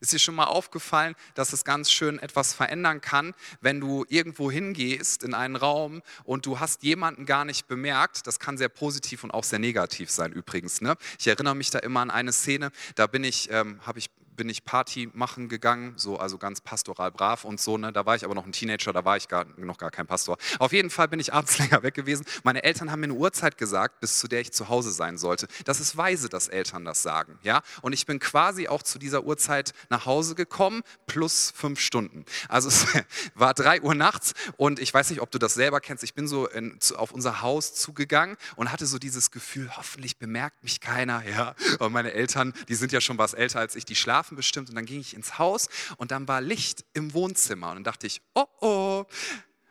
Ist 0.01 0.13
dir 0.13 0.19
schon 0.19 0.33
mal 0.33 0.45
aufgefallen, 0.45 1.13
dass 1.35 1.53
es 1.53 1.63
ganz 1.63 1.91
schön 1.91 2.17
etwas 2.17 2.53
verändern 2.53 3.01
kann, 3.01 3.35
wenn 3.61 3.79
du 3.79 4.03
irgendwo 4.09 4.49
hingehst 4.49 5.21
in 5.21 5.35
einen 5.35 5.55
Raum 5.55 6.01
und 6.23 6.47
du 6.47 6.59
hast 6.59 6.81
jemanden 6.81 7.27
gar 7.27 7.45
nicht 7.45 7.67
bemerkt? 7.67 8.25
Das 8.25 8.39
kann 8.39 8.57
sehr 8.57 8.69
positiv 8.69 9.23
und 9.23 9.29
auch 9.29 9.43
sehr 9.43 9.59
negativ 9.59 10.09
sein 10.09 10.31
übrigens. 10.31 10.81
Ne? 10.81 10.95
Ich 11.19 11.27
erinnere 11.27 11.55
mich 11.55 11.69
da 11.69 11.77
immer 11.77 11.99
an 11.99 12.09
eine 12.09 12.31
Szene, 12.31 12.71
da 12.95 13.05
bin 13.05 13.23
ich, 13.23 13.51
ähm, 13.51 13.79
habe 13.85 13.99
ich 13.99 14.09
bin 14.41 14.49
ich 14.49 14.65
Party 14.65 15.07
machen 15.13 15.49
gegangen, 15.49 15.93
so 15.97 16.17
also 16.17 16.39
ganz 16.39 16.61
pastoral 16.61 17.11
brav 17.11 17.43
und 17.43 17.61
so. 17.61 17.77
Ne? 17.77 17.93
Da 17.93 18.07
war 18.07 18.15
ich 18.15 18.25
aber 18.25 18.33
noch 18.33 18.47
ein 18.47 18.51
Teenager, 18.51 18.91
da 18.91 19.05
war 19.05 19.15
ich 19.15 19.27
gar, 19.27 19.45
noch 19.55 19.77
gar 19.77 19.91
kein 19.91 20.07
Pastor. 20.07 20.35
Auf 20.57 20.73
jeden 20.73 20.89
Fall 20.89 21.07
bin 21.09 21.19
ich 21.19 21.31
abends 21.31 21.57
länger 21.59 21.83
weg 21.83 21.93
gewesen. 21.93 22.25
Meine 22.41 22.63
Eltern 22.63 22.89
haben 22.89 23.01
mir 23.01 23.03
eine 23.03 23.13
Uhrzeit 23.13 23.59
gesagt, 23.59 23.99
bis 23.99 24.17
zu 24.17 24.27
der 24.27 24.41
ich 24.41 24.51
zu 24.51 24.67
Hause 24.67 24.89
sein 24.93 25.19
sollte. 25.19 25.47
Das 25.65 25.79
ist 25.79 25.95
weise, 25.95 26.27
dass 26.27 26.47
Eltern 26.47 26.85
das 26.85 27.03
sagen, 27.03 27.37
ja. 27.43 27.61
Und 27.83 27.93
ich 27.93 28.07
bin 28.07 28.17
quasi 28.17 28.67
auch 28.67 28.81
zu 28.81 28.97
dieser 28.97 29.25
Uhrzeit 29.25 29.73
nach 29.91 30.07
Hause 30.07 30.33
gekommen, 30.33 30.81
plus 31.05 31.53
fünf 31.55 31.79
Stunden. 31.79 32.25
Also 32.49 32.69
es 32.69 32.87
war 33.35 33.53
drei 33.53 33.79
Uhr 33.83 33.93
nachts 33.93 34.33
und 34.57 34.79
ich 34.79 34.91
weiß 34.91 35.11
nicht, 35.11 35.21
ob 35.21 35.29
du 35.29 35.37
das 35.37 35.53
selber 35.53 35.81
kennst. 35.81 36.03
Ich 36.03 36.15
bin 36.15 36.27
so 36.27 36.47
in, 36.47 36.79
auf 36.95 37.11
unser 37.11 37.43
Haus 37.43 37.75
zugegangen 37.75 38.37
und 38.55 38.71
hatte 38.71 38.87
so 38.87 38.97
dieses 38.97 39.29
Gefühl, 39.29 39.69
hoffentlich 39.77 40.17
bemerkt 40.17 40.63
mich 40.63 40.79
keiner, 40.79 41.23
ja. 41.29 41.53
Und 41.77 41.93
meine 41.93 42.13
Eltern, 42.13 42.53
die 42.69 42.75
sind 42.75 42.91
ja 42.91 43.01
schon 43.01 43.19
was 43.19 43.35
älter 43.35 43.59
als 43.59 43.75
ich, 43.75 43.85
die 43.85 43.95
schlafen 43.95 44.30
schlafen 44.31 44.35
bestimmt. 44.35 44.69
Und 44.69 44.75
dann 44.75 44.85
ging 44.85 44.99
ich 44.99 45.13
ins 45.13 45.37
Haus 45.37 45.69
und 45.97 46.11
dann 46.11 46.27
war 46.27 46.41
Licht 46.41 46.85
im 46.93 47.13
Wohnzimmer. 47.13 47.69
Und 47.69 47.75
dann 47.75 47.83
dachte 47.83 48.07
ich, 48.07 48.21
oh 48.35 48.45
oh. 48.61 49.05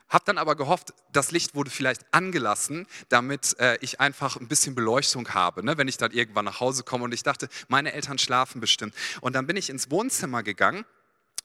Hab 0.08 0.24
dann 0.24 0.38
aber 0.38 0.56
gehofft, 0.56 0.92
das 1.12 1.30
Licht 1.30 1.54
wurde 1.54 1.70
vielleicht 1.70 2.02
angelassen, 2.12 2.88
damit 3.10 3.56
äh, 3.60 3.78
ich 3.80 4.00
einfach 4.00 4.36
ein 4.36 4.48
bisschen 4.48 4.74
Beleuchtung 4.74 5.28
habe, 5.34 5.64
ne, 5.64 5.78
wenn 5.78 5.86
ich 5.86 5.98
dann 5.98 6.10
irgendwann 6.10 6.46
nach 6.46 6.58
Hause 6.58 6.82
komme. 6.82 7.04
Und 7.04 7.14
ich 7.14 7.22
dachte, 7.22 7.48
meine 7.68 7.92
Eltern 7.92 8.18
schlafen 8.18 8.60
bestimmt. 8.60 8.92
Und 9.20 9.34
dann 9.34 9.46
bin 9.46 9.56
ich 9.56 9.70
ins 9.70 9.88
Wohnzimmer 9.88 10.42
gegangen 10.42 10.84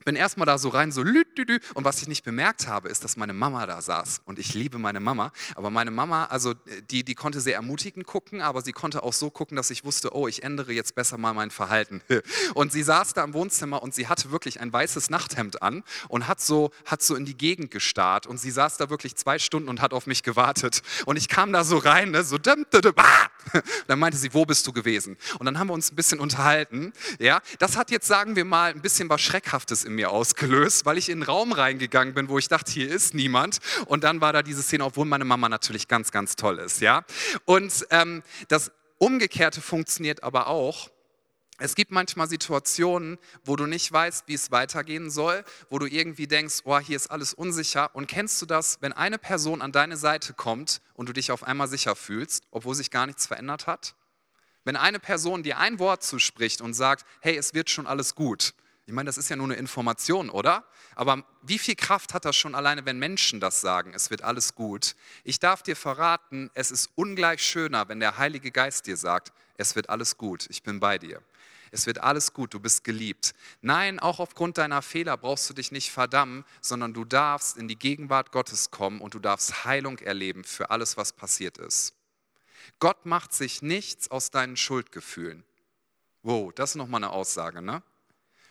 bin 0.04 0.16
erstmal 0.16 0.46
da 0.46 0.58
so 0.58 0.68
rein, 0.68 0.92
so 0.92 1.02
lüdüdü. 1.02 1.58
Und 1.74 1.84
was 1.84 2.00
ich 2.02 2.08
nicht 2.08 2.24
bemerkt 2.24 2.66
habe, 2.66 2.88
ist, 2.88 3.04
dass 3.04 3.16
meine 3.16 3.32
Mama 3.32 3.66
da 3.66 3.80
saß. 3.80 4.22
Und 4.24 4.38
ich 4.38 4.54
liebe 4.54 4.78
meine 4.78 5.00
Mama. 5.00 5.32
Aber 5.54 5.70
meine 5.70 5.90
Mama, 5.90 6.26
also 6.26 6.54
die, 6.90 7.04
die 7.04 7.14
konnte 7.14 7.40
sehr 7.40 7.54
ermutigend 7.54 8.06
gucken, 8.06 8.40
aber 8.42 8.62
sie 8.62 8.72
konnte 8.72 9.02
auch 9.02 9.12
so 9.12 9.30
gucken, 9.30 9.56
dass 9.56 9.70
ich 9.70 9.84
wusste, 9.84 10.14
oh, 10.14 10.28
ich 10.28 10.42
ändere 10.42 10.72
jetzt 10.72 10.94
besser 10.94 11.18
mal 11.18 11.32
mein 11.34 11.50
Verhalten. 11.50 12.02
Und 12.54 12.72
sie 12.72 12.82
saß 12.82 13.14
da 13.14 13.24
im 13.24 13.34
Wohnzimmer 13.34 13.82
und 13.82 13.94
sie 13.94 14.08
hatte 14.08 14.30
wirklich 14.30 14.60
ein 14.60 14.72
weißes 14.72 15.10
Nachthemd 15.10 15.62
an 15.62 15.82
und 16.08 16.26
hat 16.28 16.40
so, 16.40 16.70
hat 16.84 17.02
so 17.02 17.14
in 17.14 17.24
die 17.24 17.36
Gegend 17.36 17.70
gestarrt. 17.70 18.26
Und 18.26 18.38
sie 18.38 18.50
saß 18.50 18.76
da 18.76 18.90
wirklich 18.90 19.16
zwei 19.16 19.38
Stunden 19.38 19.68
und 19.68 19.80
hat 19.80 19.92
auf 19.92 20.06
mich 20.06 20.22
gewartet. 20.22 20.82
Und 21.04 21.16
ich 21.16 21.28
kam 21.28 21.52
da 21.52 21.64
so 21.64 21.78
rein, 21.78 22.10
ne, 22.10 22.24
so, 22.24 22.38
dim, 22.38 22.66
dim, 22.72 22.80
dim, 22.80 22.92
ah! 22.96 23.26
dann 23.86 23.98
meinte 23.98 24.18
sie, 24.18 24.32
wo 24.34 24.44
bist 24.44 24.66
du 24.66 24.72
gewesen? 24.72 25.16
Und 25.38 25.46
dann 25.46 25.58
haben 25.58 25.68
wir 25.68 25.74
uns 25.74 25.92
ein 25.92 25.96
bisschen 25.96 26.20
unterhalten. 26.20 26.92
Ja, 27.18 27.40
das 27.58 27.76
hat 27.76 27.90
jetzt, 27.90 28.06
sagen 28.06 28.36
wir 28.36 28.44
mal, 28.44 28.70
ein 28.72 28.82
bisschen 28.82 29.08
was 29.08 29.20
Schreckhaftes 29.20 29.84
im 29.86 29.94
mir 29.94 30.10
ausgelöst, 30.10 30.84
weil 30.84 30.98
ich 30.98 31.08
in 31.08 31.16
einen 31.18 31.22
Raum 31.22 31.52
reingegangen 31.52 32.12
bin, 32.14 32.28
wo 32.28 32.38
ich 32.38 32.48
dachte, 32.48 32.70
hier 32.70 32.90
ist 32.90 33.14
niemand. 33.14 33.60
Und 33.86 34.04
dann 34.04 34.20
war 34.20 34.32
da 34.32 34.42
diese 34.42 34.62
Szene, 34.62 34.84
obwohl 34.84 35.06
meine 35.06 35.24
Mama 35.24 35.48
natürlich 35.48 35.88
ganz, 35.88 36.12
ganz 36.12 36.36
toll 36.36 36.58
ist. 36.58 36.80
Ja? 36.80 37.04
Und 37.46 37.86
ähm, 37.90 38.22
das 38.48 38.72
Umgekehrte 38.98 39.60
funktioniert 39.60 40.22
aber 40.22 40.48
auch. 40.48 40.90
Es 41.58 41.74
gibt 41.74 41.90
manchmal 41.90 42.28
Situationen, 42.28 43.18
wo 43.44 43.56
du 43.56 43.64
nicht 43.64 43.90
weißt, 43.90 44.28
wie 44.28 44.34
es 44.34 44.50
weitergehen 44.50 45.10
soll, 45.10 45.42
wo 45.70 45.78
du 45.78 45.86
irgendwie 45.86 46.26
denkst, 46.26 46.62
oh, 46.64 46.78
hier 46.78 46.96
ist 46.96 47.10
alles 47.10 47.32
unsicher. 47.32 47.94
Und 47.94 48.08
kennst 48.08 48.42
du 48.42 48.46
das, 48.46 48.78
wenn 48.82 48.92
eine 48.92 49.16
Person 49.16 49.62
an 49.62 49.72
deine 49.72 49.96
Seite 49.96 50.34
kommt 50.34 50.82
und 50.92 51.08
du 51.08 51.14
dich 51.14 51.30
auf 51.30 51.44
einmal 51.44 51.68
sicher 51.68 51.96
fühlst, 51.96 52.44
obwohl 52.50 52.74
sich 52.74 52.90
gar 52.90 53.06
nichts 53.06 53.26
verändert 53.26 53.66
hat? 53.66 53.94
Wenn 54.64 54.76
eine 54.76 54.98
Person 54.98 55.42
dir 55.42 55.58
ein 55.58 55.78
Wort 55.78 56.02
zuspricht 56.02 56.60
und 56.60 56.74
sagt, 56.74 57.06
hey, 57.20 57.36
es 57.36 57.54
wird 57.54 57.70
schon 57.70 57.86
alles 57.86 58.14
gut, 58.14 58.52
ich 58.86 58.92
meine, 58.92 59.08
das 59.08 59.18
ist 59.18 59.28
ja 59.28 59.34
nur 59.34 59.46
eine 59.46 59.56
Information, 59.56 60.30
oder? 60.30 60.64
Aber 60.94 61.24
wie 61.42 61.58
viel 61.58 61.74
Kraft 61.74 62.14
hat 62.14 62.24
das 62.24 62.36
schon 62.36 62.54
alleine, 62.54 62.86
wenn 62.86 63.00
Menschen 63.00 63.40
das 63.40 63.60
sagen, 63.60 63.92
es 63.92 64.10
wird 64.10 64.22
alles 64.22 64.54
gut? 64.54 64.94
Ich 65.24 65.40
darf 65.40 65.64
dir 65.64 65.74
verraten, 65.74 66.50
es 66.54 66.70
ist 66.70 66.90
ungleich 66.94 67.42
schöner, 67.42 67.88
wenn 67.88 67.98
der 67.98 68.16
Heilige 68.16 68.52
Geist 68.52 68.86
dir 68.86 68.96
sagt, 68.96 69.32
es 69.56 69.74
wird 69.74 69.90
alles 69.90 70.16
gut, 70.16 70.46
ich 70.50 70.62
bin 70.62 70.78
bei 70.78 70.98
dir. 70.98 71.20
Es 71.72 71.86
wird 71.86 71.98
alles 71.98 72.32
gut, 72.32 72.54
du 72.54 72.60
bist 72.60 72.84
geliebt. 72.84 73.34
Nein, 73.60 73.98
auch 73.98 74.20
aufgrund 74.20 74.56
deiner 74.56 74.82
Fehler 74.82 75.16
brauchst 75.16 75.50
du 75.50 75.54
dich 75.54 75.72
nicht 75.72 75.90
verdammen, 75.90 76.44
sondern 76.60 76.94
du 76.94 77.04
darfst 77.04 77.56
in 77.56 77.66
die 77.66 77.78
Gegenwart 77.78 78.30
Gottes 78.30 78.70
kommen 78.70 79.00
und 79.00 79.14
du 79.14 79.18
darfst 79.18 79.64
Heilung 79.64 79.98
erleben 79.98 80.44
für 80.44 80.70
alles, 80.70 80.96
was 80.96 81.12
passiert 81.12 81.58
ist. 81.58 81.92
Gott 82.78 83.04
macht 83.04 83.32
sich 83.32 83.62
nichts 83.62 84.12
aus 84.12 84.30
deinen 84.30 84.56
Schuldgefühlen. 84.56 85.44
Wow, 86.22 86.52
das 86.54 86.70
ist 86.70 86.76
nochmal 86.76 87.02
eine 87.02 87.10
Aussage, 87.10 87.60
ne? 87.60 87.82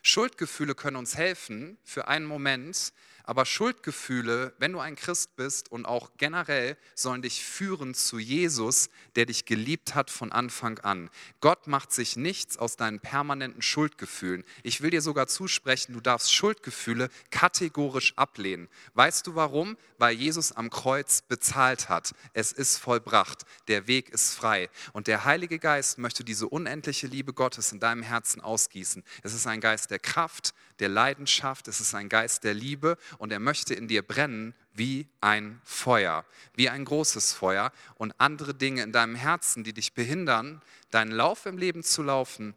Schuldgefühle 0.08 0.76
können 0.76 0.98
uns 0.98 1.18
helfen 1.18 1.80
für 1.84 2.08
einen 2.08 2.28
Moment, 2.28 2.94
aber 3.26 3.46
Schuldgefühle, 3.46 4.54
wenn 4.60 4.74
du 4.74 4.80
ein 4.80 4.96
Christ 4.96 5.36
bist 5.36 5.72
und 5.72 5.86
auch 5.86 6.12
generell, 6.18 6.78
sollen 6.94 7.22
dich 7.22 7.44
führen 7.44 7.94
zu 7.94 8.20
Jesus, 8.20 8.90
der 9.16 9.26
dich 9.26 9.46
geliebt 9.46 9.96
hat 9.96 10.10
von 10.10 10.32
Anfang 10.32 10.80
an. 10.80 11.10
Gott 11.42 11.68
macht 11.68 11.92
sich 11.92 12.16
nichts 12.16 12.58
aus 12.58 12.76
deinen 12.76 13.00
permanenten 13.00 13.62
Schuldgefühlen. 13.62 14.44
Ich 14.64 14.82
will 14.82 14.92
dir 14.92 15.02
sogar 15.02 15.28
zusprechen, 15.28 15.94
du 15.94 16.02
darfst 16.02 16.34
Schuldgefühle 16.34 17.10
kategorisch 17.32 18.18
ablehnen. 18.18 18.70
Weißt 18.94 19.28
du 19.28 19.36
warum? 19.36 19.78
Weil 19.98 20.16
Jesus 20.16 20.52
am 20.52 20.70
Kreuz 20.70 21.22
bezahlt 21.22 21.90
hat. 21.90 22.14
Es 22.34 22.52
ist 22.52 22.78
vollbracht. 22.78 23.46
Der 23.68 23.88
Weg 23.88 24.10
ist 24.10 24.34
frei. 24.34 24.70
Und 24.94 25.08
der 25.08 25.26
Heilige 25.26 25.60
Geist 25.60 25.98
möchte 25.98 26.24
diese 26.24 26.48
unendliche 26.48 27.08
Liebe 27.08 27.34
Gottes 27.34 27.72
in 27.72 27.80
deinem 27.80 28.04
Herzen 28.04 28.42
ausgießen. 28.42 29.04
Es 29.24 29.34
ist 29.34 29.48
ein 29.48 29.62
Geist 29.62 29.92
der 29.92 30.00
Kraft, 30.00 30.54
der 30.80 30.90
Leidenschaft, 30.90 31.68
es 31.68 31.80
ist 31.80 31.96
ein 31.96 32.10
Geist 32.10 32.44
der 32.44 32.54
Liebe 32.54 32.98
und 33.18 33.32
er 33.32 33.40
möchte 33.40 33.74
in 33.74 33.88
dir 33.88 34.02
brennen 34.02 34.54
wie 34.74 35.08
ein 35.22 35.62
Feuer, 35.64 36.26
wie 36.56 36.70
ein 36.70 36.86
großes 36.86 37.34
Feuer 37.34 37.72
und 37.96 38.14
andere 38.20 38.54
Dinge 38.54 38.84
in 38.84 38.92
deinem 38.92 39.16
Herzen, 39.16 39.64
die 39.64 39.74
dich 39.74 39.94
behindern, 39.94 40.62
deinen 40.92 41.12
Lauf 41.12 41.46
im 41.46 41.58
Leben 41.58 41.84
zu 41.84 42.04
laufen, 42.04 42.56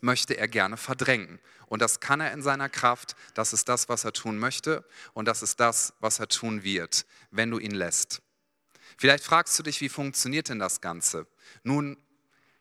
möchte 0.00 0.36
er 0.36 0.48
gerne 0.48 0.76
verdrängen. 0.76 1.40
Und 1.66 1.82
das 1.82 2.00
kann 2.00 2.20
er 2.20 2.32
in 2.32 2.42
seiner 2.42 2.68
Kraft. 2.68 3.16
Das 3.34 3.52
ist 3.52 3.68
das, 3.68 3.88
was 3.88 4.04
er 4.04 4.12
tun 4.12 4.38
möchte. 4.38 4.84
Und 5.14 5.26
das 5.26 5.42
ist 5.42 5.58
das, 5.58 5.94
was 6.00 6.20
er 6.20 6.28
tun 6.28 6.62
wird, 6.62 7.06
wenn 7.30 7.50
du 7.50 7.58
ihn 7.58 7.74
lässt. 7.74 8.22
Vielleicht 8.98 9.24
fragst 9.24 9.58
du 9.58 9.62
dich, 9.62 9.80
wie 9.80 9.88
funktioniert 9.88 10.48
denn 10.48 10.58
das 10.58 10.80
Ganze? 10.80 11.26
Nun, 11.64 11.96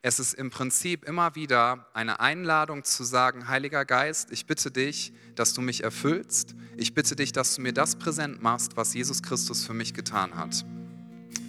es 0.07 0.19
ist 0.19 0.35
im 0.35 0.51
Prinzip 0.51 1.03
immer 1.05 1.33
wieder 1.33 1.87
eine 1.95 2.19
Einladung 2.19 2.83
zu 2.83 3.03
sagen, 3.03 3.47
Heiliger 3.47 3.85
Geist, 3.85 4.31
ich 4.31 4.45
bitte 4.45 4.69
dich, 4.69 5.11
dass 5.33 5.55
du 5.55 5.63
mich 5.63 5.83
erfüllst. 5.83 6.53
Ich 6.77 6.93
bitte 6.93 7.15
dich, 7.15 7.31
dass 7.31 7.55
du 7.55 7.61
mir 7.63 7.73
das 7.73 7.95
präsent 7.95 8.39
machst, 8.39 8.77
was 8.77 8.93
Jesus 8.93 9.23
Christus 9.23 9.65
für 9.65 9.73
mich 9.73 9.95
getan 9.95 10.35
hat. 10.35 10.63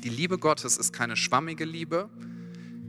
Die 0.05 0.09
Liebe 0.09 0.39
Gottes 0.39 0.79
ist 0.79 0.95
keine 0.95 1.17
schwammige 1.17 1.67
Liebe, 1.67 2.09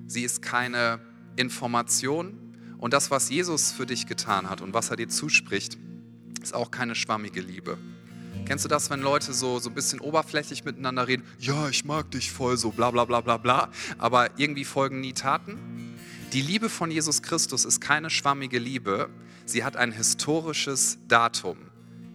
sie 0.07 0.23
ist 0.23 0.41
keine 0.41 1.01
Information 1.35 2.55
und 2.77 2.93
das, 2.93 3.11
was 3.11 3.29
Jesus 3.29 3.73
für 3.73 3.85
dich 3.85 4.07
getan 4.07 4.49
hat 4.49 4.61
und 4.61 4.73
was 4.73 4.89
er 4.89 4.95
dir 4.95 5.09
zuspricht, 5.09 5.77
ist 6.41 6.53
auch 6.53 6.71
keine 6.71 6.95
schwammige 6.95 7.41
Liebe. 7.41 7.77
Kennst 8.47 8.63
du 8.63 8.69
das, 8.69 8.89
wenn 8.89 9.01
Leute 9.01 9.33
so, 9.33 9.59
so 9.59 9.69
ein 9.69 9.75
bisschen 9.75 9.99
oberflächlich 9.99 10.63
miteinander 10.63 11.05
reden? 11.05 11.23
Ja, 11.37 11.67
ich 11.67 11.83
mag 11.83 12.09
dich 12.11 12.31
voll, 12.31 12.55
so 12.55 12.71
bla 12.71 12.91
bla 12.91 13.03
bla 13.03 13.19
bla 13.19 13.35
bla, 13.35 13.69
aber 13.97 14.39
irgendwie 14.39 14.63
folgen 14.63 15.01
nie 15.01 15.11
Taten? 15.11 15.57
Die 16.31 16.41
Liebe 16.41 16.69
von 16.69 16.89
Jesus 16.89 17.21
Christus 17.21 17.65
ist 17.65 17.81
keine 17.81 18.09
schwammige 18.09 18.57
Liebe, 18.57 19.09
sie 19.45 19.65
hat 19.65 19.75
ein 19.75 19.91
historisches 19.91 20.97
Datum. 21.09 21.57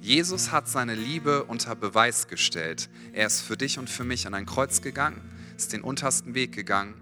Jesus 0.00 0.52
hat 0.52 0.68
seine 0.68 0.94
Liebe 0.94 1.44
unter 1.44 1.76
Beweis 1.76 2.28
gestellt. 2.28 2.88
Er 3.12 3.26
ist 3.26 3.42
für 3.42 3.58
dich 3.58 3.78
und 3.78 3.90
für 3.90 4.04
mich 4.04 4.26
an 4.26 4.32
ein 4.32 4.46
Kreuz 4.46 4.80
gegangen, 4.80 5.20
ist 5.58 5.74
den 5.74 5.82
untersten 5.82 6.34
Weg 6.34 6.52
gegangen 6.52 6.94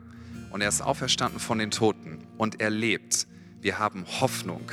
und 0.50 0.60
er 0.60 0.68
ist 0.68 0.82
auferstanden 0.82 1.38
von 1.38 1.58
den 1.58 1.70
Toten 1.70 2.26
und 2.36 2.60
er 2.60 2.70
lebt. 2.70 3.28
Wir 3.60 3.78
haben 3.78 4.04
Hoffnung. 4.20 4.72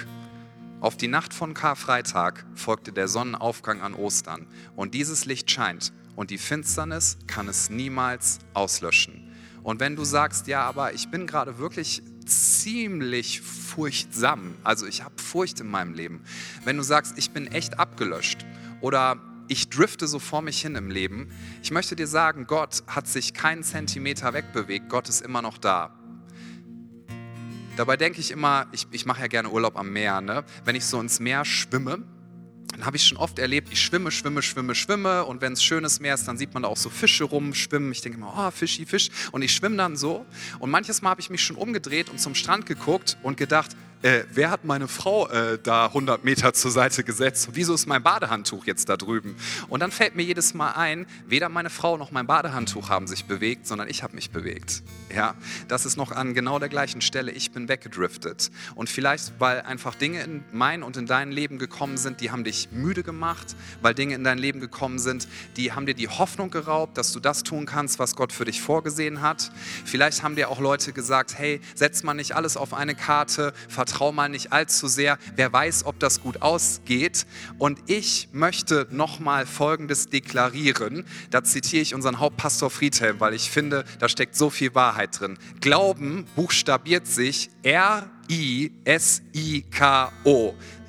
Auf 0.79 0.95
die 0.95 1.07
Nacht 1.07 1.33
von 1.33 1.55
Karfreitag 1.55 2.45
folgte 2.53 2.91
der 2.91 3.07
Sonnenaufgang 3.07 3.81
an 3.81 3.95
Ostern 3.95 4.45
und 4.75 4.93
dieses 4.93 5.25
Licht 5.25 5.49
scheint 5.49 5.91
und 6.15 6.29
die 6.29 6.37
Finsternis 6.37 7.17
kann 7.25 7.47
es 7.47 7.71
niemals 7.71 8.37
auslöschen. 8.53 9.33
Und 9.63 9.79
wenn 9.79 9.95
du 9.95 10.03
sagst, 10.03 10.45
ja, 10.45 10.61
aber 10.61 10.93
ich 10.93 11.09
bin 11.09 11.25
gerade 11.25 11.57
wirklich 11.57 12.03
ziemlich 12.27 13.41
furchtsam. 13.41 14.53
Also 14.63 14.85
ich 14.85 15.03
habe 15.03 15.19
Furcht 15.19 15.59
in 15.61 15.67
meinem 15.67 15.95
Leben. 15.95 16.23
Wenn 16.63 16.77
du 16.77 16.83
sagst, 16.83 17.17
ich 17.17 17.31
bin 17.31 17.47
echt 17.47 17.79
abgelöscht 17.79 18.45
oder 18.79 19.17
ich 19.47 19.69
drifte 19.69 20.07
so 20.07 20.19
vor 20.19 20.43
mich 20.43 20.61
hin 20.61 20.75
im 20.75 20.91
Leben, 20.91 21.31
ich 21.63 21.71
möchte 21.71 21.95
dir 21.95 22.07
sagen, 22.07 22.45
Gott 22.45 22.83
hat 22.85 23.07
sich 23.07 23.33
keinen 23.33 23.63
Zentimeter 23.63 24.33
wegbewegt. 24.33 24.89
Gott 24.89 25.09
ist 25.09 25.21
immer 25.21 25.41
noch 25.41 25.57
da. 25.57 25.96
Dabei 27.77 27.95
denke 27.95 28.19
ich 28.19 28.31
immer, 28.31 28.65
ich, 28.71 28.87
ich 28.89 29.05
mache 29.05 29.21
ja 29.21 29.27
gerne 29.27 29.51
Urlaub 29.51 29.77
am 29.77 29.93
Meer, 29.93 30.19
ne? 30.19 30.43
wenn 30.65 30.75
ich 30.75 30.83
so 30.85 30.99
ins 30.99 31.19
Meer 31.19 31.45
schwimme, 31.45 31.99
dann 32.71 32.85
habe 32.85 32.97
ich 32.97 33.03
schon 33.03 33.19
oft 33.19 33.37
erlebt, 33.37 33.69
ich 33.71 33.79
schwimme, 33.79 34.09
schwimme, 34.09 34.41
schwimme, 34.41 34.73
schwimme 34.73 35.23
und 35.25 35.41
wenn 35.41 35.53
es 35.53 35.63
schönes 35.63 35.99
Meer 35.99 36.15
ist, 36.15 36.27
dann 36.27 36.39
sieht 36.39 36.55
man 36.55 36.63
da 36.63 36.69
auch 36.69 36.77
so 36.77 36.89
Fische 36.89 37.23
rumschwimmen. 37.23 37.91
Ich 37.91 38.01
denke 38.01 38.17
immer, 38.17 38.33
oh, 38.35 38.49
Fischi, 38.49 38.87
Fisch 38.87 39.09
und 39.31 39.43
ich 39.43 39.53
schwimme 39.53 39.77
dann 39.77 39.95
so 39.95 40.25
und 40.57 40.71
manches 40.71 41.03
Mal 41.03 41.11
habe 41.11 41.21
ich 41.21 41.29
mich 41.29 41.43
schon 41.43 41.55
umgedreht 41.55 42.09
und 42.09 42.19
zum 42.19 42.33
Strand 42.33 42.65
geguckt 42.65 43.15
und 43.21 43.37
gedacht, 43.37 43.77
äh, 44.03 44.23
wer 44.31 44.51
hat 44.51 44.63
meine 44.63 44.87
Frau 44.87 45.27
äh, 45.27 45.57
da 45.61 45.87
100 45.87 46.23
Meter 46.23 46.53
zur 46.53 46.69
Seite 46.69 47.03
gesetzt? 47.03 47.49
Wieso 47.53 47.73
ist 47.73 47.87
mein 47.87 48.03
Badehandtuch 48.03 48.65
jetzt 48.65 48.89
da 48.89 48.97
drüben? 48.97 49.35
Und 49.69 49.79
dann 49.79 49.91
fällt 49.91 50.15
mir 50.15 50.23
jedes 50.23 50.53
Mal 50.53 50.71
ein, 50.73 51.07
weder 51.25 51.49
meine 51.49 51.71
Frau 51.71 51.97
noch 51.97 52.11
mein 52.11 52.27
Badehandtuch 52.27 52.89
haben 52.89 53.07
sich 53.07 53.25
bewegt, 53.25 53.65
sondern 53.65 53.89
ich 53.89 54.03
habe 54.03 54.15
mich 54.15 54.29
bewegt. 54.29 54.83
Ja, 55.13 55.35
das 55.67 55.85
ist 55.85 55.97
noch 55.97 56.11
an 56.11 56.35
genau 56.35 56.59
der 56.59 56.69
gleichen 56.69 57.01
Stelle. 57.01 57.31
Ich 57.31 57.51
bin 57.51 57.69
weggedriftet. 57.69 58.51
Und 58.75 58.89
vielleicht, 58.89 59.33
weil 59.39 59.61
einfach 59.61 59.95
Dinge 59.95 60.21
in 60.21 60.43
mein 60.51 60.83
und 60.83 60.95
in 60.95 61.07
dein 61.07 61.31
Leben 61.31 61.57
gekommen 61.57 61.97
sind, 61.97 62.21
die 62.21 62.29
haben 62.29 62.43
dich 62.43 62.69
müde 62.71 63.01
gemacht, 63.01 63.55
weil 63.81 63.95
Dinge 63.95 64.13
in 64.13 64.23
dein 64.23 64.37
Leben 64.37 64.59
gekommen 64.59 64.99
sind, 64.99 65.27
die 65.55 65.71
haben 65.71 65.87
dir 65.87 65.95
die 65.95 66.07
Hoffnung 66.07 66.51
geraubt, 66.51 66.97
dass 66.97 67.13
du 67.13 67.19
das 67.19 67.41
tun 67.41 67.65
kannst, 67.65 67.97
was 67.97 68.15
Gott 68.15 68.31
für 68.31 68.45
dich 68.45 68.61
vorgesehen 68.61 69.21
hat. 69.21 69.51
Vielleicht 69.85 70.21
haben 70.21 70.35
dir 70.35 70.49
auch 70.49 70.59
Leute 70.59 70.93
gesagt, 70.93 71.37
hey, 71.37 71.61
setz 71.73 72.03
mal 72.03 72.13
nicht 72.13 72.35
alles 72.35 72.57
auf 72.57 72.75
eine 72.75 72.93
Karte, 72.93 73.53
vertrau 73.67 73.86
mal 74.11 74.29
nicht 74.29 74.53
allzu 74.53 74.87
sehr, 74.87 75.17
wer 75.35 75.51
weiß, 75.51 75.85
ob 75.85 75.99
das 75.99 76.21
gut 76.21 76.41
ausgeht. 76.41 77.25
Und 77.57 77.79
ich 77.87 78.29
möchte 78.31 78.87
nochmal 78.91 79.45
Folgendes 79.45 80.09
deklarieren. 80.09 81.05
Da 81.29 81.43
zitiere 81.43 81.81
ich 81.81 81.93
unseren 81.93 82.19
Hauptpastor 82.19 82.69
Friedhelm, 82.69 83.19
weil 83.19 83.33
ich 83.33 83.49
finde, 83.49 83.83
da 83.99 84.07
steckt 84.09 84.35
so 84.35 84.49
viel 84.49 84.75
Wahrheit 84.75 85.19
drin. 85.19 85.37
Glauben 85.61 86.25
buchstabiert 86.35 87.07
sich 87.07 87.49
R-I-S-I-K-O. 87.63 88.07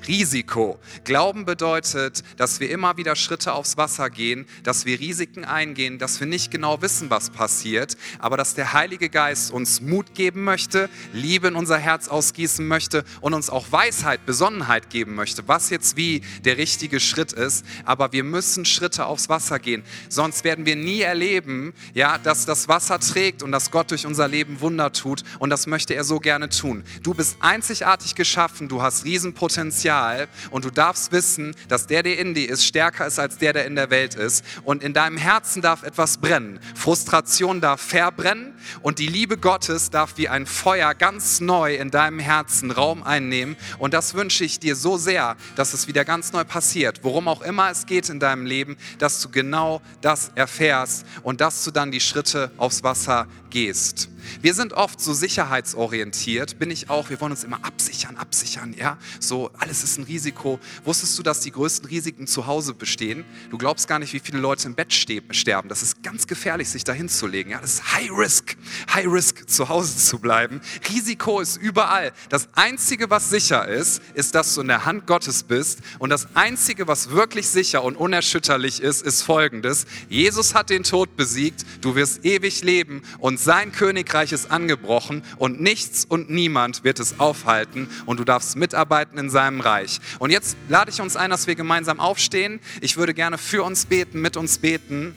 Risiko. 0.09 0.79
Glauben 1.03 1.45
bedeutet, 1.45 2.23
dass 2.37 2.59
wir 2.59 2.71
immer 2.71 2.97
wieder 2.97 3.15
Schritte 3.15 3.53
aufs 3.53 3.77
Wasser 3.77 4.09
gehen, 4.09 4.47
dass 4.63 4.85
wir 4.87 4.99
Risiken 4.99 5.45
eingehen, 5.45 5.99
dass 5.99 6.19
wir 6.19 6.25
nicht 6.25 6.49
genau 6.49 6.81
wissen, 6.81 7.11
was 7.11 7.29
passiert, 7.29 7.95
aber 8.17 8.35
dass 8.35 8.55
der 8.55 8.73
Heilige 8.73 9.09
Geist 9.09 9.51
uns 9.51 9.81
Mut 9.81 10.15
geben 10.15 10.43
möchte, 10.43 10.89
Liebe 11.13 11.49
in 11.49 11.55
unser 11.55 11.77
Herz 11.77 12.07
ausgießen 12.07 12.67
möchte 12.67 13.05
und 13.21 13.35
uns 13.35 13.51
auch 13.51 13.71
Weisheit, 13.71 14.25
Besonnenheit 14.25 14.89
geben 14.89 15.13
möchte, 15.13 15.47
was 15.47 15.69
jetzt 15.69 15.95
wie 15.95 16.23
der 16.43 16.57
richtige 16.57 16.99
Schritt 16.99 17.31
ist. 17.31 17.63
Aber 17.85 18.11
wir 18.11 18.23
müssen 18.23 18.65
Schritte 18.65 19.05
aufs 19.05 19.29
Wasser 19.29 19.59
gehen, 19.59 19.83
sonst 20.09 20.43
werden 20.43 20.65
wir 20.65 20.75
nie 20.75 21.01
erleben, 21.01 21.71
ja, 21.93 22.17
dass 22.17 22.47
das 22.47 22.67
Wasser 22.67 22.99
trägt 22.99 23.43
und 23.43 23.51
dass 23.51 23.69
Gott 23.69 23.91
durch 23.91 24.07
unser 24.07 24.27
Leben 24.27 24.59
Wunder 24.59 24.91
tut 24.91 25.23
und 25.37 25.51
das 25.51 25.67
möchte 25.67 25.93
er 25.93 26.03
so 26.03 26.19
gerne 26.19 26.49
tun. 26.49 26.83
Du 27.03 27.13
bist 27.13 27.37
einzigartig 27.41 28.15
geschaffen, 28.15 28.67
du 28.67 28.81
hast 28.81 29.05
Riesenpotenzial 29.05 29.98
Potenzial 29.99 30.27
und 30.51 30.65
du 30.65 30.69
darfst 30.69 31.11
wissen, 31.11 31.55
dass 31.67 31.87
der, 31.87 32.03
der 32.03 32.19
in 32.19 32.33
dir 32.33 32.49
ist, 32.49 32.65
stärker 32.65 33.07
ist 33.07 33.19
als 33.19 33.37
der, 33.37 33.53
der 33.53 33.65
in 33.65 33.75
der 33.75 33.89
Welt 33.89 34.15
ist. 34.15 34.43
Und 34.63 34.83
in 34.83 34.93
deinem 34.93 35.17
Herzen 35.17 35.61
darf 35.61 35.83
etwas 35.83 36.17
brennen. 36.17 36.59
Frustration 36.75 37.61
darf 37.61 37.81
verbrennen 37.81 38.53
und 38.81 38.99
die 38.99 39.07
Liebe 39.07 39.37
Gottes 39.37 39.89
darf 39.89 40.13
wie 40.17 40.29
ein 40.29 40.45
Feuer 40.45 40.93
ganz 40.93 41.39
neu 41.39 41.75
in 41.75 41.91
deinem 41.91 42.19
Herzen 42.19 42.71
Raum 42.71 43.03
einnehmen. 43.03 43.55
Und 43.77 43.93
das 43.93 44.13
wünsche 44.13 44.43
ich 44.43 44.59
dir 44.59 44.75
so 44.75 44.97
sehr, 44.97 45.35
dass 45.55 45.73
es 45.73 45.87
wieder 45.87 46.05
ganz 46.05 46.31
neu 46.33 46.43
passiert. 46.43 46.99
Worum 47.03 47.27
auch 47.27 47.41
immer 47.41 47.69
es 47.69 47.85
geht 47.85 48.09
in 48.09 48.19
deinem 48.19 48.45
Leben, 48.45 48.77
dass 48.97 49.21
du 49.21 49.29
genau 49.29 49.81
das 50.01 50.31
erfährst 50.35 51.05
und 51.23 51.41
dass 51.41 51.63
du 51.63 51.71
dann 51.71 51.91
die 51.91 51.99
Schritte 51.99 52.51
aufs 52.57 52.83
Wasser 52.83 53.27
gehst. 53.49 54.09
Wir 54.41 54.53
sind 54.53 54.73
oft 54.73 55.01
so 55.01 55.13
sicherheitsorientiert, 55.13 56.59
bin 56.59 56.71
ich 56.71 56.89
auch. 56.89 57.09
Wir 57.09 57.19
wollen 57.21 57.31
uns 57.31 57.43
immer 57.43 57.63
absichern, 57.63 58.17
absichern, 58.17 58.75
ja. 58.77 58.97
So, 59.19 59.51
alles 59.57 59.83
ist 59.83 59.97
ein 59.97 60.03
Risiko. 60.03 60.59
Wusstest 60.83 61.17
du, 61.17 61.23
dass 61.23 61.41
die 61.41 61.51
größten 61.51 61.89
Risiken 61.89 62.27
zu 62.27 62.47
Hause 62.47 62.73
bestehen? 62.73 63.25
Du 63.49 63.57
glaubst 63.57 63.87
gar 63.87 63.99
nicht, 63.99 64.13
wie 64.13 64.19
viele 64.19 64.39
Leute 64.39 64.67
im 64.67 64.75
Bett 64.75 64.93
sterben. 64.93 65.69
Das 65.69 65.83
ist 65.83 66.03
ganz 66.03 66.27
gefährlich, 66.27 66.69
sich 66.69 66.83
da 66.83 66.93
hinzulegen. 66.93 67.51
Ja, 67.51 67.59
das 67.59 67.75
ist 67.75 67.93
High 67.93 68.11
Risk, 68.11 68.57
High 68.93 69.07
Risk, 69.07 69.49
zu 69.49 69.69
Hause 69.69 69.97
zu 69.97 70.19
bleiben. 70.19 70.61
Risiko 70.89 71.39
ist 71.39 71.57
überall. 71.57 72.11
Das 72.29 72.49
Einzige, 72.53 73.09
was 73.09 73.29
sicher 73.29 73.67
ist, 73.67 74.01
ist, 74.13 74.35
dass 74.35 74.55
du 74.55 74.61
in 74.61 74.67
der 74.67 74.85
Hand 74.85 75.07
Gottes 75.07 75.43
bist. 75.43 75.79
Und 75.99 76.09
das 76.09 76.27
Einzige, 76.35 76.87
was 76.87 77.11
wirklich 77.11 77.47
sicher 77.47 77.83
und 77.83 77.95
unerschütterlich 77.95 78.81
ist, 78.81 79.01
ist 79.01 79.21
Folgendes. 79.21 79.85
Jesus 80.09 80.53
hat 80.53 80.69
den 80.69 80.83
Tod 80.83 81.15
besiegt. 81.15 81.65
Du 81.81 81.95
wirst 81.95 82.25
ewig 82.25 82.63
leben 82.63 83.01
und 83.19 83.38
sein 83.43 83.71
Königreich 83.71 83.89
Königreich 84.09 84.31
ist 84.31 84.51
angebrochen 84.51 85.23
und 85.37 85.61
nichts 85.61 86.05
und 86.05 86.29
niemand 86.29 86.83
wird 86.83 86.99
es 86.99 87.19
aufhalten 87.19 87.89
und 88.05 88.19
du 88.19 88.23
darfst 88.23 88.55
mitarbeiten 88.55 89.17
in 89.17 89.29
seinem 89.29 89.61
Reich. 89.61 89.99
Und 90.19 90.31
jetzt 90.31 90.57
lade 90.67 90.91
ich 90.91 91.01
uns 91.01 91.15
ein, 91.15 91.29
dass 91.29 91.47
wir 91.47 91.55
gemeinsam 91.55 91.99
aufstehen. 91.99 92.59
Ich 92.81 92.97
würde 92.97 93.13
gerne 93.13 93.37
für 93.37 93.63
uns 93.63 93.85
beten, 93.85 94.21
mit 94.21 94.37
uns 94.37 94.57
beten. 94.57 95.15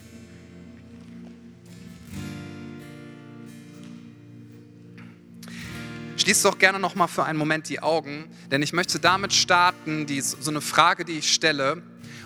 Schließ 6.17 6.43
doch 6.43 6.59
gerne 6.59 6.79
noch 6.79 6.95
mal 6.95 7.09
für 7.09 7.25
einen 7.25 7.39
Moment 7.39 7.69
die 7.69 7.81
Augen, 7.81 8.27
denn 8.51 8.63
ich 8.63 8.73
möchte 8.73 9.01
damit 9.01 9.33
starten, 9.33 10.07
die, 10.07 10.21
so 10.21 10.51
eine 10.51 10.61
Frage, 10.61 11.05
die 11.05 11.19
ich 11.19 11.33
stelle, 11.33 11.83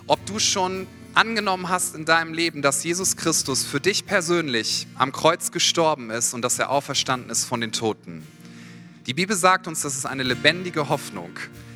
ob 0.07 0.24
du 0.26 0.38
schon 0.38 0.86
angenommen 1.17 1.69
hast 1.69 1.95
in 1.95 2.05
deinem 2.05 2.35
Leben, 2.35 2.61
dass 2.61 2.85
Jesus 2.85 3.17
Christus 3.17 3.64
für 3.64 3.81
dich 3.81 4.05
persönlich 4.05 4.87
am 4.97 5.12
Kreuz 5.12 5.51
gestorben 5.51 6.11
ist 6.11 6.35
und 6.35 6.43
dass 6.43 6.59
er 6.59 6.71
auferstanden 6.71 7.31
ist 7.31 7.45
von 7.45 7.61
den 7.61 7.73
Toten. 7.73 8.27
Die 9.07 9.14
Bibel 9.14 9.35
sagt 9.35 9.67
uns, 9.67 9.81
das 9.81 9.97
ist 9.97 10.05
eine 10.05 10.25
lebendige 10.25 10.89
Hoffnung, 10.89 11.31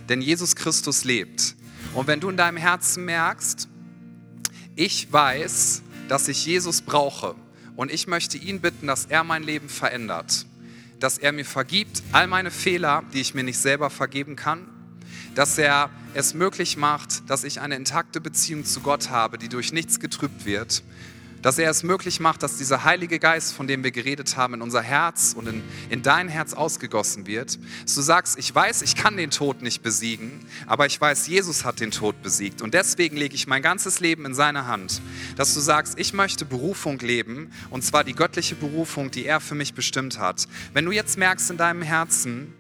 denn 0.09 0.21
Jesus 0.21 0.57
Christus 0.57 1.05
lebt. 1.05 1.55
Und 1.95 2.07
wenn 2.07 2.21
du 2.21 2.29
in 2.29 2.37
deinem 2.37 2.59
Herzen 2.59 3.05
merkst, 3.07 3.69
ich 4.77 5.11
weiß, 5.11 5.83
dass 6.09 6.29
ich 6.29 6.45
Jesus 6.45 6.83
brauche 6.83 7.35
und 7.77 7.91
ich 7.91 8.07
möchte 8.07 8.37
ihn 8.37 8.61
bitten, 8.61 8.87
dass 8.87 9.07
er 9.07 9.25
mein 9.25 9.43
Leben 9.43 9.69
verändert, 9.71 10.45
dass 10.99 11.17
er 11.17 11.33
mir 11.33 11.47
vergibt 11.47 12.03
all 12.13 12.27
meine 12.27 12.51
Fehler, 12.51 13.05
die 13.15 13.21
ich 13.21 13.33
mir 13.33 13.45
nicht 13.45 13.59
selber 13.59 13.89
vergeben 13.89 14.37
kann, 14.37 14.67
dass 15.41 15.57
er 15.57 15.89
es 16.13 16.35
möglich 16.35 16.77
macht, 16.77 17.31
dass 17.31 17.45
ich 17.45 17.63
eine 17.63 17.75
intakte 17.75 18.21
Beziehung 18.21 18.67
zu 18.67 18.81
Gott 18.81 19.09
habe, 19.09 19.39
die 19.39 19.49
durch 19.49 19.73
nichts 19.73 19.99
getrübt 19.99 20.45
wird. 20.45 20.83
Dass 21.41 21.59
er 21.59 21.71
es 21.71 21.83
möglich 21.83 22.21
macht, 22.21 22.43
dass 22.43 22.59
dieser 22.59 22.85
Heilige 22.85 23.19
Geist, 23.19 23.55
von 23.55 23.67
dem 23.67 23.83
wir 23.83 23.91
geredet 23.91 24.37
haben, 24.37 24.53
in 24.53 24.61
unser 24.61 24.83
Herz 24.83 25.33
und 25.35 25.49
in, 25.49 25.63
in 25.89 26.03
dein 26.03 26.29
Herz 26.29 26.53
ausgegossen 26.53 27.27
wird. 27.27 27.59
Dass 27.85 27.95
du 27.95 28.03
sagst, 28.03 28.39
ich 28.39 28.55
weiß, 28.55 28.83
ich 28.83 28.97
kann 28.97 29.17
den 29.17 29.31
Tod 29.31 29.63
nicht 29.63 29.83
besiegen, 29.83 30.45
aber 30.67 30.85
ich 30.85 31.01
weiß, 31.01 31.27
Jesus 31.27 31.65
hat 31.65 31.81
den 31.81 31.91
Tod 31.91 32.21
besiegt. 32.21 32.61
Und 32.61 32.75
deswegen 32.75 33.17
lege 33.17 33.35
ich 33.35 33.47
mein 33.47 33.63
ganzes 33.63 33.99
Leben 33.99 34.27
in 34.27 34.35
seine 34.35 34.67
Hand. 34.67 35.01
Dass 35.37 35.55
du 35.55 35.61
sagst, 35.61 35.99
ich 35.99 36.13
möchte 36.13 36.45
Berufung 36.45 36.99
leben, 36.99 37.51
und 37.71 37.83
zwar 37.83 38.05
die 38.05 38.15
göttliche 38.15 38.57
Berufung, 38.57 39.11
die 39.11 39.25
er 39.25 39.41
für 39.41 39.55
mich 39.55 39.73
bestimmt 39.73 40.19
hat. 40.19 40.47
Wenn 40.75 40.85
du 40.85 40.93
jetzt 40.93 41.17
merkst 41.17 41.51
in 41.51 41.57
deinem 41.57 41.81
Herzen, 41.81 42.53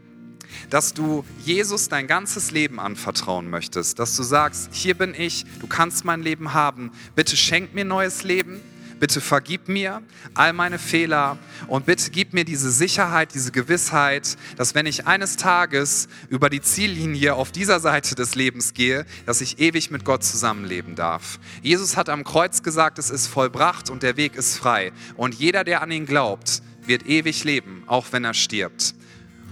dass 0.68 0.94
du 0.94 1.24
Jesus 1.44 1.88
dein 1.88 2.06
ganzes 2.06 2.50
Leben 2.50 2.80
anvertrauen 2.80 3.48
möchtest, 3.50 3.98
dass 3.98 4.16
du 4.16 4.22
sagst, 4.22 4.70
hier 4.72 4.94
bin 4.94 5.14
ich, 5.16 5.44
du 5.60 5.66
kannst 5.66 6.04
mein 6.04 6.22
Leben 6.22 6.54
haben, 6.54 6.92
bitte 7.14 7.36
schenk 7.36 7.74
mir 7.74 7.84
neues 7.84 8.22
Leben, 8.24 8.60
Bitte 9.00 9.22
vergib 9.22 9.66
mir 9.66 10.02
all 10.34 10.52
meine 10.52 10.78
Fehler 10.78 11.38
und 11.68 11.86
bitte 11.86 12.10
gib 12.10 12.34
mir 12.34 12.44
diese 12.44 12.70
Sicherheit, 12.70 13.32
diese 13.32 13.50
Gewissheit, 13.50 14.36
dass 14.58 14.74
wenn 14.74 14.84
ich 14.84 15.06
eines 15.06 15.36
Tages 15.36 16.06
über 16.28 16.50
die 16.50 16.60
Ziellinie 16.60 17.34
auf 17.34 17.50
dieser 17.50 17.80
Seite 17.80 18.14
des 18.14 18.34
Lebens 18.34 18.74
gehe, 18.74 19.06
dass 19.24 19.40
ich 19.40 19.58
ewig 19.58 19.90
mit 19.90 20.04
Gott 20.04 20.22
zusammenleben 20.22 20.96
darf. 20.96 21.40
Jesus 21.62 21.96
hat 21.96 22.10
am 22.10 22.24
Kreuz 22.24 22.62
gesagt, 22.62 22.98
es 22.98 23.08
ist 23.08 23.26
vollbracht 23.26 23.88
und 23.88 24.02
der 24.02 24.18
Weg 24.18 24.36
ist 24.36 24.58
frei. 24.58 24.92
Und 25.16 25.34
jeder, 25.34 25.64
der 25.64 25.80
an 25.80 25.90
ihn 25.90 26.04
glaubt, 26.04 26.60
wird 26.84 27.06
ewig 27.06 27.42
leben, 27.44 27.84
auch 27.86 28.06
wenn 28.10 28.24
er 28.24 28.34
stirbt. 28.34 28.94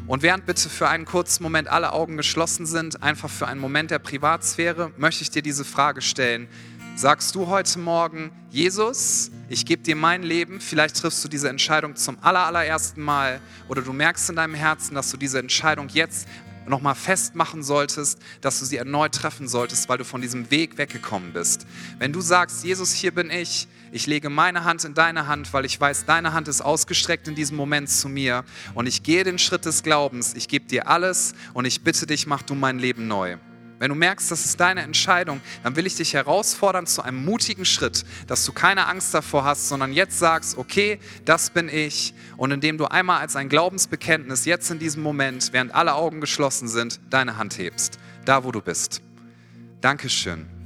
Und 0.08 0.22
während 0.22 0.46
bitte 0.46 0.70
für 0.70 0.88
einen 0.88 1.04
kurzen 1.04 1.42
Moment 1.42 1.68
alle 1.68 1.92
Augen 1.92 2.16
geschlossen 2.16 2.64
sind, 2.64 3.02
einfach 3.02 3.28
für 3.28 3.46
einen 3.46 3.60
Moment 3.60 3.90
der 3.90 3.98
Privatsphäre, 3.98 4.90
möchte 4.96 5.22
ich 5.22 5.30
dir 5.30 5.42
diese 5.42 5.66
Frage 5.66 6.00
stellen. 6.00 6.48
Sagst 6.96 7.34
du 7.34 7.48
heute 7.48 7.78
Morgen, 7.78 8.32
Jesus, 8.48 9.30
ich 9.50 9.66
gebe 9.66 9.82
dir 9.82 9.96
mein 9.96 10.22
Leben, 10.22 10.62
vielleicht 10.62 10.96
triffst 10.96 11.22
du 11.22 11.28
diese 11.28 11.50
Entscheidung 11.50 11.94
zum 11.94 12.16
allerersten 12.22 13.02
Mal 13.02 13.42
oder 13.68 13.82
du 13.82 13.92
merkst 13.92 14.30
in 14.30 14.36
deinem 14.36 14.54
Herzen, 14.54 14.94
dass 14.94 15.10
du 15.10 15.18
diese 15.18 15.40
Entscheidung 15.40 15.90
jetzt 15.90 16.26
nochmal 16.66 16.94
festmachen 16.94 17.62
solltest, 17.62 18.18
dass 18.40 18.60
du 18.60 18.64
sie 18.64 18.78
erneut 18.78 19.14
treffen 19.14 19.46
solltest, 19.46 19.90
weil 19.90 19.98
du 19.98 20.04
von 20.04 20.22
diesem 20.22 20.50
Weg 20.50 20.78
weggekommen 20.78 21.34
bist. 21.34 21.66
Wenn 21.98 22.14
du 22.14 22.22
sagst, 22.22 22.64
Jesus, 22.64 22.92
hier 22.92 23.12
bin 23.12 23.30
ich, 23.30 23.68
ich 23.92 24.06
lege 24.06 24.30
meine 24.30 24.64
Hand 24.64 24.84
in 24.84 24.94
deine 24.94 25.26
Hand, 25.26 25.52
weil 25.52 25.64
ich 25.64 25.80
weiß, 25.80 26.04
deine 26.04 26.32
Hand 26.32 26.48
ist 26.48 26.60
ausgestreckt 26.60 27.28
in 27.28 27.34
diesem 27.34 27.56
Moment 27.56 27.88
zu 27.88 28.08
mir 28.08 28.44
und 28.74 28.86
ich 28.86 29.02
gehe 29.02 29.24
den 29.24 29.38
Schritt 29.38 29.64
des 29.64 29.82
Glaubens, 29.82 30.34
ich 30.34 30.48
gebe 30.48 30.66
dir 30.66 30.88
alles 30.88 31.34
und 31.54 31.64
ich 31.64 31.82
bitte 31.82 32.06
dich, 32.06 32.26
mach 32.26 32.42
du 32.42 32.54
mein 32.54 32.78
Leben 32.78 33.08
neu. 33.08 33.38
Wenn 33.78 33.90
du 33.90 33.94
merkst, 33.94 34.30
das 34.30 34.44
ist 34.44 34.58
deine 34.58 34.82
Entscheidung, 34.82 35.40
dann 35.62 35.76
will 35.76 35.86
ich 35.86 35.96
dich 35.96 36.14
herausfordern 36.14 36.86
zu 36.86 37.02
einem 37.02 37.24
mutigen 37.24 37.64
Schritt, 37.64 38.04
dass 38.26 38.44
du 38.44 38.52
keine 38.52 38.86
Angst 38.86 39.14
davor 39.14 39.44
hast, 39.44 39.68
sondern 39.68 39.92
jetzt 39.92 40.18
sagst, 40.18 40.58
okay, 40.58 40.98
das 41.24 41.50
bin 41.50 41.68
ich. 41.68 42.12
Und 42.36 42.50
indem 42.50 42.76
du 42.76 42.86
einmal 42.86 43.20
als 43.20 43.36
ein 43.36 43.48
Glaubensbekenntnis 43.48 44.44
jetzt 44.46 44.70
in 44.70 44.78
diesem 44.78 45.02
Moment, 45.02 45.52
während 45.52 45.74
alle 45.74 45.94
Augen 45.94 46.20
geschlossen 46.20 46.66
sind, 46.66 47.00
deine 47.10 47.36
Hand 47.36 47.58
hebst, 47.58 47.98
da 48.24 48.42
wo 48.42 48.50
du 48.50 48.60
bist. 48.60 49.00
Dankeschön. 49.80 50.57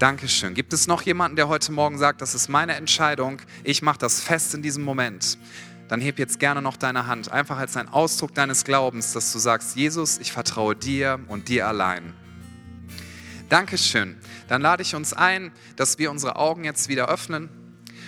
Dankeschön. 0.00 0.54
Gibt 0.54 0.72
es 0.72 0.88
noch 0.88 1.02
jemanden, 1.02 1.36
der 1.36 1.46
heute 1.46 1.70
Morgen 1.70 1.98
sagt, 1.98 2.20
das 2.20 2.34
ist 2.34 2.48
meine 2.48 2.74
Entscheidung, 2.74 3.40
ich 3.62 3.80
mache 3.80 3.98
das 3.98 4.20
fest 4.20 4.52
in 4.52 4.60
diesem 4.60 4.82
Moment? 4.82 5.38
Dann 5.86 6.00
heb 6.00 6.18
jetzt 6.18 6.40
gerne 6.40 6.60
noch 6.60 6.76
deine 6.76 7.06
Hand, 7.06 7.30
einfach 7.30 7.58
als 7.58 7.76
ein 7.76 7.88
Ausdruck 7.88 8.34
deines 8.34 8.64
Glaubens, 8.64 9.12
dass 9.12 9.32
du 9.32 9.38
sagst, 9.38 9.76
Jesus, 9.76 10.18
ich 10.18 10.32
vertraue 10.32 10.74
dir 10.74 11.20
und 11.28 11.48
dir 11.48 11.68
allein. 11.68 12.12
Dankeschön. 13.48 14.16
Dann 14.48 14.62
lade 14.62 14.82
ich 14.82 14.96
uns 14.96 15.12
ein, 15.12 15.52
dass 15.76 15.98
wir 15.98 16.10
unsere 16.10 16.36
Augen 16.36 16.64
jetzt 16.64 16.88
wieder 16.88 17.08
öffnen 17.08 17.48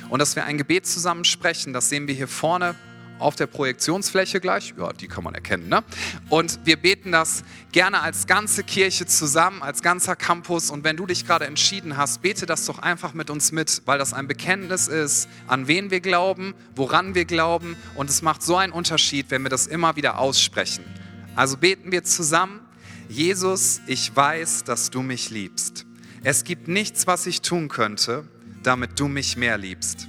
und 0.09 0.19
dass 0.19 0.35
wir 0.35 0.45
ein 0.45 0.59
Gebet 0.59 0.87
zusammen 0.87 1.25
sprechen. 1.25 1.73
Das 1.73 1.89
sehen 1.89 2.09
wir 2.09 2.15
hier 2.15 2.29
vorne 2.29 2.75
auf 3.19 3.37
der 3.37 3.47
Projektionsfläche 3.47 4.41
gleich. 4.41 4.75
Ja, 4.79 4.93
die 4.93 5.09
kann 5.09 5.25
man 5.25 5.35
erkennen. 5.35 5.69
Ne? 5.69 5.83
Und 6.29 6.61
wir 6.65 6.77
beten 6.77 7.13
das 7.13 7.45
gerne 7.73 8.01
als 8.01 8.27
ganze 8.27 8.63
Kirche 8.63 9.07
zusammen, 9.07 9.63
als 9.63 9.83
ganzer 9.83 10.17
Campus. 10.17 10.71
Und 10.71 10.85
wenn 10.85 10.97
du 10.97 11.07
dich 11.07 11.27
gerade 11.27 11.47
entschieden 11.47 11.97
hast, 11.97 12.23
bete 12.23 12.47
das 12.47 12.67
doch 12.67 12.79
einfach 12.79 13.15
mit 13.15 13.31
uns 13.31 13.53
mit, 13.53 13.83
weil 13.87 13.99
das 13.99 14.13
ein 14.13 14.29
Bekenntnis 14.29 14.89
ist, 14.89 15.29
an 15.47 15.69
wen 15.69 15.91
wir 15.91 16.01
glauben, 16.01 16.55
woran 16.75 17.15
wir 17.15 17.25
glauben. 17.25 17.77
Und 17.95 18.11
es 18.11 18.23
macht 18.23 18.43
so 18.43 18.57
einen 18.57 18.73
Unterschied, 18.73 19.31
wenn 19.31 19.43
wir 19.43 19.51
das 19.51 19.67
immer 19.67 19.97
wieder 19.97 20.19
aussprechen. 20.19 20.85
Also 21.35 21.57
beten 21.57 21.93
wir 21.93 22.05
zusammen 22.05 22.61
Jesus, 23.09 23.81
ich 23.87 24.15
weiß, 24.15 24.65
dass 24.65 24.91
du 24.91 25.01
mich 25.03 25.31
liebst. 25.31 25.87
Es 26.25 26.43
gibt 26.43 26.67
nichts, 26.67 27.07
was 27.07 27.27
ich 27.27 27.41
tun 27.41 27.69
könnte, 27.69 28.25
damit 28.63 28.99
du 28.99 29.07
mich 29.07 29.37
mehr 29.37 29.59
liebst. 29.59 30.09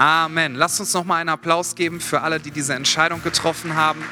Amen. 0.00 0.54
Lasst 0.54 0.80
uns 0.80 0.94
noch 0.94 1.04
mal 1.04 1.16
einen 1.16 1.28
Applaus 1.28 1.74
geben 1.74 2.00
für 2.00 2.22
alle, 2.22 2.40
die 2.40 2.50
diese 2.50 2.72
Entscheidung 2.72 3.22
getroffen 3.22 3.74
haben. 3.74 4.02